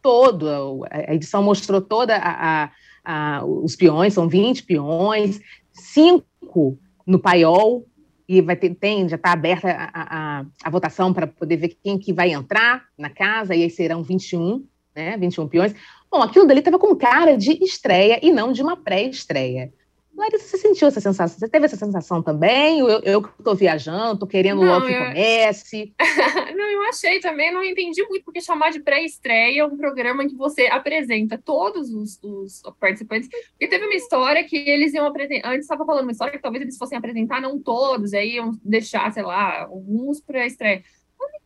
todo, 0.02 0.86
a 0.90 1.14
edição 1.14 1.44
mostrou 1.44 1.82
toda 1.82 2.16
a, 2.18 2.64
a, 2.64 2.72
a 3.06 3.46
os 3.46 3.76
peões, 3.76 4.14
são 4.14 4.28
20 4.28 4.64
peões, 4.64 5.40
cinco 5.72 6.80
no 7.06 7.20
paiol, 7.20 7.86
e 8.28 8.42
vai 8.42 8.56
ter, 8.56 8.76
tem, 8.76 9.08
já 9.08 9.16
está 9.16 9.32
aberta 9.32 9.70
a, 9.70 10.40
a, 10.40 10.46
a 10.64 10.70
votação 10.70 11.14
para 11.14 11.26
poder 11.26 11.56
ver 11.58 11.78
quem 11.82 11.98
que 11.98 12.12
vai 12.12 12.32
entrar 12.32 12.86
na 12.98 13.10
casa, 13.10 13.56
e 13.56 13.64
aí 13.64 13.70
serão 13.70 14.04
21, 14.04 14.66
né, 14.96 15.18
21 15.18 15.48
peões. 15.48 15.74
Bom, 16.12 16.22
aquilo 16.22 16.46
dali 16.46 16.60
estava 16.60 16.78
com 16.78 16.96
cara 16.96 17.38
de 17.38 17.52
estreia 17.64 18.20
e 18.22 18.32
não 18.32 18.52
de 18.52 18.62
uma 18.62 18.76
pré-estreia. 18.76 19.72
Larissa, 20.18 20.48
você 20.48 20.58
sentiu 20.58 20.88
essa 20.88 21.00
sensação? 21.00 21.38
Você 21.38 21.48
teve 21.48 21.66
essa 21.66 21.76
sensação 21.76 22.24
também? 22.24 22.80
Eu, 22.80 22.88
eu 22.88 23.22
estou 23.22 23.54
viajando, 23.54 24.14
estou 24.14 24.28
querendo 24.28 24.62
não, 24.62 24.68
logo 24.68 24.88
que 24.88 24.94
eu... 24.94 25.06
comece. 25.06 25.94
não, 26.58 26.66
eu 26.66 26.84
achei 26.90 27.20
também, 27.20 27.54
não 27.54 27.64
entendi 27.64 28.04
muito, 28.08 28.26
porque 28.26 28.42
chamar 28.42 28.72
de 28.72 28.80
pré-estreia 28.80 29.62
é 29.62 29.66
um 29.66 29.78
programa 29.78 30.24
em 30.24 30.28
que 30.28 30.36
você 30.36 30.66
apresenta 30.68 31.38
todos 31.38 31.94
os, 31.94 32.20
os, 32.24 32.64
participantes. 32.80 33.30
Porque 33.52 33.68
teve 33.68 33.86
uma 33.86 33.94
história 33.94 34.44
que 34.44 34.58
eles 34.58 34.92
iam 34.96 35.06
apresentar. 35.06 35.50
Antes 35.50 35.62
estava 35.62 35.86
falando 35.86 36.04
uma 36.04 36.12
história 36.12 36.34
que 36.34 36.42
talvez 36.42 36.64
eles 36.64 36.78
fossem 36.78 36.98
apresentar, 36.98 37.40
não 37.40 37.60
todos, 37.60 38.12
aí 38.16 38.36
iam 38.36 38.58
deixar, 38.64 39.14
sei 39.14 39.24
lá, 39.24 39.66
alguns 39.66 40.20
para 40.20 40.48
estreia. 40.48 40.82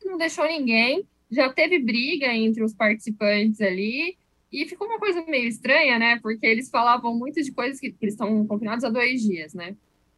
Não 0.05 0.17
deixou 0.17 0.45
ninguém, 0.45 1.05
já 1.29 1.51
teve 1.51 1.77
briga 1.77 2.27
entre 2.27 2.63
os 2.63 2.73
participantes 2.73 3.59
ali. 3.59 4.17
E 4.51 4.65
ficou 4.67 4.87
uma 4.87 4.99
coisa 4.99 5.23
meio 5.25 5.47
estranha, 5.47 5.97
né? 5.97 6.19
Porque 6.21 6.45
eles 6.45 6.69
falavam 6.69 7.17
muito 7.17 7.41
de 7.41 7.51
coisas 7.51 7.79
que, 7.79 7.91
que 7.91 7.97
eles 8.03 8.13
estão 8.13 8.45
confinados 8.45 8.83
há 8.83 8.89
dois 8.89 9.21
dias, 9.21 9.53
né? 9.53 9.75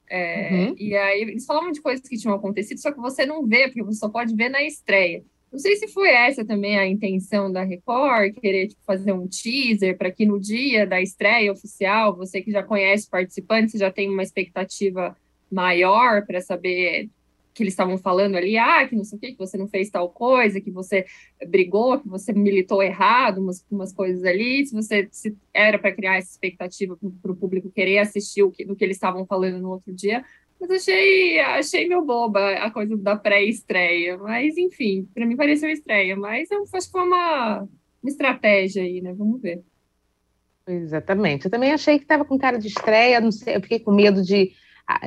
É, 0.09 0.49
uhum. 0.51 0.75
E 0.77 0.95
aí 0.95 1.21
eles 1.21 1.45
falavam 1.45 1.71
de 1.71 1.81
coisas 1.81 2.07
que 2.07 2.17
tinham 2.17 2.35
acontecido, 2.35 2.79
só 2.79 2.91
que 2.91 2.99
você 2.99 3.25
não 3.25 3.45
vê, 3.45 3.67
porque 3.67 3.83
você 3.83 3.99
só 3.99 4.09
pode 4.09 4.35
ver 4.35 4.49
na 4.49 4.63
estreia. 4.63 5.23
Não 5.51 5.59
sei 5.59 5.75
se 5.75 5.87
foi 5.87 6.09
essa 6.09 6.43
também 6.43 6.79
a 6.79 6.87
intenção 6.87 7.51
da 7.51 7.63
Record, 7.63 8.33
querer 8.39 8.69
tipo, 8.69 8.81
fazer 8.85 9.11
um 9.11 9.27
teaser 9.27 9.95
para 9.95 10.11
que 10.11 10.25
no 10.25 10.39
dia 10.39 10.85
da 10.85 10.99
estreia 10.99 11.51
oficial, 11.51 12.15
você 12.15 12.41
que 12.41 12.51
já 12.51 12.63
conhece 12.63 13.07
participantes, 13.07 13.79
já 13.79 13.91
tem 13.91 14.09
uma 14.09 14.23
expectativa 14.23 15.15
maior 15.51 16.25
para 16.25 16.41
saber 16.41 17.07
que 17.53 17.63
eles 17.63 17.73
estavam 17.73 17.97
falando 17.97 18.35
ali, 18.35 18.57
ah, 18.57 18.87
que 18.87 18.95
não 18.95 19.03
sei 19.03 19.17
o 19.17 19.21
que, 19.21 19.31
que 19.33 19.37
você 19.37 19.57
não 19.57 19.67
fez 19.67 19.89
tal 19.89 20.09
coisa, 20.09 20.59
que 20.59 20.71
você 20.71 21.05
brigou, 21.47 21.99
que 21.99 22.07
você 22.07 22.33
militou 22.33 22.81
errado, 22.81 23.39
umas, 23.39 23.65
umas 23.69 23.93
coisas 23.93 24.23
ali, 24.23 24.65
se 24.65 24.73
você 24.73 25.07
se 25.11 25.35
era 25.53 25.77
para 25.77 25.91
criar 25.91 26.17
essa 26.17 26.31
expectativa 26.31 26.97
para 27.21 27.31
o 27.31 27.35
público 27.35 27.69
querer 27.69 27.99
assistir 27.99 28.43
o 28.43 28.51
que, 28.51 28.65
do 28.65 28.75
que 28.75 28.83
eles 28.83 28.97
estavam 28.97 29.25
falando 29.25 29.59
no 29.61 29.69
outro 29.69 29.93
dia, 29.93 30.23
mas 30.59 30.71
achei, 30.71 31.39
achei 31.39 31.87
meio 31.87 32.03
boba 32.03 32.53
a 32.53 32.71
coisa 32.71 32.95
da 32.95 33.17
pré-estreia. 33.17 34.17
Mas, 34.17 34.57
enfim, 34.57 35.07
para 35.13 35.25
mim 35.25 35.35
pareceu 35.35 35.69
estreia. 35.69 36.15
Mas 36.15 36.49
eu 36.49 36.63
acho 36.73 36.87
que 36.87 36.91
foi 36.91 37.01
uma, 37.01 37.67
uma 38.01 38.09
estratégia 38.09 38.81
aí, 38.81 39.01
né? 39.01 39.13
Vamos 39.13 39.41
ver. 39.41 39.61
Exatamente. 40.65 41.45
Eu 41.45 41.51
também 41.51 41.73
achei 41.73 41.97
que 41.97 42.05
estava 42.05 42.23
com 42.23 42.37
cara 42.37 42.57
de 42.57 42.67
estreia, 42.67 43.19
não 43.19 43.31
sei, 43.31 43.57
eu 43.57 43.61
fiquei 43.61 43.79
com 43.79 43.91
medo 43.91 44.23
de, 44.23 44.53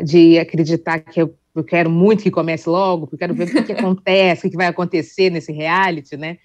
de 0.05 0.39
acreditar 0.39 1.01
que 1.01 1.23
eu, 1.23 1.35
eu 1.59 1.65
quero 1.65 1.91
muito 1.91 2.23
que 2.23 2.31
comece 2.31 2.69
logo, 2.69 3.07
porque 3.07 3.15
eu 3.15 3.29
quero 3.29 3.35
ver 3.35 3.45
o 3.45 3.53
que, 3.53 3.63
que 3.63 3.73
acontece, 3.73 4.47
o 4.47 4.51
que 4.51 4.57
vai 4.57 4.67
acontecer 4.67 5.31
nesse 5.31 5.53
reality, 5.53 6.17
né? 6.17 6.39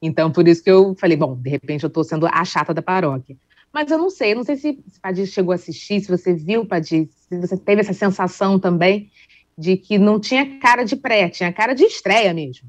Então, 0.00 0.30
por 0.30 0.46
isso 0.46 0.62
que 0.62 0.70
eu 0.70 0.94
falei, 0.98 1.16
bom, 1.16 1.36
de 1.36 1.48
repente 1.48 1.84
eu 1.84 1.88
estou 1.88 2.04
sendo 2.04 2.26
a 2.26 2.44
chata 2.44 2.74
da 2.74 2.82
paróquia. 2.82 3.36
Mas 3.72 3.90
eu 3.90 3.98
não 3.98 4.10
sei, 4.10 4.32
eu 4.32 4.36
não 4.36 4.44
sei 4.44 4.56
se, 4.56 4.78
se 4.88 5.00
Padir 5.00 5.26
chegou 5.26 5.52
a 5.52 5.56
assistir, 5.56 6.00
se 6.00 6.08
você 6.08 6.34
viu, 6.34 6.66
Padir, 6.66 7.08
se 7.28 7.38
você 7.38 7.56
teve 7.56 7.80
essa 7.82 7.92
sensação 7.92 8.58
também 8.58 9.10
de 9.58 9.76
que 9.76 9.98
não 9.98 10.20
tinha 10.20 10.58
cara 10.58 10.84
de 10.84 10.96
pré, 10.96 11.28
tinha 11.28 11.52
cara 11.52 11.74
de 11.74 11.84
estreia 11.84 12.32
mesmo. 12.32 12.68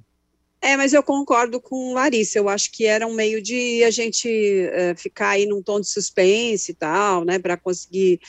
É, 0.59 0.75
mas 0.75 0.91
eu 0.91 1.03
concordo 1.03 1.61
com 1.61 1.93
Larissa. 1.93 2.39
Eu 2.39 2.49
acho 2.49 2.71
que 2.71 2.85
era 2.85 3.05
um 3.05 3.13
meio 3.13 3.41
de 3.41 3.83
a 3.83 3.91
gente 3.91 4.27
é, 4.73 4.95
ficar 4.95 5.29
aí 5.29 5.45
num 5.45 5.61
tom 5.61 5.79
de 5.79 5.87
suspense 5.87 6.71
e 6.71 6.75
tal, 6.75 7.23
né, 7.23 7.37
para 7.37 7.55
conseguir 7.55 8.19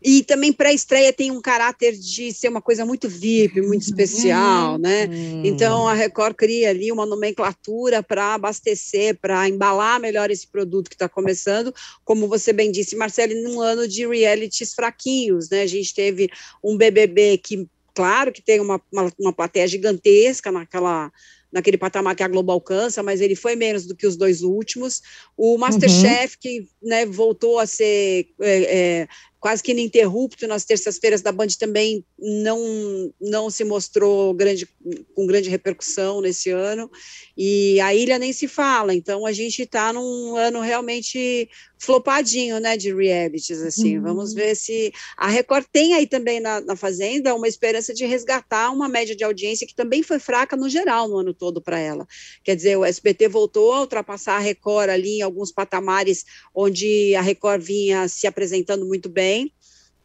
e 0.00 0.22
também 0.22 0.52
pré-estreia 0.52 1.12
tem 1.12 1.30
um 1.30 1.40
caráter 1.40 1.92
de 1.92 2.32
ser 2.32 2.48
uma 2.48 2.62
coisa 2.62 2.84
muito 2.86 3.08
VIP, 3.08 3.60
muito 3.60 3.82
especial, 3.82 4.72
uhum. 4.72 4.78
né? 4.78 5.08
Então 5.42 5.88
a 5.88 5.94
Record 5.94 6.36
cria 6.36 6.70
ali 6.70 6.92
uma 6.92 7.04
nomenclatura 7.04 8.00
para 8.02 8.34
abastecer, 8.34 9.18
para 9.20 9.48
embalar 9.48 9.98
melhor 9.98 10.30
esse 10.30 10.46
produto 10.46 10.88
que 10.88 10.94
está 10.94 11.08
começando. 11.08 11.74
Como 12.04 12.28
você 12.28 12.52
bem 12.52 12.70
disse, 12.70 12.94
Marcelo, 12.94 13.34
num 13.42 13.60
ano 13.60 13.88
de 13.88 14.06
realities 14.06 14.72
fraquinhos, 14.72 15.50
né? 15.50 15.62
A 15.62 15.66
gente 15.66 15.92
teve 15.92 16.30
um 16.62 16.76
BBB 16.76 17.38
que, 17.38 17.66
claro, 17.92 18.30
que 18.30 18.40
tem 18.40 18.60
uma, 18.60 18.80
uma, 18.92 19.12
uma 19.18 19.32
plateia 19.32 19.66
gigantesca 19.66 20.52
naquela 20.52 21.10
naquele 21.50 21.78
patamar 21.78 22.14
que 22.14 22.22
a 22.22 22.28
Globo 22.28 22.52
alcança, 22.52 23.02
mas 23.02 23.20
ele 23.20 23.34
foi 23.34 23.56
menos 23.56 23.86
do 23.86 23.96
que 23.96 24.06
os 24.06 24.16
dois 24.16 24.42
últimos. 24.42 25.02
O 25.36 25.56
Masterchef, 25.56 26.34
uhum. 26.34 26.38
que 26.40 26.68
né, 26.82 27.06
voltou 27.06 27.58
a 27.58 27.66
ser 27.66 28.28
é, 28.40 29.00
é, 29.00 29.08
quase 29.40 29.62
que 29.62 29.70
ininterrupto 29.70 30.46
nas 30.46 30.64
terças-feiras 30.64 31.22
da 31.22 31.30
Band 31.30 31.48
também 31.58 32.04
não 32.18 33.12
não 33.20 33.50
se 33.50 33.62
mostrou 33.62 34.34
grande 34.34 34.68
com 35.14 35.26
grande 35.26 35.48
repercussão 35.48 36.20
nesse 36.20 36.50
ano. 36.50 36.90
E 37.36 37.80
a 37.80 37.94
ilha 37.94 38.18
nem 38.18 38.32
se 38.32 38.48
fala 38.48 38.94
então 38.94 39.24
a 39.24 39.32
gente 39.32 39.62
está 39.62 39.92
num 39.92 40.36
ano 40.36 40.60
realmente 40.60 41.48
flopadinho 41.78 42.58
né 42.58 42.76
de 42.76 42.92
realities 42.92 43.62
assim. 43.62 43.98
Uhum. 43.98 44.02
vamos 44.02 44.34
ver 44.34 44.56
se 44.56 44.92
a 45.16 45.28
Record 45.28 45.66
tem 45.72 45.94
aí 45.94 46.06
também 46.06 46.40
na, 46.40 46.60
na 46.60 46.74
Fazenda 46.74 47.34
uma 47.34 47.46
esperança 47.46 47.94
de 47.94 48.04
resgatar 48.04 48.70
uma 48.72 48.88
média 48.88 49.14
de 49.14 49.22
audiência 49.22 49.66
que 49.66 49.74
também 49.74 50.02
foi 50.02 50.18
fraca 50.18 50.56
no 50.56 50.68
geral 50.68 51.06
no 51.08 51.18
ano 51.18 51.32
todo 51.32 51.62
para 51.62 51.78
ela. 51.78 52.06
Quer 52.42 52.56
dizer 52.56 52.76
o 52.76 52.84
SBT 52.84 53.28
voltou 53.28 53.72
a 53.72 53.80
ultrapassar 53.80 54.36
a 54.36 54.40
Record 54.40 54.90
ali 54.90 55.18
em 55.18 55.22
alguns 55.22 55.52
patamares 55.52 56.24
onde 56.52 57.14
a 57.14 57.20
Record 57.20 57.62
vinha 57.62 58.08
se 58.08 58.26
apresentando 58.26 58.84
muito 58.84 59.08
bem 59.08 59.27
também, 59.28 59.52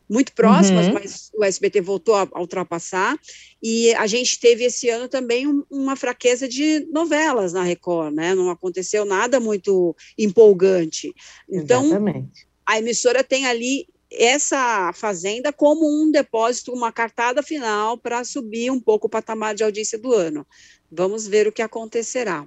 muito 0.09 0.33
próximas, 0.33 0.87
uhum. 0.87 0.93
mas 0.93 1.31
o 1.33 1.43
SBT 1.43 1.81
voltou 1.81 2.15
a, 2.15 2.27
a, 2.33 2.39
ultrapassar. 2.39 3.17
E 3.61 3.93
a 3.95 4.05
gente 4.05 4.39
teve 4.39 4.65
esse 4.65 4.89
ano 4.89 5.07
também 5.07 5.47
um, 5.47 5.63
uma 5.71 5.95
fraqueza 5.95 6.47
de 6.47 6.85
novelas 6.91 7.53
na 7.53 7.63
Record, 7.63 8.13
né? 8.13 8.35
Não 8.35 8.49
aconteceu 8.49 9.05
nada 9.05 9.39
muito 9.39 9.95
empolgante. 10.17 11.13
Então, 11.49 11.85
Exatamente. 11.85 12.45
a 12.65 12.77
emissora 12.77 13.23
tem 13.23 13.45
ali 13.45 13.87
essa 14.11 14.91
fazenda 14.93 15.51
como 15.51 15.87
um 15.89 16.11
depósito, 16.11 16.71
uma 16.71 16.91
cartada 16.91 17.41
final 17.41 17.97
para 17.97 18.23
subir 18.23 18.69
um 18.69 18.79
pouco 18.79 19.07
o 19.07 19.09
patamar 19.09 19.55
de 19.55 19.63
audiência 19.63 19.97
do 19.97 20.13
ano. 20.13 20.45
Vamos 20.91 21.25
ver 21.25 21.47
o 21.47 21.51
que 21.51 21.63
acontecerá. 21.63 22.45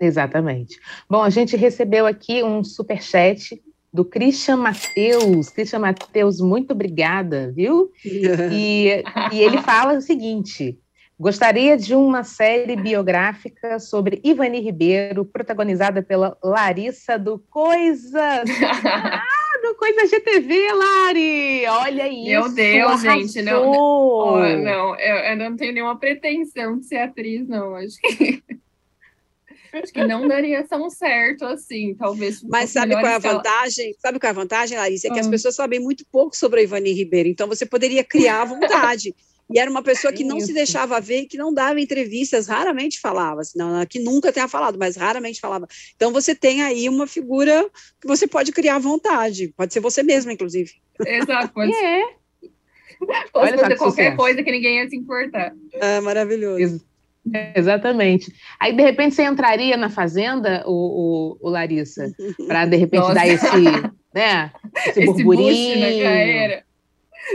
Exatamente. 0.00 0.80
Bom, 1.08 1.22
a 1.22 1.30
gente 1.30 1.56
recebeu 1.56 2.06
aqui 2.06 2.42
um 2.42 2.64
super 2.64 3.00
chat 3.00 3.62
do 3.92 4.04
Christian 4.04 4.56
Matheus. 4.56 5.50
Christian 5.50 5.80
Matheus, 5.80 6.40
muito 6.40 6.72
obrigada, 6.72 7.52
viu? 7.54 7.90
E, 8.04 9.02
e 9.32 9.40
ele 9.40 9.58
fala 9.62 9.94
o 9.94 10.00
seguinte: 10.00 10.78
gostaria 11.18 11.76
de 11.76 11.94
uma 11.94 12.24
série 12.24 12.74
biográfica 12.74 13.78
sobre 13.78 14.20
Ivani 14.24 14.60
Ribeiro, 14.60 15.24
protagonizada 15.24 16.02
pela 16.02 16.36
Larissa 16.42 17.18
do 17.18 17.38
Coisas. 17.50 18.14
ah, 18.84 19.22
do 19.62 19.74
Coisa 19.76 20.06
GTV, 20.06 20.72
Lari! 20.72 21.66
Olha 21.66 22.08
isso! 22.08 22.24
Meu 22.24 22.48
Deus, 22.48 23.04
arrasou. 23.04 23.10
gente, 23.10 23.42
não, 23.42 23.72
não, 23.72 24.58
não 24.58 24.98
eu, 24.98 25.16
eu, 25.16 25.36
não 25.36 25.56
tenho 25.56 25.74
nenhuma 25.74 25.98
pretensão 25.98 26.78
de 26.78 26.86
ser 26.86 26.96
atriz, 26.96 27.46
não. 27.46 27.76
Acho 27.76 27.96
que 28.00 28.42
Acho 29.72 29.92
que 29.92 30.04
não 30.04 30.28
daria 30.28 30.62
tão 30.64 30.90
certo 30.90 31.44
assim, 31.44 31.94
talvez. 31.94 32.42
Mas 32.42 32.70
sabe 32.70 32.92
qual 32.94 33.06
é 33.06 33.14
a 33.14 33.18
vantagem? 33.18 33.94
Sabe 33.98 34.18
qual 34.18 34.28
é 34.28 34.30
a 34.30 34.34
vantagem, 34.34 34.76
Larissa? 34.76 35.08
É 35.08 35.10
que 35.10 35.20
as 35.20 35.26
ah. 35.26 35.30
pessoas 35.30 35.54
sabem 35.54 35.80
muito 35.80 36.04
pouco 36.10 36.36
sobre 36.36 36.60
a 36.60 36.62
Ivani 36.62 36.92
Ribeiro, 36.92 37.28
então 37.28 37.48
você 37.48 37.64
poderia 37.64 38.04
criar 38.04 38.42
à 38.42 38.44
vontade. 38.44 39.14
E 39.52 39.58
era 39.58 39.70
uma 39.70 39.82
pessoa 39.82 40.12
que 40.12 40.24
não 40.24 40.38
Isso. 40.38 40.46
se 40.46 40.54
deixava 40.54 40.98
ver, 40.98 41.26
que 41.26 41.36
não 41.36 41.52
dava 41.52 41.78
entrevistas, 41.78 42.46
raramente 42.46 42.98
falava, 42.98 43.42
não, 43.54 43.84
que 43.84 43.98
nunca 43.98 44.32
tenha 44.32 44.48
falado, 44.48 44.78
mas 44.78 44.96
raramente 44.96 45.40
falava. 45.40 45.66
Então 45.94 46.10
você 46.10 46.34
tem 46.34 46.62
aí 46.62 46.88
uma 46.88 47.06
figura 47.06 47.68
que 48.00 48.06
você 48.06 48.26
pode 48.26 48.50
criar 48.50 48.76
à 48.76 48.78
vontade, 48.78 49.52
pode 49.54 49.74
ser 49.74 49.80
você 49.80 50.02
mesma, 50.02 50.32
inclusive. 50.32 50.72
Exato, 51.04 51.52
pode 51.52 51.74
é. 51.74 52.02
Pode 53.32 53.56
fazer 53.58 53.76
qualquer 53.76 54.04
sucesso. 54.04 54.16
coisa 54.16 54.42
que 54.42 54.50
ninguém 54.52 54.76
ia 54.76 54.88
se 54.88 54.96
importar. 54.96 55.52
É 55.74 56.00
maravilhoso. 56.00 56.82
Exatamente. 57.54 58.32
Aí, 58.58 58.74
de 58.74 58.82
repente, 58.82 59.14
você 59.14 59.24
entraria 59.24 59.76
na 59.76 59.88
fazenda, 59.88 60.64
o, 60.66 61.38
o, 61.40 61.48
o 61.48 61.50
Larissa, 61.50 62.12
para 62.46 62.66
de 62.66 62.76
repente 62.76 63.00
Nossa. 63.00 63.14
dar 63.14 63.28
esse, 63.28 63.60
né, 64.14 64.50
esse, 64.88 65.00
esse 65.00 65.24
burburinho. 65.24 66.62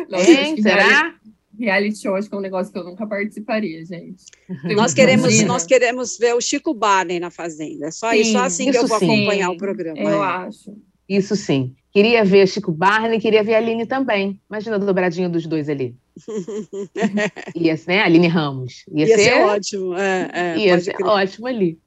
Na 0.09 0.17
Nossa, 0.17 0.31
hein, 0.31 0.61
será? 0.61 1.15
Reality 1.57 1.97
show 1.97 2.15
acho 2.15 2.29
que 2.29 2.35
é 2.35 2.37
um 2.37 2.41
negócio 2.41 2.71
que 2.71 2.77
eu 2.77 2.83
nunca 2.83 3.07
participaria, 3.07 3.83
gente. 3.83 4.25
nós 4.75 4.93
queremos, 4.93 5.41
nós 5.43 5.65
queremos 5.65 6.17
ver 6.17 6.35
o 6.35 6.41
Chico 6.41 6.73
Barney 6.73 7.19
na 7.19 7.31
fazenda. 7.31 7.87
É 7.87 7.91
só, 7.91 8.11
sim, 8.11 8.25
só 8.25 8.43
assim 8.43 8.69
que 8.69 8.77
eu 8.77 8.85
vou 8.85 8.99
sim. 8.99 9.05
acompanhar 9.05 9.49
o 9.49 9.57
programa. 9.57 9.99
Eu 9.99 10.23
é. 10.23 10.27
acho. 10.27 10.77
Isso 11.09 11.35
sim. 11.35 11.73
Queria 11.97 12.23
ver 12.23 12.47
Chico 12.47 12.71
Barney, 12.71 13.19
queria 13.19 13.43
ver 13.43 13.55
a 13.55 13.57
Aline 13.57 13.87
também. 13.87 14.39
Imagina 14.47 14.75
o 14.75 14.79
dobradinho 14.79 15.31
dos 15.31 15.47
dois 15.47 15.67
ali. 15.67 15.95
ia 17.55 17.75
ser, 17.75 17.87
né? 17.89 18.03
Aline 18.03 18.27
Ramos. 18.27 18.85
Ia, 18.93 19.07
ia 19.07 19.17
ser, 19.17 19.23
ser, 19.23 19.41
ótimo. 19.41 19.95
É, 19.95 20.29
é, 20.31 20.57
ia 20.59 20.79
ser 20.79 20.93
crer. 20.93 21.07
ótimo 21.07 21.47
ali. 21.47 21.79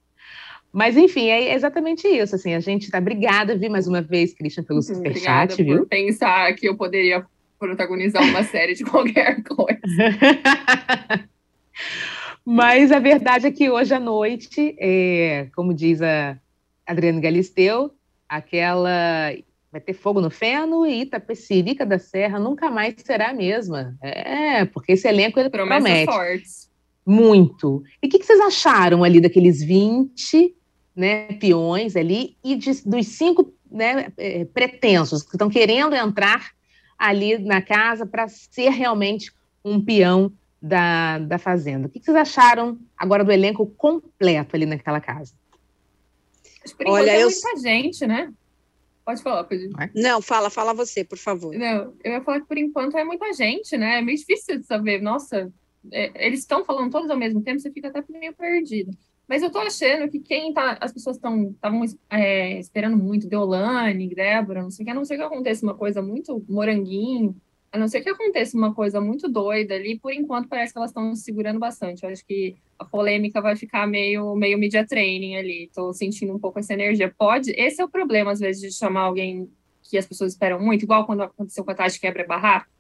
Mas, 0.73 0.97
enfim, 0.97 1.29
é 1.29 1.55
exatamente 1.55 2.09
isso. 2.09 2.35
Assim, 2.35 2.55
a 2.55 2.59
gente 2.59 2.87
está 2.87 2.99
obrigada, 2.99 3.57
vi 3.57 3.69
mais 3.69 3.87
uma 3.87 4.03
vez, 4.03 4.35
Christian, 4.35 4.65
pelo 4.65 4.83
superchat, 4.83 5.63
viu? 5.63 5.79
por 5.79 5.87
pensar 5.87 6.53
que 6.57 6.69
eu 6.69 6.77
poderia 6.77 7.25
protagonizar 7.57 8.21
uma 8.25 8.43
série 8.43 8.75
de 8.75 8.83
qualquer 8.91 9.41
coisa. 9.45 9.79
Mas 12.45 12.91
a 12.91 12.99
verdade 12.99 13.47
é 13.47 13.53
que 13.53 13.71
hoje 13.71 13.95
à 13.95 14.01
noite, 14.01 14.75
é, 14.81 15.47
como 15.55 15.73
diz 15.73 16.03
a 16.03 16.37
Adriana 16.85 17.21
Galisteu, 17.21 17.93
aquela 18.29 19.33
vai 19.71 19.81
ter 19.81 19.93
fogo 19.93 20.21
no 20.21 20.31
feno 20.31 20.85
e 20.85 21.03
Itapecerica 21.03 21.87
da 21.87 21.99
Serra 21.99 22.39
nunca 22.39 22.71
mais 22.71 22.95
será 23.05 23.31
a 23.31 23.35
mesma. 23.35 23.97
É, 24.03 24.65
porque 24.65 24.93
esse 24.93 25.07
elenco 25.07 25.39
ele 25.39 25.51
Promessas 25.51 25.83
promete. 25.83 26.13
fortes. 26.13 26.71
Muito. 27.07 27.83
E 28.03 28.07
o 28.07 28.11
que, 28.11 28.19
que, 28.19 28.27
vocês 28.27 28.41
acharam 28.41 29.05
ali 29.05 29.21
daqueles 29.21 29.63
20 29.63 30.55
né, 30.95 31.33
peões 31.35 31.97
ali 31.97 32.37
e 32.45 32.57
de, 32.57 32.83
dos 32.85 33.07
cinco 33.07 33.53
né, 33.71 34.13
é, 34.17 34.45
pretensos 34.45 35.23
que 35.23 35.35
estão 35.35 35.49
querendo 35.49 35.95
entrar 35.95 36.51
ali 36.99 37.39
na 37.39 37.63
casa 37.63 38.05
para 38.05 38.29
ser 38.29 38.71
realmente 38.71 39.33
um 39.65 39.83
peão 39.83 40.33
da, 40.61 41.19
da 41.19 41.39
fazenda? 41.39 41.87
O 41.87 41.91
que, 41.91 42.01
que 42.01 42.05
vocês 42.05 42.17
acharam 42.17 42.79
agora 42.99 43.25
do 43.25 43.33
elenco 43.33 43.67
completo 43.67 44.57
ali 44.57 44.67
naquela 44.67 45.01
casa? 45.01 45.33
Olha, 46.87 47.11
é 47.11 47.23
eu... 47.23 47.31
muita 47.31 47.57
gente, 47.57 48.07
né? 48.07 48.33
Pode 49.11 49.23
falar, 49.25 49.45
pode. 49.45 49.69
Não, 49.93 50.23
fala, 50.23 50.49
fala 50.51 50.73
você, 50.73 51.03
por 51.03 51.19
favor. 51.19 51.53
Não, 51.53 51.93
eu 52.05 52.13
ia 52.13 52.21
falar 52.21 52.41
que 52.41 52.47
por 52.47 52.57
enquanto 52.57 52.97
é 52.97 53.03
muita 53.03 53.33
gente, 53.33 53.77
né? 53.77 53.99
É 53.99 54.03
meio 54.03 54.17
difícil 54.17 54.59
de 54.61 54.65
saber. 54.65 55.03
Nossa, 55.03 55.53
é, 55.91 56.27
eles 56.27 56.41
estão 56.41 56.65
falando 56.65 56.93
todos 56.93 57.11
ao 57.11 57.19
mesmo 57.19 57.43
tempo, 57.43 57.59
você 57.59 57.73
fica 57.73 57.89
até 57.89 58.05
meio 58.09 58.33
perdido. 58.33 58.97
Mas 59.27 59.43
eu 59.43 59.51
tô 59.51 59.59
achando 59.59 60.09
que 60.09 60.21
quem 60.21 60.53
tá. 60.53 60.79
As 60.81 60.93
pessoas 60.93 61.17
estão 61.17 61.51
estavam 61.51 61.83
é, 62.09 62.59
esperando 62.61 62.97
muito, 62.97 63.27
Deolane, 63.27 64.15
Débora, 64.15 64.63
não 64.63 64.71
sei 64.71 64.85
o 64.85 64.87
que, 64.87 64.93
a 64.93 64.95
não 64.95 65.05
ser 65.05 65.17
que 65.17 65.23
aconteça 65.23 65.67
uma 65.67 65.75
coisa 65.75 66.01
muito 66.01 66.45
moranguinho, 66.49 67.35
a 67.73 67.79
não 67.79 67.87
ser 67.87 68.01
que 68.01 68.09
aconteça 68.09 68.57
uma 68.57 68.75
coisa 68.75 69.01
muito 69.01 69.29
doida 69.29 69.75
ali, 69.75 69.99
por 69.99 70.13
enquanto 70.13 70.49
parece 70.49 70.73
que 70.73 70.79
elas 70.79 70.91
estão 70.91 71.15
se 71.15 71.23
segurando 71.23 71.61
bastante. 71.61 72.03
Eu 72.03 72.11
acho 72.11 72.27
que 72.27 72.57
a 72.79 72.85
polêmica 72.85 73.41
vai 73.41 73.55
ficar 73.55 73.87
meio, 73.87 74.35
meio 74.35 74.59
media 74.59 74.85
training 74.85 75.37
ali. 75.37 75.65
Estou 75.65 75.93
sentindo 75.93 76.35
um 76.35 76.39
pouco 76.39 76.59
essa 76.59 76.75
energia. 76.75 77.15
Pode. 77.17 77.53
Esse 77.53 77.81
é 77.81 77.85
o 77.85 77.89
problema, 77.89 78.33
às 78.33 78.41
vezes, 78.41 78.61
de 78.61 78.77
chamar 78.77 79.03
alguém 79.03 79.49
que 79.83 79.97
as 79.97 80.07
pessoas 80.07 80.33
esperam 80.33 80.61
muito, 80.61 80.85
igual 80.85 81.07
quando 81.07 81.23
aconteceu 81.23 81.65
com 81.65 81.71
a 81.71 81.75
Tati 81.75 82.01
Quebra 82.01 82.27
Barraco. 82.27 82.71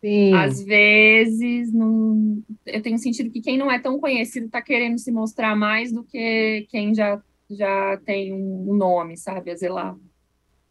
Sim. 0.00 0.32
Às 0.32 0.62
vezes, 0.62 1.72
não, 1.72 2.42
eu 2.64 2.80
tenho 2.80 2.98
sentido 2.98 3.30
que 3.30 3.40
quem 3.40 3.58
não 3.58 3.70
é 3.70 3.78
tão 3.78 3.98
conhecido 4.00 4.46
está 4.46 4.62
querendo 4.62 4.98
se 4.98 5.12
mostrar 5.12 5.54
mais 5.54 5.92
do 5.92 6.02
que 6.02 6.66
quem 6.70 6.94
já, 6.94 7.22
já 7.50 8.00
tem 8.04 8.32
um 8.32 8.74
nome, 8.74 9.16
sabe, 9.16 9.50
a 9.50 9.54
zelar. 9.54 9.96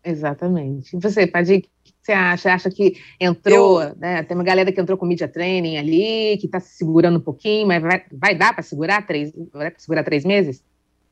Exatamente. 0.04 0.96
E 0.96 1.00
você, 1.00 1.28
que 1.28 1.70
você 2.10 2.14
acha? 2.14 2.54
Acha 2.54 2.70
que 2.70 2.98
entrou, 3.20 3.82
eu... 3.82 3.96
né? 3.96 4.24
Tem 4.24 4.36
uma 4.36 4.44
galera 4.44 4.72
que 4.72 4.82
entrou 4.82 4.98
com 4.98 5.06
media 5.06 5.28
training 5.28 5.78
ali, 5.78 6.38
que 6.38 6.46
está 6.46 6.60
se 6.60 6.78
segurando 6.78 7.18
um 7.18 7.22
pouquinho, 7.22 7.68
mas 7.68 7.82
vai, 7.82 8.04
vai 8.12 8.36
dar 8.36 8.54
para 8.54 8.64
segurar 8.64 9.06
três, 9.06 9.32
vai 9.54 9.72
segurar 9.78 10.04
três 10.04 10.26
meses? 10.26 10.64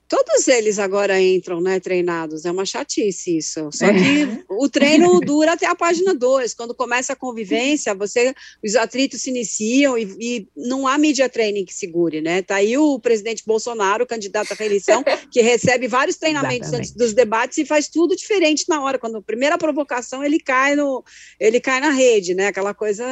Todos 0.07 0.47
eles 0.47 0.79
agora 0.79 1.21
entram, 1.21 1.59
né, 1.59 1.81
treinados. 1.81 2.45
É 2.45 2.51
uma 2.51 2.65
chatice 2.65 3.37
isso. 3.37 3.69
Só 3.73 3.87
que 3.91 4.23
é. 4.23 4.43
o 4.49 4.69
treino 4.69 5.19
dura 5.19 5.51
até 5.51 5.65
a 5.65 5.75
página 5.75 6.15
2. 6.15 6.53
Quando 6.53 6.73
começa 6.73 7.11
a 7.11 7.15
convivência, 7.15 7.93
você, 7.93 8.33
os 8.63 8.75
atritos 8.77 9.21
se 9.21 9.29
iniciam 9.29 9.97
e, 9.97 10.03
e, 10.19 10.47
não 10.55 10.87
há 10.87 10.97
mídia 10.97 11.27
training 11.27 11.65
que 11.65 11.73
segure, 11.73 12.21
né? 12.21 12.41
Tá 12.41 12.55
aí 12.55 12.77
o 12.77 12.97
presidente 12.99 13.43
Bolsonaro, 13.45 14.07
candidato 14.07 14.53
à 14.53 14.55
reeleição, 14.55 15.03
que 15.29 15.41
recebe 15.41 15.89
vários 15.89 16.15
treinamentos 16.15 16.69
Exatamente. 16.69 16.89
antes 16.89 16.95
dos 16.95 17.13
debates 17.13 17.57
e 17.57 17.65
faz 17.65 17.89
tudo 17.89 18.15
diferente 18.15 18.63
na 18.69 18.81
hora. 18.81 18.97
Quando 18.97 19.17
a 19.17 19.21
primeira 19.21 19.57
provocação, 19.57 20.23
ele 20.23 20.39
cai 20.39 20.73
no, 20.73 21.03
ele 21.37 21.59
cai 21.59 21.81
na 21.81 21.89
rede, 21.89 22.33
né? 22.33 22.47
Aquela 22.47 22.73
coisa 22.73 23.05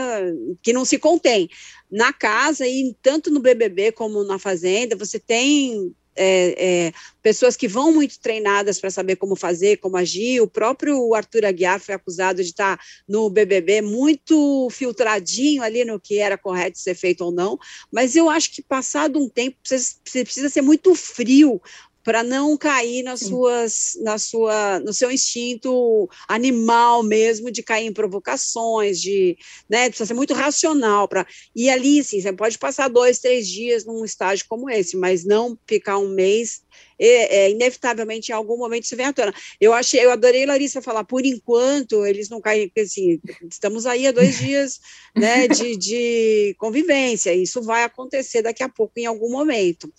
que 0.61 0.71
não 0.71 0.85
se 0.85 0.97
contém. 0.97 1.49
Na 1.91 2.13
casa 2.13 2.65
e 2.65 2.95
tanto 3.01 3.29
no 3.29 3.41
BBB 3.41 3.91
como 3.91 4.23
na 4.23 4.39
Fazenda, 4.39 4.95
você 4.95 5.19
tem 5.19 5.93
é, 6.15 6.87
é, 6.87 6.93
pessoas 7.21 7.55
que 7.55 7.67
vão 7.67 7.93
muito 7.93 8.19
treinadas 8.19 8.79
para 8.79 8.89
saber 8.89 9.15
como 9.17 9.35
fazer, 9.35 9.77
como 9.77 9.97
agir. 9.97 10.41
O 10.41 10.47
próprio 10.47 11.13
Arthur 11.13 11.45
Aguiar 11.45 11.79
foi 11.79 11.95
acusado 11.95 12.41
de 12.41 12.49
estar 12.49 12.77
tá 12.77 12.83
no 13.07 13.29
BBB 13.29 13.81
muito 13.81 14.69
filtradinho 14.71 15.61
ali 15.61 15.83
no 15.83 15.99
que 15.99 16.19
era 16.19 16.37
correto 16.37 16.79
ser 16.79 16.95
feito 16.95 17.25
ou 17.25 17.31
não. 17.31 17.57
Mas 17.91 18.15
eu 18.15 18.29
acho 18.29 18.51
que 18.51 18.61
passado 18.61 19.19
um 19.19 19.29
tempo 19.29 19.57
você 19.63 20.23
precisa 20.23 20.49
ser 20.49 20.61
muito 20.61 20.95
frio 20.95 21.61
para 22.05 22.23
não 22.23 22.55
cair 22.55 23.01
nas 23.01 23.21
Sim. 23.21 23.29
suas, 23.29 23.97
na 24.01 24.19
sua, 24.19 24.79
no 24.79 24.93
seu 24.93 25.09
instinto 25.09 26.07
animal 26.27 27.01
mesmo 27.01 27.49
de 27.49 27.63
cair 27.63 27.87
em 27.87 27.91
provocações, 27.91 29.01
de, 29.01 29.35
né, 29.67 29.89
precisa 29.89 30.05
ser 30.05 30.13
muito 30.13 30.35
racional 30.35 31.07
para 31.07 31.25
e 31.55 31.67
ali, 31.67 32.03
sim, 32.03 32.21
você 32.21 32.31
pode 32.31 32.59
passar 32.59 32.89
dois, 32.89 33.17
três 33.17 33.47
dias 33.47 33.85
num 33.85 34.05
estágio 34.05 34.45
como 34.47 34.69
esse, 34.69 34.95
mas 34.95 35.25
não 35.25 35.57
ficar 35.65 35.97
um 35.97 36.09
mês 36.09 36.61
é, 36.99 37.37
é, 37.37 37.51
inevitavelmente 37.51 38.31
em 38.31 38.35
algum 38.35 38.55
momento 38.55 38.83
isso 38.83 38.95
vem 38.95 39.07
à 39.07 39.13
tona. 39.13 39.33
Eu 39.59 39.73
achei, 39.73 40.05
eu 40.05 40.11
adorei 40.11 40.45
Larissa 40.45 40.83
falar, 40.83 41.05
por 41.05 41.25
enquanto 41.25 42.05
eles 42.05 42.29
não 42.29 42.39
caem, 42.39 42.71
assim, 42.77 43.19
estamos 43.49 43.87
aí 43.87 44.05
há 44.05 44.11
dois 44.11 44.37
dias 44.37 44.79
né, 45.17 45.47
de, 45.47 45.75
de 45.75 46.55
convivência, 46.59 47.33
isso 47.33 47.63
vai 47.63 47.83
acontecer 47.83 48.43
daqui 48.43 48.61
a 48.61 48.69
pouco 48.69 48.93
em 48.99 49.07
algum 49.07 49.31
momento. 49.31 49.91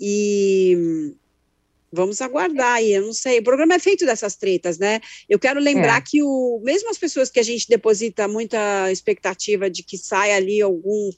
E 0.00 1.14
Vamos 1.92 2.22
aguardar 2.22 2.76
aí, 2.76 2.92
eu 2.94 3.02
não 3.02 3.12
sei. 3.12 3.40
O 3.40 3.44
programa 3.44 3.74
é 3.74 3.78
feito 3.78 4.06
dessas 4.06 4.34
tretas, 4.34 4.78
né? 4.78 5.00
Eu 5.28 5.38
quero 5.38 5.60
lembrar 5.60 5.98
é. 5.98 6.00
que 6.00 6.22
o, 6.22 6.60
mesmo 6.64 6.88
as 6.88 6.96
pessoas 6.96 7.30
que 7.30 7.38
a 7.38 7.42
gente 7.42 7.68
deposita 7.68 8.26
muita 8.26 8.90
expectativa 8.90 9.68
de 9.68 9.82
que 9.82 9.98
saia 9.98 10.36
ali 10.36 10.62
algum 10.62 11.10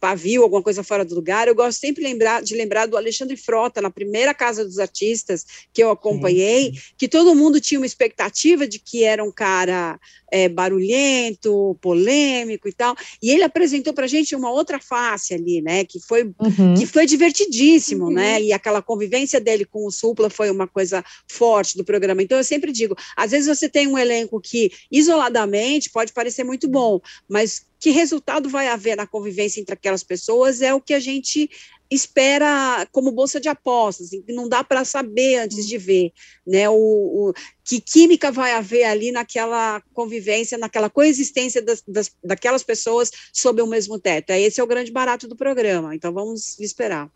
pavio, 0.00 0.42
alguma 0.42 0.62
coisa 0.62 0.82
fora 0.82 1.04
do 1.04 1.14
lugar. 1.14 1.48
Eu 1.48 1.54
gosto 1.54 1.78
sempre 1.78 2.02
lembrar, 2.02 2.42
de 2.42 2.54
lembrar 2.54 2.86
do 2.86 2.96
Alexandre 2.96 3.36
Frota, 3.36 3.80
na 3.80 3.90
primeira 3.90 4.34
Casa 4.34 4.64
dos 4.64 4.78
Artistas 4.78 5.44
que 5.72 5.82
eu 5.82 5.90
acompanhei, 5.90 6.66
sim, 6.66 6.74
sim. 6.74 6.80
que 6.96 7.08
todo 7.08 7.34
mundo 7.34 7.60
tinha 7.60 7.78
uma 7.78 7.86
expectativa 7.86 8.66
de 8.66 8.78
que 8.78 9.04
era 9.04 9.22
um 9.24 9.32
cara 9.32 9.98
é, 10.34 10.48
barulhento, 10.48 11.78
polêmico 11.80 12.68
e 12.68 12.72
tal, 12.72 12.96
e 13.22 13.30
ele 13.30 13.44
apresentou 13.44 13.94
para 13.94 14.04
a 14.04 14.08
gente 14.08 14.34
uma 14.34 14.50
outra 14.50 14.80
face 14.80 15.32
ali, 15.32 15.62
né, 15.62 15.84
que 15.84 16.00
foi, 16.00 16.24
uhum. 16.24 16.74
que 16.76 16.86
foi 16.86 17.06
divertidíssimo, 17.06 18.10
né, 18.10 18.34
uhum. 18.34 18.40
né, 18.40 18.42
e 18.42 18.52
aquela 18.52 18.82
convivência 18.82 19.40
dele 19.40 19.64
com 19.64 19.86
o 19.86 19.92
Supla 19.92 20.28
foi 20.28 20.50
uma 20.50 20.66
coisa 20.66 21.04
forte 21.28 21.76
do 21.76 21.84
programa. 21.84 22.20
Então, 22.20 22.36
eu 22.36 22.42
sempre 22.42 22.72
digo, 22.72 22.96
às 23.16 23.30
vezes 23.30 23.46
você 23.46 23.68
tem 23.68 23.86
um 23.86 23.96
elenco 23.96 24.40
que, 24.40 24.72
isoladamente, 24.90 25.90
pode 25.90 26.12
parecer 26.12 26.42
muito 26.42 26.66
bom, 26.68 27.00
mas 27.28 27.64
que 27.84 27.90
resultado 27.90 28.48
vai 28.48 28.68
haver 28.68 28.96
na 28.96 29.06
convivência 29.06 29.60
entre 29.60 29.74
aquelas 29.74 30.02
pessoas 30.02 30.62
é 30.62 30.72
o 30.72 30.80
que 30.80 30.94
a 30.94 30.98
gente 30.98 31.50
espera 31.90 32.88
como 32.90 33.12
bolsa 33.12 33.38
de 33.38 33.46
apostas, 33.46 34.08
não 34.26 34.48
dá 34.48 34.64
para 34.64 34.86
saber 34.86 35.40
antes 35.40 35.68
de 35.68 35.76
ver, 35.76 36.10
né, 36.46 36.66
o, 36.66 36.72
o, 36.74 37.34
que 37.62 37.82
química 37.82 38.32
vai 38.32 38.52
haver 38.52 38.84
ali 38.84 39.12
naquela 39.12 39.82
convivência, 39.92 40.56
naquela 40.56 40.88
coexistência 40.88 41.60
das, 41.60 41.82
das, 41.86 42.10
daquelas 42.24 42.62
pessoas 42.62 43.10
sob 43.30 43.60
o 43.60 43.66
mesmo 43.66 43.98
teto. 43.98 44.30
Esse 44.30 44.62
é 44.62 44.64
o 44.64 44.66
grande 44.66 44.90
barato 44.90 45.28
do 45.28 45.36
programa, 45.36 45.94
então 45.94 46.10
vamos 46.10 46.58
esperar. 46.60 47.10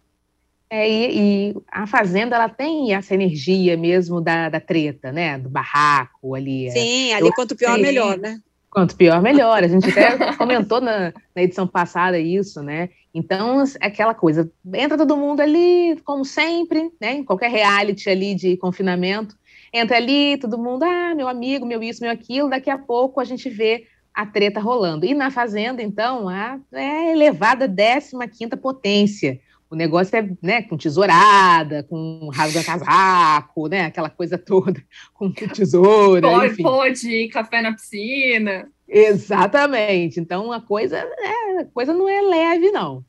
É, 0.68 0.86
e, 0.86 1.48
e, 1.48 1.54
a 1.72 1.86
Fazenda, 1.86 2.36
ela 2.36 2.50
tem 2.50 2.92
essa 2.94 3.14
energia 3.14 3.74
mesmo 3.74 4.20
da, 4.20 4.50
da 4.50 4.60
treta, 4.60 5.10
né, 5.10 5.38
do 5.38 5.48
barraco 5.48 6.34
ali. 6.34 6.66
É. 6.66 6.72
Sim, 6.72 7.12
ali 7.14 7.26
Eu 7.26 7.32
quanto 7.32 7.56
pior, 7.56 7.78
melhor, 7.78 8.18
né? 8.18 8.38
Quanto 8.78 8.94
pior, 8.94 9.20
melhor. 9.20 9.64
A 9.64 9.66
gente 9.66 9.90
até 9.90 10.36
comentou 10.38 10.80
na, 10.80 11.12
na, 11.34 11.42
edição 11.42 11.66
passada 11.66 12.16
isso, 12.16 12.62
né? 12.62 12.90
Então, 13.12 13.64
é 13.80 13.88
aquela 13.88 14.14
coisa, 14.14 14.48
entra 14.72 14.96
todo 14.96 15.16
mundo 15.16 15.40
ali, 15.40 16.00
como 16.04 16.24
sempre, 16.24 16.88
né? 17.00 17.14
Em 17.14 17.24
qualquer 17.24 17.50
reality 17.50 18.08
ali 18.08 18.36
de 18.36 18.56
confinamento, 18.56 19.34
entra 19.72 19.96
ali, 19.96 20.38
todo 20.38 20.56
mundo, 20.56 20.84
ah, 20.84 21.12
meu 21.12 21.26
amigo, 21.26 21.66
meu 21.66 21.82
isso, 21.82 22.00
meu 22.00 22.12
aquilo, 22.12 22.48
daqui 22.48 22.70
a 22.70 22.78
pouco 22.78 23.20
a 23.20 23.24
gente 23.24 23.50
vê 23.50 23.84
a 24.14 24.24
treta 24.24 24.60
rolando. 24.60 25.04
E 25.04 25.12
na 25.12 25.28
Fazenda, 25.28 25.82
então, 25.82 26.28
a, 26.28 26.60
é 26.72 27.10
elevada 27.10 27.66
15 27.66 28.56
potência 28.62 29.40
o 29.70 29.76
negócio 29.76 30.16
é 30.16 30.28
né, 30.42 30.62
com 30.62 30.76
tesourada, 30.76 31.82
com 31.82 32.30
rasga 32.32 32.64
casaco, 32.64 33.68
né, 33.68 33.86
aquela 33.86 34.08
coisa 34.08 34.38
toda, 34.38 34.82
com 35.12 35.30
tesoura. 35.30 36.22
Pode, 36.22 36.52
enfim. 36.52 36.62
pode, 36.62 37.28
café 37.28 37.60
na 37.60 37.72
piscina. 37.72 38.70
Exatamente. 38.88 40.18
Então 40.18 40.50
a 40.50 40.60
coisa, 40.60 40.96
é, 40.96 41.60
a 41.60 41.64
coisa 41.66 41.92
não 41.92 42.08
é 42.08 42.20
leve, 42.22 42.70
não. 42.70 43.04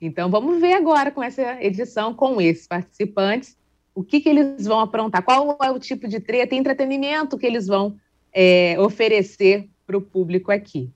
Então 0.00 0.30
vamos 0.30 0.60
ver 0.60 0.74
agora 0.74 1.10
com 1.10 1.22
essa 1.22 1.62
edição, 1.62 2.14
com 2.14 2.40
esses 2.40 2.66
participantes, 2.66 3.56
o 3.94 4.04
que, 4.04 4.20
que 4.20 4.28
eles 4.28 4.66
vão 4.66 4.80
aprontar, 4.80 5.22
qual 5.22 5.56
é 5.62 5.70
o 5.70 5.78
tipo 5.78 6.06
de 6.06 6.20
treta 6.20 6.54
e 6.54 6.58
entretenimento 6.58 7.38
que 7.38 7.46
eles 7.46 7.66
vão 7.66 7.96
é, 8.32 8.76
oferecer 8.78 9.68
para 9.86 9.96
o 9.96 10.02
público 10.02 10.52
aqui. 10.52 10.90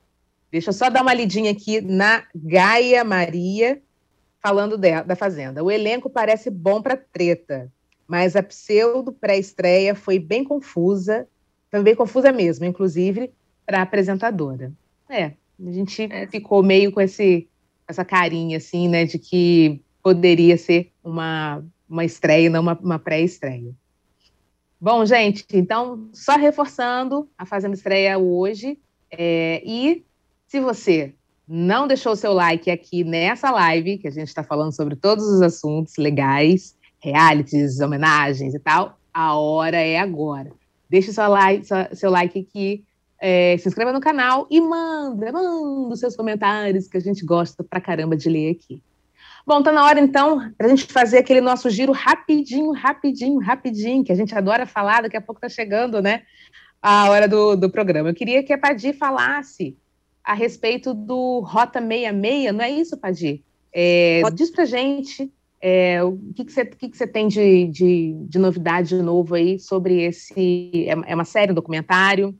Deixa 0.51 0.71
eu 0.71 0.75
só 0.75 0.89
dar 0.89 1.03
uma 1.03 1.15
lidinha 1.15 1.51
aqui 1.51 1.81
na 1.81 2.25
Gaia 2.35 3.05
Maria, 3.05 3.83
falando 4.41 4.77
de, 4.77 5.03
da 5.03 5.17
Fazenda. 5.17 5.63
O 5.63 5.71
elenco 5.71 6.09
parece 6.09 6.51
bom 6.51 6.81
para 6.81 6.97
treta, 6.97 7.73
mas 8.07 8.37
a 8.37 8.43
pseudo 8.43 9.13
pré-estreia 9.13 9.95
foi 9.95 10.19
bem 10.19 10.45
confusa, 10.45 11.27
foi 11.71 11.83
bem 11.83 11.95
confusa 11.95 12.33
mesmo, 12.33 12.65
inclusive 12.65 13.33
para 13.67 13.81
a 13.81 13.83
apresentadora. 13.83 14.73
É, 15.09 15.33
a 15.67 15.73
gente 15.73 16.09
é. 16.11 16.27
ficou 16.27 16.63
meio 16.63 16.93
com 16.93 17.01
esse, 17.01 17.49
essa 17.87 18.05
carinha, 18.05 18.57
assim, 18.57 18.89
né, 18.89 19.05
de 19.05 19.19
que 19.19 19.81
poderia 20.03 20.57
ser 20.57 20.91
uma, 21.03 21.65
uma 21.89 22.05
estreia, 22.05 22.49
não 22.49 22.61
uma, 22.61 22.79
uma 22.81 22.99
pré-estreia. 22.99 23.75
Bom, 24.81 25.05
gente, 25.05 25.45
então, 25.53 26.09
só 26.13 26.37
reforçando, 26.37 27.29
a 27.37 27.45
Fazenda 27.45 27.75
estreia 27.75 28.17
hoje. 28.17 28.79
É, 29.11 29.61
e 29.65 30.05
se 30.47 30.61
você 30.61 31.15
não 31.49 31.87
deixou 31.87 32.15
seu 32.15 32.33
like 32.33 32.71
aqui 32.71 33.03
nessa 33.03 33.51
live, 33.51 33.99
que 33.99 34.07
a 34.07 34.11
gente 34.11 34.29
está 34.29 34.43
falando 34.45 34.73
sobre 34.73 34.95
todos 34.95 35.25
os 35.25 35.41
assuntos 35.41 35.97
legais, 35.97 36.77
realities, 37.01 37.81
homenagens 37.81 38.55
e 38.55 38.59
tal, 38.59 38.99
a 39.15 39.35
hora 39.35 39.79
é 39.79 39.99
agora. 39.99 40.53
Deixe 40.91 41.13
seu 41.13 41.29
like, 41.29 41.67
seu 41.93 42.11
like 42.11 42.39
aqui, 42.39 42.85
é, 43.21 43.57
se 43.59 43.69
inscreva 43.69 43.93
no 43.93 44.01
canal 44.01 44.47
e 44.51 44.61
manda, 44.61 45.33
manda 45.33 45.93
os 45.93 45.99
seus 45.99 46.15
comentários, 46.15 46.87
que 46.87 46.97
a 46.97 47.01
gente 47.01 47.25
gosta 47.25 47.65
pra 47.65 47.81
caramba 47.81 48.17
de 48.17 48.29
ler 48.29 48.51
aqui. 48.51 48.83
Bom, 49.47 49.63
tá 49.63 49.73
na 49.73 49.85
hora 49.87 49.99
então 49.99 50.53
para 50.59 50.67
a 50.67 50.71
gente 50.71 50.85
fazer 50.93 51.19
aquele 51.19 51.41
nosso 51.41 51.71
giro 51.71 51.93
rapidinho, 51.93 52.71
rapidinho, 52.73 53.41
rapidinho, 53.41 54.05
que 54.05 54.13
a 54.13 54.15
gente 54.15 54.37
adora 54.37 54.67
falar, 54.67 55.03
daqui 55.03 55.17
a 55.17 55.23
pouco 55.23 55.41
tá 55.41 55.49
chegando, 55.49 56.03
né? 56.03 56.23
A 56.83 57.09
hora 57.09 57.27
do, 57.27 57.57
do 57.57 57.71
programa. 57.71 58.11
Eu 58.11 58.15
queria 58.15 58.43
que 58.43 58.53
a 58.53 58.59
Padir 58.59 58.93
falasse 58.93 59.77
a 60.29 60.35
respeito 60.35 60.93
do 60.93 61.41
Rota 61.41 61.81
66, 61.81 62.53
não 62.53 62.61
é 62.61 62.71
isso, 62.71 62.99
Padir? 62.99 63.43
É. 63.73 64.21
Diz 64.35 64.51
pra 64.51 64.67
gente 64.67 65.33
É, 65.59 66.05
o 66.05 66.19
que, 66.37 66.45
que, 66.45 66.53
você, 66.53 66.67
que, 66.67 66.91
que 66.91 66.97
você 66.97 67.07
tem 67.07 67.27
de, 67.29 67.67
de, 67.69 68.13
de 68.29 68.39
novidade 68.39 68.95
novo 68.97 69.35
aí 69.35 69.59
sobre 69.59 70.03
esse. 70.03 70.87
É, 70.87 71.13
é 71.13 71.15
uma 71.15 71.25
série, 71.25 71.53
um 71.53 71.55
documentário? 71.55 72.37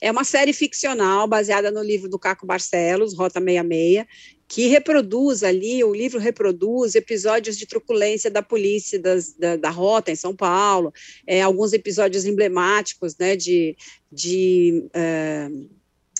É 0.00 0.10
uma 0.10 0.24
série 0.24 0.52
ficcional 0.52 1.28
baseada 1.28 1.70
no 1.70 1.80
livro 1.82 2.08
do 2.08 2.18
Caco 2.18 2.44
Barcelos, 2.44 3.16
Rota 3.16 3.40
66, 3.40 4.04
que 4.48 4.66
reproduz 4.66 5.44
ali, 5.44 5.84
o 5.84 5.94
livro 5.94 6.18
reproduz 6.18 6.96
episódios 6.96 7.56
de 7.56 7.66
truculência 7.66 8.30
da 8.30 8.42
polícia 8.42 8.98
das, 8.98 9.32
da, 9.34 9.56
da, 9.56 9.70
Rota 9.70 10.10
em 10.10 10.16
São 10.16 10.34
Paulo, 10.34 10.92
é, 11.26 11.42
alguns 11.42 11.72
episódios 11.72 12.24
emblemáticos, 12.24 13.16
né, 13.16 13.36
de, 13.36 13.76
de 14.10 14.88
é, 14.92 15.48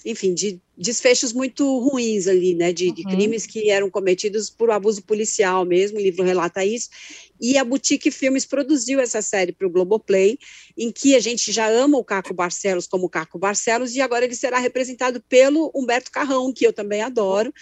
enfim, 0.04 0.34
de 0.34 0.60
desfechos 0.76 1.32
muito 1.32 1.78
ruins 1.80 2.26
ali, 2.26 2.54
né, 2.54 2.72
de, 2.72 2.88
uhum. 2.88 2.94
de, 2.94 3.02
crimes 3.04 3.46
que 3.46 3.70
eram 3.70 3.90
cometidos 3.90 4.48
por 4.48 4.70
abuso 4.70 5.02
policial 5.02 5.64
mesmo, 5.64 5.98
o 5.98 6.00
livro 6.00 6.24
relata 6.24 6.64
isso, 6.64 6.88
e 7.40 7.58
a 7.58 7.64
Boutique 7.64 8.10
Filmes 8.10 8.44
produziu 8.44 9.00
essa 9.00 9.20
série 9.20 9.52
para 9.52 9.66
o 9.66 9.70
Globoplay, 9.70 10.38
em 10.76 10.92
que 10.92 11.14
a 11.14 11.20
gente 11.20 11.50
já 11.50 11.68
ama 11.68 11.98
o 11.98 12.04
Caco 12.04 12.32
Barcelos 12.32 12.86
como 12.86 13.08
Caco 13.08 13.38
Barcelos, 13.38 13.94
e 13.96 14.00
agora 14.00 14.24
ele 14.24 14.34
será 14.34 14.58
representado 14.58 15.20
pelo 15.28 15.70
Humberto 15.74 16.10
Carrão, 16.10 16.52
que 16.52 16.66
eu 16.66 16.72
também 16.72 17.02
adoro, 17.02 17.52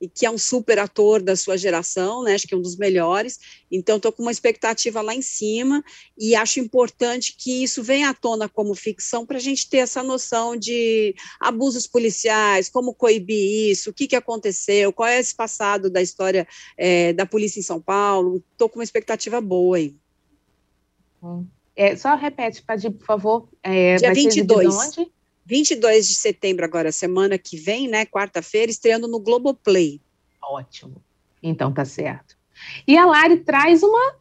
e 0.00 0.08
que 0.08 0.26
é 0.26 0.30
um 0.30 0.38
super 0.38 0.78
ator 0.78 1.22
da 1.22 1.34
sua 1.34 1.56
geração, 1.56 2.22
né? 2.22 2.34
Acho 2.34 2.46
que 2.46 2.54
é 2.54 2.56
um 2.56 2.62
dos 2.62 2.76
melhores. 2.76 3.38
Então, 3.70 3.96
estou 3.96 4.12
com 4.12 4.22
uma 4.22 4.30
expectativa 4.30 5.00
lá 5.00 5.14
em 5.14 5.22
cima 5.22 5.82
e 6.18 6.34
acho 6.34 6.60
importante 6.60 7.34
que 7.38 7.62
isso 7.62 7.82
venha 7.82 8.10
à 8.10 8.14
tona 8.14 8.48
como 8.48 8.74
ficção 8.74 9.24
para 9.24 9.38
a 9.38 9.40
gente 9.40 9.68
ter 9.68 9.78
essa 9.78 10.02
noção 10.02 10.56
de 10.56 11.14
abusos 11.40 11.86
policiais, 11.86 12.68
como 12.68 12.94
coibir 12.94 13.70
isso, 13.70 13.90
o 13.90 13.92
que, 13.92 14.06
que 14.06 14.16
aconteceu, 14.16 14.92
qual 14.92 15.08
é 15.08 15.18
esse 15.18 15.34
passado 15.34 15.88
da 15.88 16.02
história 16.02 16.46
é, 16.76 17.12
da 17.12 17.24
polícia 17.24 17.58
em 17.58 17.62
São 17.62 17.80
Paulo. 17.80 18.42
Estou 18.52 18.68
com 18.68 18.78
uma 18.78 18.84
expectativa 18.84 19.40
boa 19.40 19.78
aí. 19.78 19.94
É, 21.74 21.96
só 21.96 22.14
repete, 22.14 22.62
Padir, 22.62 22.90
por 22.90 23.04
favor. 23.04 23.48
É, 23.62 23.96
Dia 23.96 24.14
22. 24.14 24.74
Onde? 24.74 25.15
22 25.46 26.08
de 26.08 26.14
setembro, 26.16 26.64
agora, 26.64 26.90
semana 26.90 27.38
que 27.38 27.56
vem, 27.56 27.86
né? 27.86 28.04
Quarta-feira, 28.04 28.70
estreando 28.70 29.06
no 29.06 29.20
Globoplay. 29.20 30.00
Ótimo. 30.42 30.96
Então 31.40 31.72
tá 31.72 31.84
certo. 31.84 32.36
E 32.86 32.96
a 32.98 33.06
Lari 33.06 33.38
traz 33.38 33.82
uma 33.82 34.16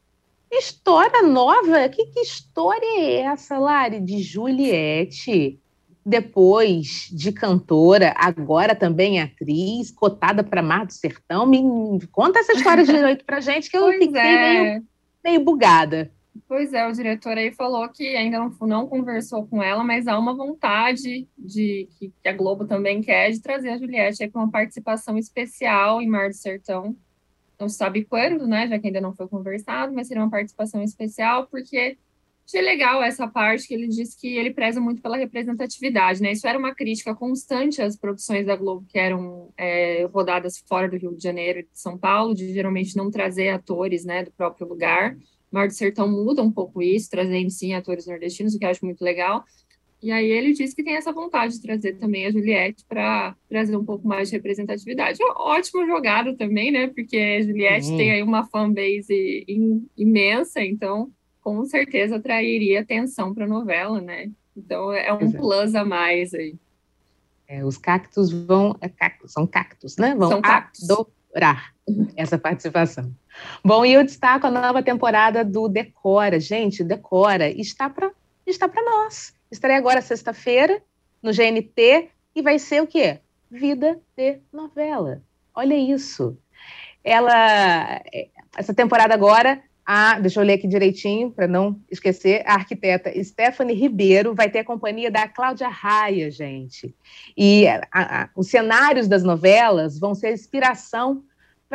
história 0.52 1.24
nova. 1.24 1.90
Que, 1.90 2.06
que 2.06 2.20
história 2.20 3.00
é 3.00 3.22
essa, 3.22 3.58
Lari? 3.58 4.00
De 4.00 4.22
Juliette, 4.22 5.60
depois 6.06 7.10
de 7.12 7.32
cantora, 7.32 8.14
agora 8.16 8.76
também 8.76 9.20
atriz, 9.20 9.90
cotada 9.90 10.44
para 10.44 10.62
Mar 10.62 10.86
do 10.86 10.94
Sertão. 10.94 11.48
Me, 11.48 11.64
me 11.64 12.06
conta 12.08 12.40
essa 12.40 12.54
história 12.54 12.84
direito 12.86 13.26
pra 13.26 13.42
gente, 13.42 13.70
que 13.70 13.78
eu 13.78 13.82
pois 13.82 13.98
fiquei 13.98 14.22
é. 14.22 14.64
meio, 14.64 14.84
meio 15.24 15.40
bugada. 15.44 16.12
Pois 16.48 16.74
é, 16.74 16.86
o 16.86 16.92
diretor 16.92 17.38
aí 17.38 17.52
falou 17.54 17.88
que 17.90 18.16
ainda 18.16 18.38
não, 18.38 18.68
não 18.68 18.88
conversou 18.88 19.48
com 19.48 19.64
ela, 19.64 19.84
mas 19.84 20.06
há 20.06 20.20
uma 20.20 20.36
vontade 20.36 21.28
de 21.38 21.88
que, 21.98 22.14
que 22.22 22.28
a 22.28 22.34
Globo 22.34 22.68
também 22.68 23.02
quer 23.02 23.32
de 23.32 23.42
trazer 23.42 23.70
a 23.70 23.78
Juliette 23.78 24.30
com 24.30 24.40
uma 24.40 24.52
participação 24.52 25.18
especial 25.18 26.02
em 26.02 26.08
Mar 26.08 26.30
do 26.30 26.36
Sertão. 26.36 26.96
Não 27.58 27.70
sabe 27.70 28.04
quando, 28.04 28.46
né? 28.46 28.68
Já 28.68 28.78
que 28.78 28.88
ainda 28.88 29.00
não 29.00 29.16
foi 29.16 29.30
conversado, 29.30 29.94
mas 29.94 30.08
seria 30.08 30.22
uma 30.22 30.30
participação 30.30 30.84
especial, 30.84 31.48
porque 31.48 31.98
achei 32.46 32.62
legal 32.62 33.02
essa 33.02 33.28
parte 33.28 33.68
que 33.68 33.74
ele 33.74 33.88
disse 33.88 34.20
que 34.20 34.36
ele 34.36 34.54
preza 34.54 34.82
muito 34.82 35.02
pela 35.02 35.18
representatividade, 35.18 36.22
né? 36.22 36.34
Isso 36.34 36.46
era 36.46 36.60
uma 36.60 36.76
crítica 36.76 37.16
constante 37.16 37.82
às 37.82 37.96
produções 37.96 38.46
da 38.46 38.58
Globo 38.58 38.86
que 38.90 39.00
eram 39.00 39.54
é, 39.58 40.06
rodadas 40.12 40.62
fora 40.68 40.90
do 40.90 40.98
Rio 40.98 41.16
de 41.16 41.24
Janeiro 41.24 41.60
e 41.60 41.64
de 41.64 41.70
São 41.74 41.98
Paulo, 41.98 42.36
de 42.36 42.54
geralmente 42.54 42.96
não 42.98 43.10
trazer 43.10 43.50
atores, 43.50 44.04
né, 44.04 44.24
do 44.24 44.32
próprio 44.32 44.68
lugar. 44.68 45.18
Mar 45.56 45.68
do 45.68 45.74
Sertão 45.74 46.12
muda 46.12 46.44
um 46.44 46.52
pouco 46.52 46.82
isso, 46.82 47.10
trazendo 47.10 47.50
sim 47.50 47.74
atores 47.74 48.06
nordestinos, 48.06 48.54
o 48.54 48.60
que 48.60 48.66
eu 48.66 48.70
acho 48.70 48.84
muito 48.84 49.02
legal. 49.02 49.46
E 50.04 50.12
aí 50.12 50.30
ele 50.30 50.52
disse 50.52 50.76
que 50.76 50.84
tem 50.84 50.96
essa 50.96 51.14
vontade 51.14 51.54
de 51.54 51.62
trazer 51.62 51.94
também 51.94 52.26
a 52.26 52.32
Juliette 52.32 52.84
para 52.88 53.34
trazer 53.48 53.78
um 53.78 53.86
pouco 53.86 54.06
mais 54.06 54.30
de 54.30 54.36
representatividade. 54.36 55.18
Ótima 55.38 55.86
jogada 55.88 56.36
também, 56.36 56.72
né? 56.72 56.88
Porque 56.88 57.18
a 57.18 57.42
Juliette 57.42 57.90
uhum. 57.90 57.98
tem 57.98 58.12
aí 58.12 58.22
uma 58.22 58.46
fanbase 58.46 59.46
imensa, 59.98 60.62
então 60.62 61.10
com 61.42 61.64
certeza 61.64 62.18
atrairia 62.18 62.82
atenção 62.82 63.34
para 63.34 63.46
a 63.46 63.48
novela, 63.48 64.02
né? 64.02 64.30
Então 64.58 64.92
é 64.92 65.12
um 65.14 65.22
Exato. 65.22 65.38
plus 65.38 65.74
a 65.74 65.86
mais 65.86 66.34
aí. 66.34 66.56
É, 67.48 67.64
os 67.64 67.78
cactos 67.78 68.32
vão. 68.32 68.76
É 68.82 68.90
cactus, 68.90 69.32
são 69.32 69.48
cactos, 69.48 69.96
né? 69.96 70.16
Vão 70.16 70.30
são 70.30 70.42
cactos. 70.42 70.90
adorar 70.90 71.74
essa 72.18 72.38
participação. 72.38 73.12
Bom, 73.64 73.86
e 73.86 73.94
eu 73.94 74.04
destaco 74.04 74.48
a 74.48 74.52
nova 74.52 74.84
temporada 74.84 75.44
do 75.44 75.68
Decora. 75.68 76.40
Gente, 76.40 76.84
Decora 76.84 77.50
está 77.50 77.90
para 77.90 78.12
está 78.46 78.68
para 78.68 78.84
nós. 78.84 79.34
Estarei 79.50 79.76
agora 79.76 80.02
sexta-feira 80.02 80.82
no 81.22 81.32
GNT 81.32 82.10
e 82.36 82.42
vai 82.42 82.60
ser 82.60 82.82
o 82.82 82.88
quê? 82.88 83.20
Vida 83.50 84.00
de 84.16 84.40
novela. 84.54 85.22
Olha 85.54 85.76
isso. 85.76 86.38
Ela 87.04 88.02
essa 88.56 88.74
temporada 88.74 89.14
agora 89.14 89.62
a, 89.86 90.20
deixa 90.20 90.40
eu 90.40 90.44
ler 90.44 90.54
aqui 90.54 90.68
direitinho 90.68 91.30
para 91.30 91.48
não 91.48 91.80
esquecer, 91.92 92.42
a 92.48 92.56
arquiteta 92.56 93.12
Stephanie 93.24 93.76
Ribeiro 93.76 94.34
vai 94.34 94.50
ter 94.50 94.60
a 94.60 94.66
companhia 94.66 95.12
da 95.12 95.28
Cláudia 95.28 95.68
Raia, 95.68 96.32
gente. 96.32 96.96
E 97.38 97.68
a, 97.68 97.84
a, 97.92 98.30
os 98.36 98.50
cenários 98.50 99.08
das 99.08 99.22
novelas 99.22 100.00
vão 100.00 100.16
ser 100.16 100.34
inspiração 100.34 101.24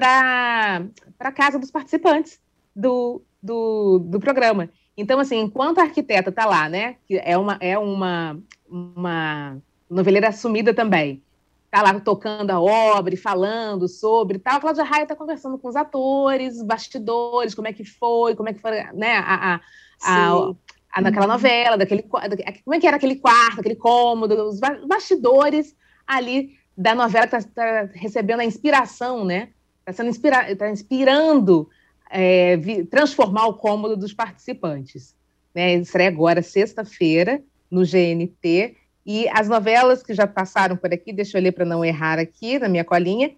para 0.00 1.28
a 1.28 1.32
casa 1.32 1.58
dos 1.58 1.70
participantes 1.70 2.40
do, 2.74 3.22
do, 3.42 3.98
do 3.98 4.18
programa. 4.18 4.70
Então, 4.96 5.20
assim, 5.20 5.38
enquanto 5.38 5.78
a 5.78 5.82
arquiteta 5.82 6.30
está 6.30 6.46
lá, 6.46 6.68
né, 6.68 6.96
que 7.06 7.18
é 7.18 7.36
uma, 7.36 7.58
é 7.60 7.78
uma, 7.78 8.38
uma 8.68 9.58
noveleira 9.88 10.28
assumida 10.28 10.72
também, 10.72 11.22
está 11.66 11.82
lá 11.82 11.98
tocando 12.00 12.50
a 12.50 12.60
obra 12.60 13.14
e 13.14 13.16
falando 13.16 13.86
sobre 13.86 14.38
tal, 14.38 14.56
a 14.56 14.60
Cláudia 14.60 14.84
Raia 14.84 15.02
está 15.02 15.14
conversando 15.14 15.58
com 15.58 15.68
os 15.68 15.76
atores, 15.76 16.62
bastidores, 16.62 17.54
como 17.54 17.68
é 17.68 17.72
que 17.72 17.84
foi, 17.84 18.34
como 18.34 18.48
é 18.48 18.52
que 18.54 18.60
foi, 18.60 18.82
né, 18.94 19.18
a, 19.18 19.54
a, 19.54 19.60
a, 20.02 20.52
a 20.92 21.00
naquela 21.00 21.26
uhum. 21.26 21.32
novela, 21.32 21.76
daquele, 21.76 22.02
como 22.02 22.74
é 22.74 22.80
que 22.80 22.86
era 22.86 22.96
aquele 22.96 23.16
quarto, 23.16 23.60
aquele 23.60 23.76
cômodo, 23.76 24.48
os 24.48 24.58
bastidores 24.58 25.76
ali 26.06 26.58
da 26.76 26.94
novela 26.94 27.26
que 27.26 27.36
está 27.36 27.50
tá 27.54 27.88
recebendo 27.92 28.40
a 28.40 28.44
inspiração, 28.44 29.24
né, 29.24 29.50
está 29.80 29.92
sendo 29.92 30.10
inspira 30.10 30.54
tá 30.56 30.70
inspirando 30.70 31.68
é, 32.10 32.58
transformar 32.90 33.46
o 33.46 33.54
cômodo 33.54 33.96
dos 33.96 34.12
participantes. 34.12 35.14
Né? 35.54 35.74
Estreia 35.74 36.08
agora, 36.08 36.42
sexta-feira, 36.42 37.42
no 37.70 37.82
GNT. 37.82 38.76
E 39.06 39.28
as 39.28 39.48
novelas 39.48 40.02
que 40.02 40.12
já 40.12 40.26
passaram 40.26 40.76
por 40.76 40.92
aqui, 40.92 41.12
deixa 41.12 41.38
eu 41.38 41.42
ler 41.42 41.52
para 41.52 41.64
não 41.64 41.84
errar 41.84 42.18
aqui 42.18 42.58
na 42.58 42.68
minha 42.68 42.84
colinha. 42.84 43.34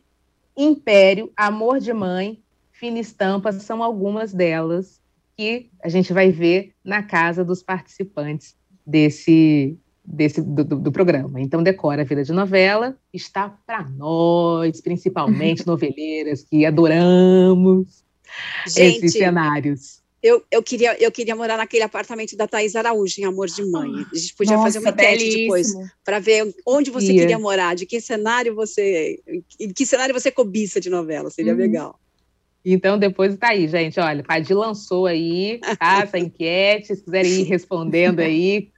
Império, 0.57 1.33
Amor 1.37 1.79
de 1.79 1.93
Mãe, 1.93 2.43
Fina 2.73 2.99
Estampa, 2.99 3.53
são 3.53 3.83
algumas 3.83 4.33
delas 4.33 5.01
que 5.37 5.71
a 5.83 5.89
gente 5.89 6.13
vai 6.13 6.31
ver 6.31 6.75
na 6.85 7.03
casa 7.03 7.45
dos 7.45 7.63
participantes 7.63 8.57
desse, 8.87 9.79
desse 10.05 10.43
do, 10.43 10.65
do, 10.65 10.77
do, 10.79 10.93
programa. 10.93 11.41
Então, 11.41 11.63
Decora 11.63 12.03
a 12.03 12.05
Vida 12.05 12.25
de 12.25 12.33
Novela 12.33 12.97
está 13.13 13.49
para 13.67 13.83
nós, 13.85 14.81
principalmente 14.81 15.65
noveleiras 15.67 16.43
que 16.43 16.67
adoramos 16.67 18.05
Gente, 18.67 18.99
esses 18.99 19.13
cenários. 19.13 20.03
Eu, 20.23 20.43
eu, 20.53 20.63
queria, 20.63 20.97
eu 21.03 21.11
queria 21.11 21.35
morar 21.35 21.57
naquele 21.57 21.83
apartamento 21.83 22.37
da 22.37 22.47
Thaís 22.47 22.77
Araújo, 22.77 23.21
em 23.21 23.25
Amor 23.25 23.49
de 23.49 23.65
Mãe. 23.65 23.91
A 24.13 24.17
gente 24.17 24.35
podia 24.35 24.57
Nossa, 24.57 24.67
fazer 24.67 24.79
uma 24.79 24.91
enquete 24.91 25.37
depois 25.37 25.69
para 26.05 26.21
ver 26.21 26.55
onde 26.65 26.93
você 26.93 27.13
Ia. 27.13 27.21
queria 27.21 27.39
morar, 27.41 27.75
de 27.75 27.87
que 27.87 28.01
cenário 28.01 28.55
você. 28.55 29.21
Em 29.59 29.73
que 29.73 29.85
cenário 29.85 30.15
você 30.15 30.31
cobiça 30.31 30.81
de 30.81 30.89
novela, 30.89 31.29
seria 31.29 31.53
uhum. 31.53 31.59
legal. 31.59 31.99
Então, 32.65 32.97
depois 32.97 33.37
tá 33.37 33.49
aí, 33.49 33.67
gente. 33.67 33.99
Olha, 33.99 34.23
Padir 34.23 34.55
lançou 34.55 35.07
aí 35.07 35.59
tá, 35.79 36.03
essa 36.05 36.19
enquete. 36.19 36.95
Se 36.95 37.03
quiserem 37.03 37.41
ir 37.41 37.43
respondendo 37.43 38.21
aí, 38.21 38.71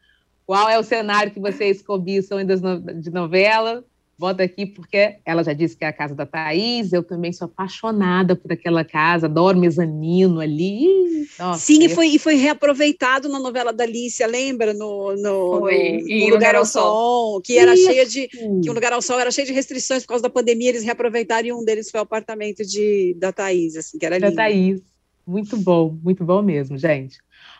qual 0.46 0.68
é 0.68 0.78
o 0.78 0.82
cenário 0.82 1.32
que 1.32 1.40
vocês 1.40 1.82
cobiçam 1.82 2.38
de 2.44 3.10
novela? 3.10 3.84
Bota 4.16 4.44
aqui 4.44 4.64
porque 4.64 5.16
ela 5.24 5.42
já 5.42 5.52
disse 5.52 5.76
que 5.76 5.84
é 5.84 5.88
a 5.88 5.92
casa 5.92 6.14
da 6.14 6.24
Thaís, 6.24 6.92
eu 6.92 7.02
também 7.02 7.32
sou 7.32 7.46
apaixonada 7.46 8.36
por 8.36 8.52
aquela 8.52 8.84
casa, 8.84 9.26
adoro 9.26 9.58
mezanino 9.58 10.38
ali. 10.38 11.26
Nossa, 11.36 11.58
Sim, 11.58 11.82
e 11.82 11.88
foi, 11.88 12.06
e 12.08 12.18
foi 12.18 12.34
reaproveitado 12.34 13.28
na 13.28 13.40
novela 13.40 13.72
da 13.72 13.82
Alicia, 13.82 14.26
lembra? 14.28 14.72
No, 14.72 15.16
no, 15.16 15.58
foi, 15.60 16.00
no, 16.00 16.18
no 16.20 16.34
Lugar 16.34 16.54
ao 16.54 16.64
Sol, 16.64 17.40
que 17.40 17.58
era 17.58 17.74
Isso. 17.74 17.86
cheia 17.86 18.06
de. 18.06 18.28
Que 18.28 18.70
o 18.70 18.72
Lugar 18.72 18.92
ao 18.92 19.02
Sol 19.02 19.18
era 19.18 19.32
cheio 19.32 19.48
de 19.48 19.52
restrições 19.52 20.04
por 20.04 20.10
causa 20.10 20.22
da 20.22 20.30
pandemia, 20.30 20.68
eles 20.68 20.84
reaproveitaram 20.84 21.48
e 21.48 21.52
um 21.52 21.64
deles 21.64 21.90
foi 21.90 21.98
o 21.98 22.04
apartamento 22.04 22.64
de, 22.64 23.16
da 23.18 23.32
Thaís, 23.32 23.74
assim, 23.74 23.98
que 23.98 24.06
era 24.06 24.16
lindo. 24.16 24.30
Da 24.30 24.44
Thaís. 24.44 24.80
Muito 25.26 25.56
bom, 25.56 25.98
muito 26.02 26.22
bom 26.22 26.42
mesmo, 26.42 26.76
gente. 26.78 27.18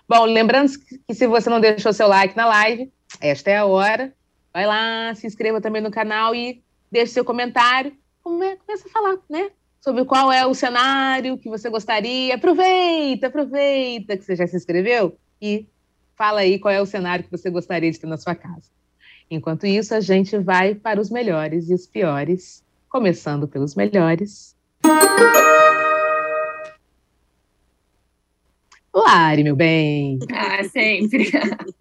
Bom, 0.09 0.25
lembrando 0.25 0.71
que 1.07 1.15
se 1.15 1.27
você 1.27 1.49
não 1.49 1.61
deixou 1.61 1.93
seu 1.93 2.09
like 2.09 2.37
na 2.37 2.47
live, 2.47 2.93
esta 3.21 3.51
é 3.51 3.57
a 3.57 3.67
hora. 3.67 4.13
Vai 4.53 4.67
lá, 4.67 5.15
se 5.15 5.27
inscreva 5.27 5.61
também 5.61 5.83
no 5.83 5.91
canal 5.91 6.35
e 6.35 6.63
deixe 6.91 7.13
seu 7.13 7.25
comentário. 7.25 7.97
Come, 8.23 8.57
começa 8.57 8.87
a 8.89 8.91
falar, 8.91 9.19
né? 9.29 9.51
sobre 9.85 10.07
qual 10.07 10.33
é 10.33 10.47
o 10.47 10.55
cenário 10.55 11.37
que 11.37 11.47
você 11.47 11.69
gostaria. 11.69 12.37
Aproveita, 12.37 13.27
aproveita 13.27 14.17
que 14.17 14.25
você 14.25 14.35
já 14.35 14.47
se 14.47 14.57
inscreveu 14.57 15.19
e 15.43 15.69
fala 16.17 16.41
aí 16.41 16.59
qual 16.59 16.73
é 16.73 16.81
o 16.81 16.87
cenário 16.87 17.23
que 17.23 17.31
você 17.31 17.51
gostaria 17.51 17.93
de 17.93 18.01
ter 18.01 18.07
na 18.07 18.17
sua 18.17 18.35
casa. 18.35 18.71
Enquanto 19.31 19.67
isso, 19.67 19.95
a 19.95 20.01
gente 20.01 20.39
vai 20.39 20.75
para 20.75 20.99
os 20.99 21.11
melhores 21.11 21.69
e 21.69 21.75
os 21.75 21.87
piores, 21.87 22.65
começando 22.89 23.47
pelos 23.47 23.75
melhores. 23.75 24.57
Lari, 28.95 29.43
meu 29.43 29.57
bem. 29.57 30.21
Ah, 30.33 30.63
sempre. 30.63 31.29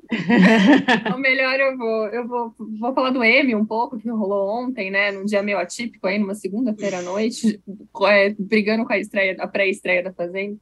o 1.13 1.17
melhor 1.19 1.59
eu 1.59 1.77
vou, 1.77 2.07
eu 2.07 2.27
vou, 2.27 2.55
vou 2.57 2.93
falar 2.93 3.11
do 3.11 3.23
M 3.23 3.53
um 3.53 3.65
pouco, 3.65 3.99
que 3.99 4.09
rolou 4.09 4.49
ontem, 4.49 4.89
né? 4.89 5.11
Num 5.11 5.23
dia 5.23 5.43
meio 5.43 5.59
atípico 5.59 6.07
aí, 6.07 6.17
numa 6.17 6.33
segunda-feira 6.33 6.97
à 6.97 7.01
noite, 7.03 7.61
é, 8.07 8.31
brigando 8.31 8.83
com 8.83 8.93
a 8.93 8.97
estreia, 8.97 9.35
a 9.37 9.47
pré-estreia 9.47 10.01
da 10.01 10.11
Fazenda. 10.11 10.57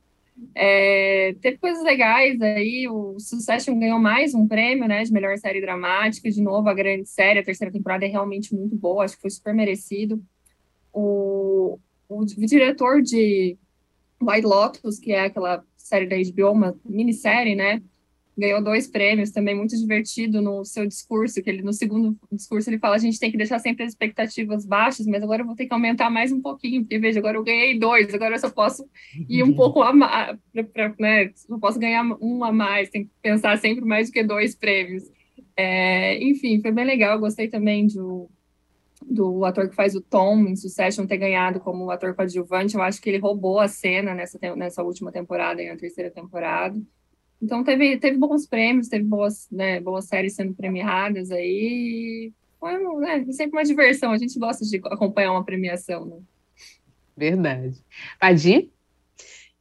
É, 0.54 1.36
teve 1.41 1.58
coisas 1.58 1.84
legais 1.84 2.41
aí, 2.41 2.86
o 2.89 3.18
Succession 3.18 3.80
ganhou 3.80 3.99
mais 3.99 4.34
um 4.34 4.45
prêmio, 4.45 4.88
né, 4.88 5.04
de 5.04 5.12
melhor 5.14 5.38
série 5.38 5.62
dramática, 5.62 6.30
de 6.30 6.41
novo 6.41 6.68
a 6.68 6.74
grande 6.74 7.08
série, 7.08 7.39
a 7.39 7.43
terceira 7.43 7.72
temporada 7.72 8.06
é 8.06 8.10
realmente 8.10 8.54
muito 8.54 8.76
boa, 8.76 9.06
acho 9.06 9.16
que 9.16 9.22
foi 9.22 9.30
super 9.30 9.54
merecido. 9.54 10.22
O, 10.91 11.78
o, 12.10 12.22
o 12.22 12.26
diretor 12.26 13.02
de 13.02 13.56
White 14.22 14.45
Lotus, 14.45 14.99
que 14.99 15.12
é 15.12 15.26
aquela 15.26 15.64
série 15.88 16.08
da 16.08 16.16
HBO, 16.16 16.52
uma 16.52 16.76
minissérie, 16.86 17.56
né? 17.56 17.82
Ganhou 18.38 18.64
dois 18.64 18.88
prêmios, 18.88 19.30
também 19.30 19.56
muito 19.56 19.78
divertido 19.78 20.42
no 20.42 20.64
seu 20.64 20.88
discurso, 20.88 21.44
que 21.44 21.50
ele 21.50 21.62
no 21.62 21.74
segundo 21.74 22.18
discurso 22.32 22.70
ele 22.70 22.80
fala, 22.80 22.96
a 22.96 23.00
gente 23.00 23.20
tem 23.20 23.30
que 23.30 23.38
deixar 23.38 23.60
sempre 23.60 23.84
as 23.84 23.92
expectativas 23.92 24.66
baixas, 24.66 25.06
mas 25.06 25.22
agora 25.22 25.42
eu 25.42 25.46
vou 25.46 25.56
ter 25.56 25.66
que 25.66 25.74
aumentar 25.74 26.10
mais 26.10 26.32
um 26.32 26.42
pouquinho, 26.42 26.82
porque 26.82 26.98
veja, 26.98 27.20
agora 27.20 27.38
eu 27.38 27.44
ganhei 27.44 27.78
dois, 27.78 28.14
agora 28.14 28.36
eu 28.36 28.40
só 28.40 28.50
posso 28.50 28.88
ir 29.28 29.44
um 29.44 29.54
pouco 29.56 29.82
a 29.82 29.94
mais, 29.94 30.38
né? 30.98 31.32
Só 31.36 31.60
posso 31.60 31.78
ganhar 31.78 32.04
um 32.22 32.44
a 32.44 32.52
mais, 32.52 32.90
tem 32.90 33.04
que 33.04 33.12
pensar 33.22 33.58
sempre 33.58 33.84
mais 33.84 34.08
do 34.08 34.14
que 34.14 34.24
dois 34.24 34.56
prêmios. 34.56 35.04
É, 35.56 36.24
enfim, 36.24 36.62
foi 36.62 36.72
bem 36.72 36.86
legal, 36.86 37.20
gostei 37.20 37.50
também 37.50 37.88
do, 37.88 38.30
do 39.12 39.43
ator 39.45 39.70
que 39.70 39.76
faz 39.76 39.95
o 39.95 40.01
Tom 40.01 40.39
em 40.47 40.55
Succession 40.55 41.05
ter 41.05 41.18
ganhado 41.18 41.59
como 41.59 41.91
ator 41.91 42.16
coadjuvante. 42.16 42.76
Eu 42.76 42.82
acho 42.82 43.01
que 43.01 43.09
ele 43.09 43.20
roubou 43.20 43.59
a 43.59 43.68
cena 43.68 44.14
nessa, 44.14 44.39
nessa 44.55 44.84
última 44.84 45.12
temporada 45.12 45.62
e 45.62 45.70
na 45.70 45.76
terceira 45.76 46.09
temporada. 46.09 46.80
Então 47.41 47.64
teve, 47.64 47.97
teve 47.97 48.18
bons 48.18 48.45
prêmios, 48.45 48.88
teve 48.88 49.03
boas, 49.03 49.49
né, 49.51 49.80
boas 49.80 50.05
séries 50.05 50.36
sendo 50.36 50.53
premiadas 50.53 51.32
aí. 51.32 52.32
Foi 52.59 52.78
né, 52.99 53.26
sempre 53.32 53.57
uma 53.57 53.66
diversão. 53.66 54.12
A 54.12 54.18
gente 54.18 54.38
gosta 54.38 54.64
de 54.64 54.80
acompanhar 54.86 55.32
uma 55.32 55.43
premiação, 55.43 56.05
né? 56.05 56.18
Verdade. 57.18 57.84
Padir? 58.20 58.70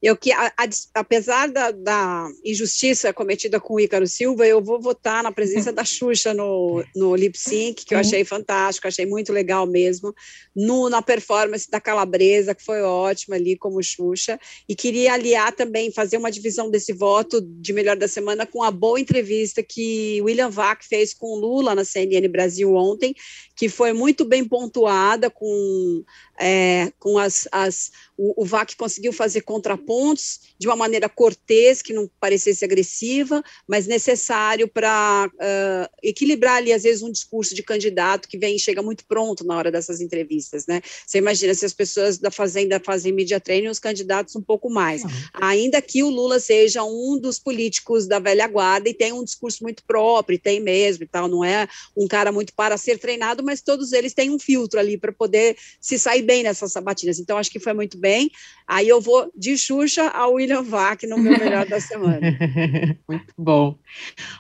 Eu 0.03 0.17
que, 0.17 0.33
a, 0.33 0.47
a, 0.47 0.69
apesar 0.95 1.49
da, 1.51 1.71
da, 1.71 2.27
injustiça 2.43 3.13
cometida 3.13 3.61
com 3.61 3.75
o 3.75 3.81
Ícaro 3.81 4.07
Silva, 4.07 4.47
eu 4.47 4.63
vou 4.63 4.81
votar 4.81 5.23
na 5.23 5.31
presença 5.31 5.71
da 5.71 5.85
Xuxa 5.85 6.33
no, 6.33 6.83
no 6.97 7.15
lip 7.15 7.39
sync, 7.39 7.85
que 7.85 7.95
eu 7.95 7.99
achei 7.99 8.25
fantástico, 8.25 8.89
achei 8.89 9.05
muito 9.05 9.31
legal 9.31 9.67
mesmo, 9.67 10.15
no, 10.57 10.89
na 10.89 11.03
performance 11.03 11.71
da 11.71 11.81
Calabresa, 11.81 12.55
que 12.55 12.65
foi 12.65 12.81
ótima 12.81 13.37
ali 13.37 13.59
como 13.59 13.83
Xuxa, 13.83 14.41
e 14.67 14.75
queria 14.75 15.13
aliar 15.13 15.53
também, 15.53 15.93
fazer 15.93 16.17
uma 16.17 16.31
divisão 16.31 16.71
desse 16.71 16.95
voto 16.95 17.41
de 17.43 17.73
melhor 17.73 17.97
da 17.97 18.09
semana 18.09 18.47
com 18.47 18.63
a 18.63 18.71
boa 18.71 18.99
entrevista 18.99 19.63
que 19.63 20.21
William 20.23 20.49
Vac 20.49 20.83
fez 20.83 21.13
com 21.13 21.35
Lula 21.35 21.75
na 21.75 21.85
CNN 21.85 22.27
Brasil 22.29 22.75
ontem, 22.75 23.15
que 23.61 23.69
foi 23.69 23.93
muito 23.93 24.25
bem 24.25 24.43
pontuada 24.43 25.29
com 25.29 26.03
é, 26.41 26.91
com 26.99 27.19
as, 27.19 27.47
as 27.53 27.93
o, 28.17 28.43
o, 28.43 28.47
VAC 28.47 28.75
conseguiu 28.75 29.13
fazer 29.13 29.43
contrapontos 29.43 30.41
de 30.59 30.67
uma 30.67 30.77
maneira 30.77 31.09
cortês, 31.09 31.83
que 31.83 31.93
não 31.93 32.09
parecesse 32.19 32.65
agressiva, 32.65 33.43
mas 33.69 33.87
necessário 33.87 34.67
para 34.67 35.31
uh, 35.35 35.97
equilibrar 36.03 36.57
ali, 36.57 36.73
às 36.73 36.83
vezes, 36.83 37.03
um 37.03 37.13
discurso 37.13 37.55
de 37.55 37.63
candidato 37.63 38.29
que 38.29 38.39
vem 38.39 38.59
chega 38.59 38.83
muito 38.83 39.05
pronto 39.05 39.45
na 39.45 39.57
hora 39.57 39.71
dessas 39.71 40.01
entrevistas, 40.01 40.67
né? 40.67 40.81
Você 41.07 41.19
imagina 41.19 41.55
se 41.55 41.67
as 41.67 41.75
pessoas 41.75 42.17
da 42.17 42.31
Fazenda 42.31 42.81
fazem 42.83 43.13
media 43.13 43.41
training, 43.41 43.69
os 43.69 43.79
candidatos 43.79 44.35
um 44.35 44.43
pouco 44.43 44.71
mais. 44.71 45.03
Ainda 45.35 45.83
que 45.83 46.03
o 46.03 46.09
Lula 46.09 46.41
seja 46.41 46.83
um 46.85 47.19
dos 47.19 47.39
políticos 47.39 48.07
da 48.07 48.19
velha 48.19 48.47
guarda 48.47 48.89
e 48.89 48.95
tem 48.95 49.13
um 49.13 49.25
discurso 49.25 49.63
muito 49.63 49.83
próprio, 49.85 50.39
tem 50.39 50.61
mesmo 50.61 51.05
e 51.05 51.07
tal, 51.07 51.29
não 51.29 51.45
é 51.45 51.69
um 51.95 52.09
cara 52.09 52.33
muito 52.33 52.55
para 52.55 52.79
ser 52.79 52.99
treinado, 52.99 53.43
mas 53.51 53.61
todos 53.61 53.91
eles 53.93 54.15
têm 54.15 54.31
um 54.31 54.39
filtro 54.39 54.79
ali 54.79 54.97
para 54.97 55.13
poder 55.13 55.57
se 55.81 55.99
sair 55.99 56.23
bem 56.23 56.45
nessas 56.45 56.71
sabatinas. 56.71 57.19
Então, 57.19 57.37
acho 57.37 57.51
que 57.51 57.59
foi 57.59 57.73
muito 57.73 57.99
bem. 57.99 58.31
Aí 58.65 58.89
eu 58.89 59.01
vou 59.01 59.29
de 59.37 59.59
Xuxa 59.59 60.09
ao 60.09 60.35
William 60.35 60.63
Vac 60.63 61.03
no 61.03 61.19
meu 61.19 61.37
melhor 61.37 61.67
da 61.67 61.81
semana. 61.81 62.21
muito 63.09 63.35
bom. 63.37 63.77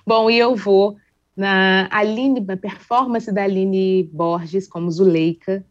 Bom, 0.06 0.30
e 0.30 0.38
eu 0.38 0.54
vou 0.54 0.96
na 1.36 1.88
Aline, 1.90 2.38
na 2.38 2.56
performance 2.56 3.32
da 3.32 3.42
Aline 3.42 4.08
Borges 4.12 4.68
como 4.68 4.88
Zuleika 4.88 5.64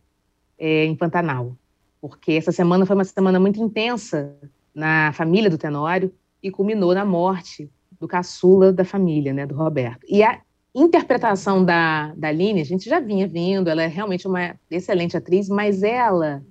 é, 0.57 0.83
em 0.83 0.95
Pantanal. 0.95 1.55
Porque 2.01 2.33
essa 2.33 2.51
semana 2.51 2.85
foi 2.85 2.95
uma 2.95 3.05
semana 3.05 3.39
muito 3.39 3.63
intensa 3.63 4.35
na 4.75 5.13
família 5.13 5.49
do 5.49 5.57
Tenório 5.57 6.13
e 6.43 6.51
culminou 6.51 6.93
na 6.93 7.05
morte 7.05 7.69
do 7.97 8.05
caçula 8.05 8.73
da 8.73 8.83
família, 8.83 9.31
né, 9.31 9.45
do 9.45 9.55
Roberto. 9.55 10.05
E 10.09 10.23
a 10.23 10.41
interpretação 10.73 11.63
da, 11.63 12.13
da 12.15 12.27
Aline, 12.27 12.61
a 12.61 12.65
gente 12.65 12.87
já 12.87 12.99
vinha 12.99 13.27
vindo, 13.27 13.69
ela 13.69 13.83
é 13.83 13.87
realmente 13.87 14.27
uma 14.27 14.55
excelente 14.69 15.17
atriz, 15.17 15.49
mas 15.49 15.83
ela, 15.83 16.43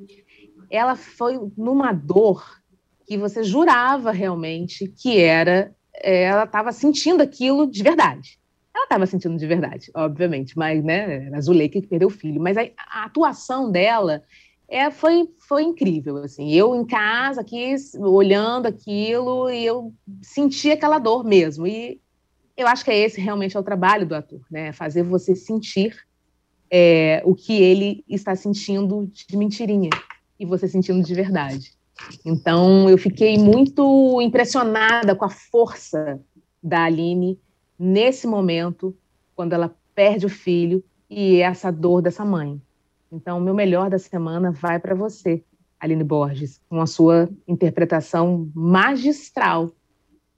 ela 0.71 0.97
foi 0.97 1.39
numa 1.57 1.93
dor 1.93 2.59
que 3.07 3.17
você 3.17 3.43
jurava 3.43 4.11
realmente 4.11 4.89
que 4.89 5.19
era, 5.19 5.75
é, 5.95 6.25
ela 6.25 6.45
estava 6.45 6.73
sentindo 6.73 7.23
aquilo 7.23 7.67
de 7.67 7.83
verdade. 7.83 8.39
Ela 8.75 8.85
estava 8.85 9.07
sentindo 9.07 9.37
de 9.37 9.47
verdade, 9.47 9.91
obviamente, 9.95 10.57
mas, 10.57 10.85
né, 10.85 11.27
era 11.27 11.39
a 11.39 11.41
Zuleika 11.41 11.81
que 11.81 11.87
perdeu 11.87 12.09
o 12.09 12.13
filho, 12.13 12.41
mas 12.41 12.57
a, 12.57 12.63
a 12.91 13.05
atuação 13.05 13.73
dela 13.73 14.23
é, 14.69 14.91
foi, 14.91 15.29
foi 15.49 15.63
incrível, 15.63 16.19
assim, 16.19 16.53
eu 16.53 16.75
em 16.75 16.85
casa 16.85 17.41
aqui, 17.41 17.75
olhando 17.99 18.67
aquilo, 18.67 19.51
e 19.51 19.65
eu 19.65 19.93
senti 20.23 20.71
aquela 20.71 20.99
dor 20.99 21.25
mesmo, 21.25 21.67
e 21.67 22.01
eu 22.59 22.67
acho 22.67 22.85
que 22.85 22.91
é 22.91 22.99
esse 22.99 23.21
realmente 23.21 23.57
é 23.57 23.61
o 23.61 23.63
trabalho 23.63 24.05
do 24.05 24.17
ator, 24.17 24.41
né? 24.51 24.73
Fazer 24.73 25.05
você 25.05 25.37
sentir 25.37 25.97
é, 26.69 27.23
o 27.25 27.33
que 27.33 27.63
ele 27.63 28.05
está 28.09 28.35
sentindo 28.35 29.07
de 29.07 29.37
mentirinha 29.37 29.91
e 30.41 30.45
você 30.45 30.67
sentindo 30.67 31.01
de 31.01 31.15
verdade. 31.15 31.73
Então, 32.25 32.91
eu 32.91 32.99
fiquei 32.99 33.39
muito 33.39 34.21
impressionada 34.21 35.15
com 35.15 35.25
a 35.25 35.29
força 35.29 36.21
da 36.61 36.83
Aline 36.85 37.39
nesse 37.79 38.27
momento, 38.27 38.95
quando 39.37 39.53
ela 39.53 39.73
perde 39.95 40.27
o 40.27 40.29
filho 40.29 40.83
e 41.09 41.37
essa 41.37 41.71
dor 41.71 42.03
dessa 42.03 42.25
mãe. 42.25 42.61
Então, 43.11 43.39
o 43.39 43.41
meu 43.41 43.55
melhor 43.55 43.89
da 43.89 44.01
semana 44.01 44.51
vai 44.51 44.81
para 44.81 44.97
você, 44.97 45.45
Aline 45.79 46.03
Borges, 46.03 46.61
com 46.69 46.81
a 46.81 46.87
sua 46.87 47.29
interpretação 47.47 48.51
magistral 48.53 49.71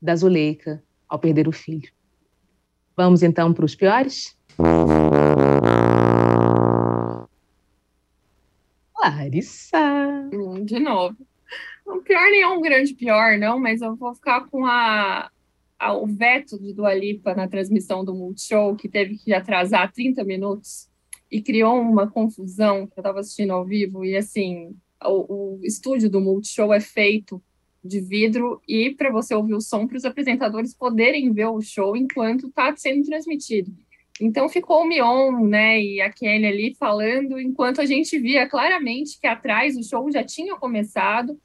da 0.01 0.14
Zuleika 0.14 0.83
ao 1.09 1.18
perder 1.18 1.49
o 1.49 1.53
filho. 1.53 1.91
Vamos 3.03 3.22
então 3.22 3.55
para 3.55 3.64
os 3.64 3.74
piores? 3.74 4.36
Larissa. 8.94 9.78
Hum, 10.30 10.66
de 10.66 10.78
novo. 10.78 11.16
O 11.86 12.03
pior 12.03 12.30
nem 12.30 12.42
é 12.42 12.48
um 12.48 12.61
grande 12.61 12.92
pior, 12.92 13.38
não, 13.38 13.59
mas 13.59 13.80
eu 13.80 13.96
vou 13.96 14.14
ficar 14.14 14.46
com 14.48 14.66
a, 14.66 15.30
a, 15.78 15.94
o 15.94 16.07
veto 16.07 16.59
do 16.59 16.74
Dua 16.74 16.92
Lipa 16.92 17.34
na 17.34 17.48
transmissão 17.48 18.05
do 18.05 18.14
Multishow, 18.14 18.76
que 18.76 18.86
teve 18.86 19.16
que 19.16 19.32
atrasar 19.32 19.90
30 19.90 20.22
minutos 20.22 20.86
e 21.32 21.40
criou 21.40 21.80
uma 21.80 22.07
confusão 22.07 22.86
que 22.86 22.98
eu 22.98 23.01
estava 23.01 23.20
assistindo 23.20 23.55
ao 23.55 23.64
vivo. 23.64 24.05
E 24.05 24.14
assim, 24.14 24.76
o, 25.03 25.55
o 25.55 25.61
estúdio 25.64 26.11
do 26.11 26.20
Multishow 26.20 26.70
é 26.70 26.80
feito 26.80 27.42
de 27.83 28.01
vidro 28.01 28.61
e 28.68 28.91
para 28.91 29.11
você 29.11 29.35
ouvir 29.35 29.55
o 29.55 29.61
som 29.61 29.87
para 29.87 29.97
os 29.97 30.05
apresentadores 30.05 30.74
poderem 30.74 31.33
ver 31.33 31.47
o 31.47 31.61
show 31.61 31.97
enquanto 31.97 32.49
está 32.49 32.74
sendo 32.76 33.05
transmitido. 33.05 33.72
Então 34.20 34.49
ficou 34.51 34.83
o 34.83 34.87
Mion, 34.87 35.47
né, 35.47 35.83
e 35.83 36.01
a 36.01 36.12
Kelly 36.12 36.47
ali 36.47 36.74
falando, 36.78 37.41
enquanto 37.41 37.81
a 37.81 37.87
gente 37.87 38.18
via 38.18 38.47
claramente 38.47 39.18
que 39.18 39.26
atrás 39.26 39.76
o 39.76 39.83
show 39.83 40.11
já 40.12 40.22
tinha 40.22 40.57
começado 40.57 41.39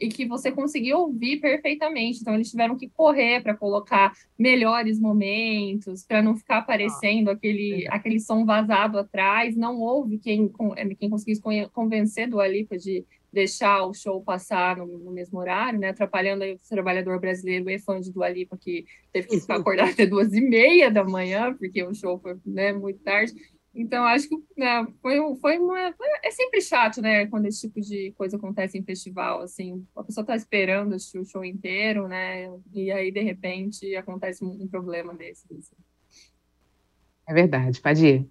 e 0.00 0.08
que 0.08 0.26
você 0.26 0.50
conseguia 0.50 0.96
ouvir 0.96 1.38
perfeitamente. 1.40 2.20
Então 2.20 2.34
eles 2.34 2.50
tiveram 2.50 2.76
que 2.76 2.88
correr 2.88 3.40
para 3.40 3.54
colocar 3.54 4.12
melhores 4.36 4.98
momentos, 4.98 6.04
para 6.04 6.22
não 6.22 6.34
ficar 6.34 6.58
aparecendo 6.58 7.28
ah, 7.28 7.34
aquele, 7.34 7.86
aquele 7.88 8.18
som 8.18 8.44
vazado 8.44 8.98
atrás. 8.98 9.54
Não 9.54 9.78
houve 9.78 10.18
quem, 10.18 10.50
quem 10.98 11.08
conseguisse 11.08 11.42
convencer 11.72 12.28
do 12.28 12.40
Alipa 12.40 12.76
de 12.76 13.04
deixar 13.32 13.84
o 13.86 13.94
show 13.94 14.22
passar 14.22 14.76
no, 14.76 14.86
no, 14.86 15.10
mesmo 15.10 15.38
horário, 15.38 15.78
né? 15.78 15.88
Atrapalhando 15.88 16.44
aí 16.44 16.52
o 16.54 16.60
trabalhador 16.68 17.18
brasileiro 17.18 17.68
e 17.70 17.78
fã 17.78 17.98
de 17.98 18.12
Dua 18.12 18.28
Lipa, 18.28 18.58
que 18.58 18.84
teve 19.12 19.28
que 19.28 19.40
ficar 19.40 19.56
acordado 19.56 19.90
até 19.90 20.06
duas 20.06 20.32
e 20.32 20.40
meia 20.40 20.90
da 20.90 21.02
manhã, 21.02 21.54
porque 21.54 21.82
o 21.82 21.94
show 21.94 22.18
foi 22.18 22.36
né, 22.44 22.72
muito 22.72 23.00
tarde. 23.00 23.32
Então, 23.74 24.04
acho 24.04 24.28
que 24.28 24.36
né, 24.56 24.86
foi, 25.00 25.16
foi 25.36 25.58
uma. 25.58 25.94
É 26.22 26.30
sempre 26.30 26.60
chato, 26.60 27.00
né? 27.00 27.26
Quando 27.26 27.46
esse 27.46 27.62
tipo 27.62 27.80
de 27.80 28.12
coisa 28.12 28.36
acontece 28.36 28.76
em 28.76 28.84
festival, 28.84 29.40
assim. 29.40 29.86
A 29.96 30.04
pessoa 30.04 30.26
tá 30.26 30.36
esperando 30.36 30.94
assistir 30.94 31.18
o 31.18 31.24
show 31.24 31.42
inteiro, 31.42 32.06
né? 32.06 32.50
E 32.74 32.92
aí, 32.92 33.10
de 33.10 33.22
repente, 33.22 33.96
acontece 33.96 34.44
um, 34.44 34.68
problema 34.68 35.14
desse. 35.14 35.46
Assim. 35.50 35.76
É 37.26 37.32
verdade, 37.32 37.80
pode 37.80 38.06
ir. 38.06 38.30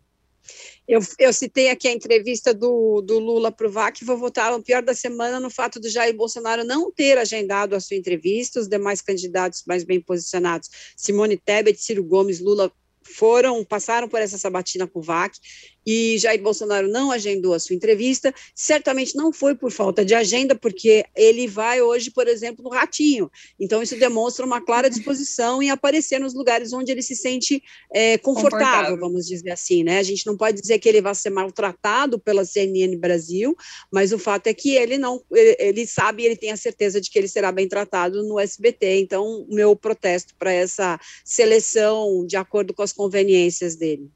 Eu, 0.87 0.99
eu, 1.19 1.31
citei 1.31 1.69
aqui 1.69 1.87
a 1.87 1.91
entrevista 1.91 2.53
do, 2.53 3.01
do 3.01 3.17
Lula 3.19 3.51
para 3.51 3.67
o 3.67 3.71
VAC, 3.71 4.03
vou 4.03 4.17
votar 4.17 4.51
no 4.51 4.61
pior 4.61 4.81
da 4.81 4.93
semana 4.93 5.39
no 5.39 5.49
fato 5.49 5.79
do 5.79 5.89
Jair 5.89 6.15
Bolsonaro 6.15 6.63
não 6.63 6.91
ter 6.91 7.17
agendado 7.17 7.75
a 7.75 7.79
sua 7.79 7.95
entrevista, 7.95 8.59
os 8.59 8.67
demais 8.67 9.01
candidatos 9.01 9.63
mais 9.65 9.83
bem 9.83 10.01
posicionados, 10.01 10.69
Simone 10.97 11.37
Tebet, 11.37 11.81
Ciro 11.81 12.03
Gomes, 12.03 12.39
Lula, 12.39 12.71
foram, 13.03 13.63
passaram 13.63 14.07
por 14.07 14.19
essa 14.19 14.37
sabatina 14.37 14.87
com 14.87 14.99
o 14.99 15.01
VAC 15.01 15.37
e 15.85 16.17
Jair 16.19 16.41
Bolsonaro 16.41 16.87
não 16.87 17.11
agendou 17.11 17.53
a 17.53 17.59
sua 17.59 17.75
entrevista, 17.75 18.33
certamente 18.53 19.15
não 19.15 19.33
foi 19.33 19.55
por 19.55 19.71
falta 19.71 20.05
de 20.05 20.13
agenda, 20.13 20.55
porque 20.55 21.03
ele 21.15 21.47
vai 21.47 21.81
hoje, 21.81 22.11
por 22.11 22.27
exemplo, 22.27 22.63
no 22.63 22.69
Ratinho. 22.69 23.31
Então, 23.59 23.81
isso 23.81 23.97
demonstra 23.97 24.45
uma 24.45 24.61
clara 24.61 24.89
disposição 24.89 25.61
em 25.61 25.71
aparecer 25.71 26.19
nos 26.19 26.33
lugares 26.33 26.71
onde 26.71 26.91
ele 26.91 27.01
se 27.01 27.15
sente 27.15 27.61
é, 27.91 28.17
confortável, 28.17 28.59
confortável, 28.59 28.99
vamos 28.99 29.27
dizer 29.27 29.51
assim, 29.51 29.83
né? 29.83 29.97
A 29.97 30.03
gente 30.03 30.25
não 30.27 30.37
pode 30.37 30.61
dizer 30.61 30.77
que 30.79 30.87
ele 30.87 31.01
vai 31.01 31.15
ser 31.15 31.31
maltratado 31.31 32.19
pela 32.19 32.45
CNN 32.45 32.95
Brasil, 32.97 33.55
mas 33.91 34.11
o 34.13 34.19
fato 34.19 34.47
é 34.47 34.53
que 34.53 34.75
ele 34.75 34.97
não, 34.97 35.23
ele, 35.31 35.55
ele 35.59 35.87
sabe, 35.87 36.23
ele 36.23 36.35
tem 36.35 36.51
a 36.51 36.57
certeza 36.57 37.01
de 37.01 37.09
que 37.09 37.17
ele 37.17 37.27
será 37.27 37.51
bem 37.51 37.67
tratado 37.67 38.23
no 38.23 38.39
SBT. 38.39 38.99
Então, 38.99 39.47
meu 39.49 39.75
protesto 39.75 40.35
para 40.37 40.51
essa 40.51 40.99
seleção 41.25 42.25
de 42.25 42.37
acordo 42.37 42.73
com 42.73 42.83
as 42.91 42.93
conveniências 42.93 43.75
dele. 43.75 44.11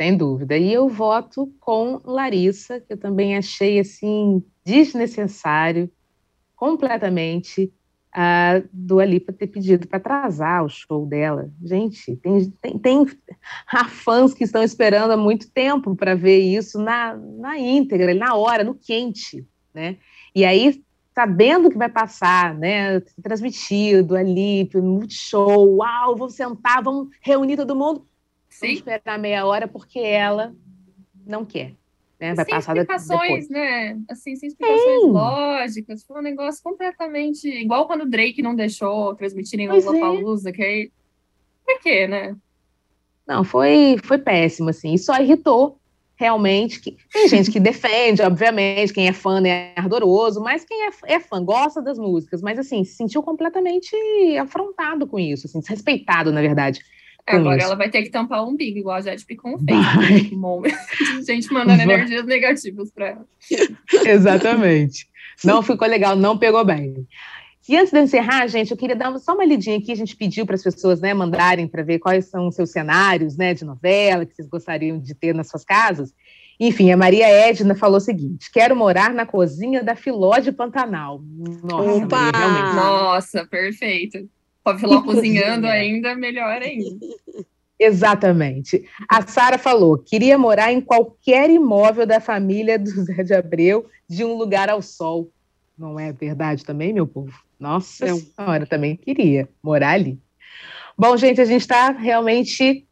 Sem 0.00 0.16
dúvida. 0.16 0.56
E 0.56 0.72
eu 0.72 0.88
voto 0.88 1.52
com 1.60 2.00
Larissa, 2.04 2.80
que 2.80 2.92
eu 2.92 2.96
também 2.96 3.36
achei 3.36 3.78
assim 3.78 4.42
desnecessário 4.64 5.90
completamente 6.54 7.72
a 8.12 8.62
do 8.72 8.98
Alipa 8.98 9.32
ter 9.32 9.46
pedido 9.46 9.86
para 9.86 9.98
atrasar 9.98 10.64
o 10.64 10.68
show 10.68 11.06
dela. 11.06 11.50
Gente, 11.62 12.16
tem, 12.16 12.50
tem, 12.62 12.78
tem 12.78 13.06
fãs 13.90 14.32
que 14.32 14.44
estão 14.44 14.62
esperando 14.62 15.10
há 15.10 15.16
muito 15.16 15.50
tempo 15.50 15.94
para 15.94 16.14
ver 16.14 16.38
isso 16.38 16.78
na, 16.78 17.14
na 17.14 17.58
íntegra, 17.58 18.14
na 18.14 18.34
hora, 18.34 18.64
no 18.64 18.74
quente, 18.74 19.46
né? 19.74 19.98
E 20.34 20.44
aí, 20.44 20.82
sabendo 21.16 21.70
que 21.70 21.78
vai 21.78 21.88
passar, 21.88 22.54
né? 22.54 23.00
Transmitido 23.22 24.14
ali, 24.14 24.68
no 24.74 25.06
show, 25.08 25.76
uau, 25.76 26.14
vamos 26.14 26.34
sentar, 26.34 26.82
vamos 26.82 27.08
reunir 27.22 27.56
todo 27.56 27.74
mundo 27.74 28.06
Sim. 28.56 28.66
Vamos 28.66 28.78
esperar 28.78 29.18
meia 29.18 29.44
hora 29.44 29.68
porque 29.68 29.98
ela 29.98 30.54
não 31.26 31.44
quer. 31.44 31.74
Né? 32.18 32.34
Vai 32.34 32.46
sem 32.46 32.54
passar 32.54 32.76
explicações, 32.76 33.48
depois. 33.48 33.48
né? 33.50 34.00
Assim, 34.08 34.34
sem 34.34 34.48
explicações 34.48 35.00
Sim. 35.02 35.10
lógicas. 35.10 36.04
Foi 36.04 36.18
um 36.18 36.22
negócio 36.22 36.62
completamente 36.62 37.46
igual 37.46 37.86
quando 37.86 38.02
o 38.02 38.08
Drake 38.08 38.40
não 38.40 38.54
deixou 38.54 39.14
transmitirem 39.14 39.68
o 39.68 39.74
Lollapalooza, 39.74 40.48
é. 40.48 40.52
que 40.52 40.62
aí... 40.62 40.90
Por 41.66 41.80
quê, 41.80 42.06
né? 42.06 42.34
Não, 43.26 43.44
foi, 43.44 43.98
foi 44.02 44.18
péssimo, 44.18 44.70
assim. 44.70 44.94
E 44.94 44.98
só 44.98 45.20
irritou 45.20 45.78
realmente. 46.16 46.80
Que... 46.80 46.96
Tem 47.12 47.28
gente 47.28 47.50
que 47.50 47.60
defende, 47.60 48.22
obviamente, 48.22 48.92
quem 48.92 49.06
é 49.06 49.12
fã 49.12 49.40
é 49.46 49.72
ardoroso, 49.76 50.40
mas 50.40 50.64
quem 50.64 50.86
é, 50.86 50.90
é, 51.06 51.20
fã 51.20 51.44
gosta 51.44 51.80
das 51.80 51.98
músicas, 51.98 52.42
mas 52.42 52.58
assim, 52.58 52.82
se 52.84 52.94
sentiu 52.94 53.22
completamente 53.22 53.94
afrontado 54.40 55.06
com 55.06 55.18
isso, 55.18 55.46
assim, 55.46 55.60
desrespeitado, 55.60 56.32
na 56.32 56.40
verdade. 56.40 56.80
Agora 57.26 57.56
isso. 57.56 57.66
ela 57.66 57.74
vai 57.74 57.90
ter 57.90 58.02
que 58.02 58.10
tampar 58.10 58.44
o 58.44 58.48
umbigo, 58.48 58.78
igual 58.78 58.96
a 58.96 59.00
Jet 59.00 59.24
Picon 59.26 59.58
fez. 59.58 59.68
gente 61.26 61.52
mandando 61.52 61.84
vai. 61.84 61.96
energias 61.96 62.24
negativas 62.24 62.90
para 62.92 63.08
ela. 63.08 63.26
Exatamente. 64.06 65.08
Não 65.44 65.62
ficou 65.62 65.88
legal, 65.88 66.16
não 66.16 66.38
pegou 66.38 66.64
bem. 66.64 67.06
E 67.68 67.76
antes 67.76 67.92
de 67.92 68.00
encerrar, 68.00 68.46
gente, 68.46 68.70
eu 68.70 68.76
queria 68.76 68.94
dar 68.94 69.16
só 69.18 69.34
uma 69.34 69.44
lidinha 69.44 69.76
aqui. 69.76 69.90
A 69.90 69.96
gente 69.96 70.16
pediu 70.16 70.46
para 70.46 70.54
as 70.54 70.62
pessoas 70.62 71.00
né, 71.00 71.12
mandarem 71.12 71.66
para 71.66 71.82
ver 71.82 71.98
quais 71.98 72.26
são 72.26 72.46
os 72.46 72.54
seus 72.54 72.70
cenários 72.70 73.36
né, 73.36 73.54
de 73.54 73.64
novela 73.64 74.24
que 74.24 74.34
vocês 74.34 74.48
gostariam 74.48 74.98
de 74.98 75.14
ter 75.14 75.34
nas 75.34 75.48
suas 75.48 75.64
casas. 75.64 76.14
Enfim, 76.58 76.90
a 76.90 76.96
Maria 76.96 77.28
Edna 77.28 77.74
falou 77.74 77.98
o 77.98 78.00
seguinte: 78.00 78.50
quero 78.52 78.74
morar 78.74 79.12
na 79.12 79.26
cozinha 79.26 79.82
da 79.82 79.94
Filó 79.94 80.38
de 80.38 80.52
Pantanal. 80.52 81.20
Nossa, 81.62 82.04
Opa! 82.04 82.16
Maria, 82.16 82.38
realmente. 82.38 82.76
Nossa, 82.76 83.46
perfeito. 83.46 84.28
Pode 84.64 84.80
falar 84.80 85.02
cozinhando 85.02 85.66
ainda, 85.66 86.14
melhor 86.14 86.62
ainda. 86.62 87.06
Exatamente. 87.78 88.84
A 89.08 89.26
Sara 89.26 89.58
falou: 89.58 89.98
queria 89.98 90.38
morar 90.38 90.72
em 90.72 90.80
qualquer 90.80 91.50
imóvel 91.50 92.06
da 92.06 92.20
família 92.20 92.78
do 92.78 92.90
Zé 92.90 93.22
de 93.22 93.34
Abreu, 93.34 93.86
de 94.08 94.24
um 94.24 94.34
lugar 94.34 94.70
ao 94.70 94.80
sol. 94.80 95.30
Não 95.78 96.00
é 96.00 96.12
verdade 96.12 96.64
também, 96.64 96.92
meu 96.92 97.06
povo? 97.06 97.38
Nossa 97.60 98.06
Não. 98.06 98.18
Senhora, 98.18 98.66
também 98.66 98.96
queria 98.96 99.48
morar 99.62 99.90
ali. 99.90 100.18
Bom, 100.96 101.16
gente, 101.16 101.40
a 101.40 101.44
gente 101.44 101.60
está 101.60 101.90
realmente 101.90 102.86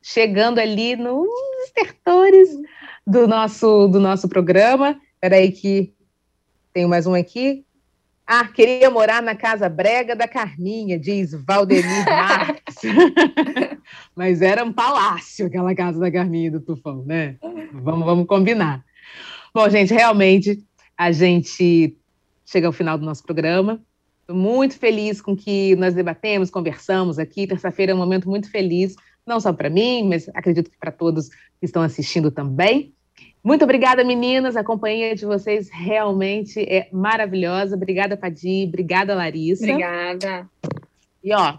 chegando 0.00 0.60
ali 0.60 0.94
nos 0.94 1.28
estertores 1.66 2.48
do 3.04 3.26
nosso, 3.26 3.88
do 3.88 3.98
nosso 3.98 4.28
programa. 4.28 5.00
Espera 5.14 5.36
aí 5.36 5.50
que 5.50 5.92
tem 6.72 6.86
mais 6.86 7.06
um 7.06 7.14
aqui. 7.14 7.64
Ah, 8.24 8.46
queria 8.46 8.88
morar 8.88 9.20
na 9.20 9.34
casa 9.34 9.68
brega 9.68 10.14
da 10.14 10.28
Carminha, 10.28 10.96
diz 10.96 11.32
Valdemir 11.32 11.82
Marques. 12.06 12.76
Mas 14.14 14.40
era 14.40 14.64
um 14.64 14.72
palácio 14.72 15.46
aquela 15.46 15.74
casa 15.74 15.98
da 15.98 16.12
Carminha 16.12 16.52
do 16.52 16.60
Tufão, 16.60 17.04
né? 17.04 17.36
Vamos, 17.72 18.06
vamos 18.06 18.26
combinar. 18.28 18.84
Bom, 19.52 19.68
gente, 19.68 19.92
realmente 19.92 20.62
a 20.96 21.10
gente 21.10 21.96
chega 22.50 22.66
ao 22.66 22.72
final 22.72 22.98
do 22.98 23.04
nosso 23.04 23.22
programa. 23.22 23.80
Estou 24.20 24.36
muito 24.36 24.78
feliz 24.78 25.20
com 25.20 25.36
que 25.36 25.76
nós 25.76 25.94
debatemos, 25.94 26.50
conversamos 26.50 27.18
aqui. 27.18 27.46
Terça-feira 27.46 27.92
é 27.92 27.94
um 27.94 27.98
momento 27.98 28.28
muito 28.28 28.50
feliz, 28.50 28.96
não 29.26 29.38
só 29.40 29.52
para 29.52 29.70
mim, 29.70 30.08
mas 30.08 30.28
acredito 30.34 30.70
que 30.70 30.78
para 30.78 30.90
todos 30.90 31.28
que 31.28 31.64
estão 31.64 31.82
assistindo 31.82 32.30
também. 32.30 32.92
Muito 33.42 33.64
obrigada, 33.64 34.04
meninas. 34.04 34.56
A 34.56 34.64
companhia 34.64 35.14
de 35.14 35.24
vocês 35.24 35.68
realmente 35.70 36.60
é 36.60 36.88
maravilhosa. 36.92 37.76
Obrigada, 37.76 38.16
Padi. 38.16 38.64
Obrigada, 38.68 39.14
Larissa. 39.14 39.64
Obrigada. 39.64 40.48
E 41.22 41.32
ó, 41.32 41.58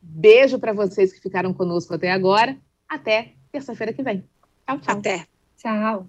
beijo 0.00 0.58
para 0.58 0.72
vocês 0.72 1.12
que 1.12 1.20
ficaram 1.20 1.52
conosco 1.52 1.94
até 1.94 2.10
agora. 2.10 2.56
Até 2.88 3.32
terça-feira 3.52 3.92
que 3.92 4.02
vem. 4.02 4.24
Tchau, 4.66 4.78
tchau. 4.80 4.98
Até. 4.98 5.26
Tchau. 5.56 6.06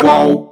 Qual? 0.00 0.49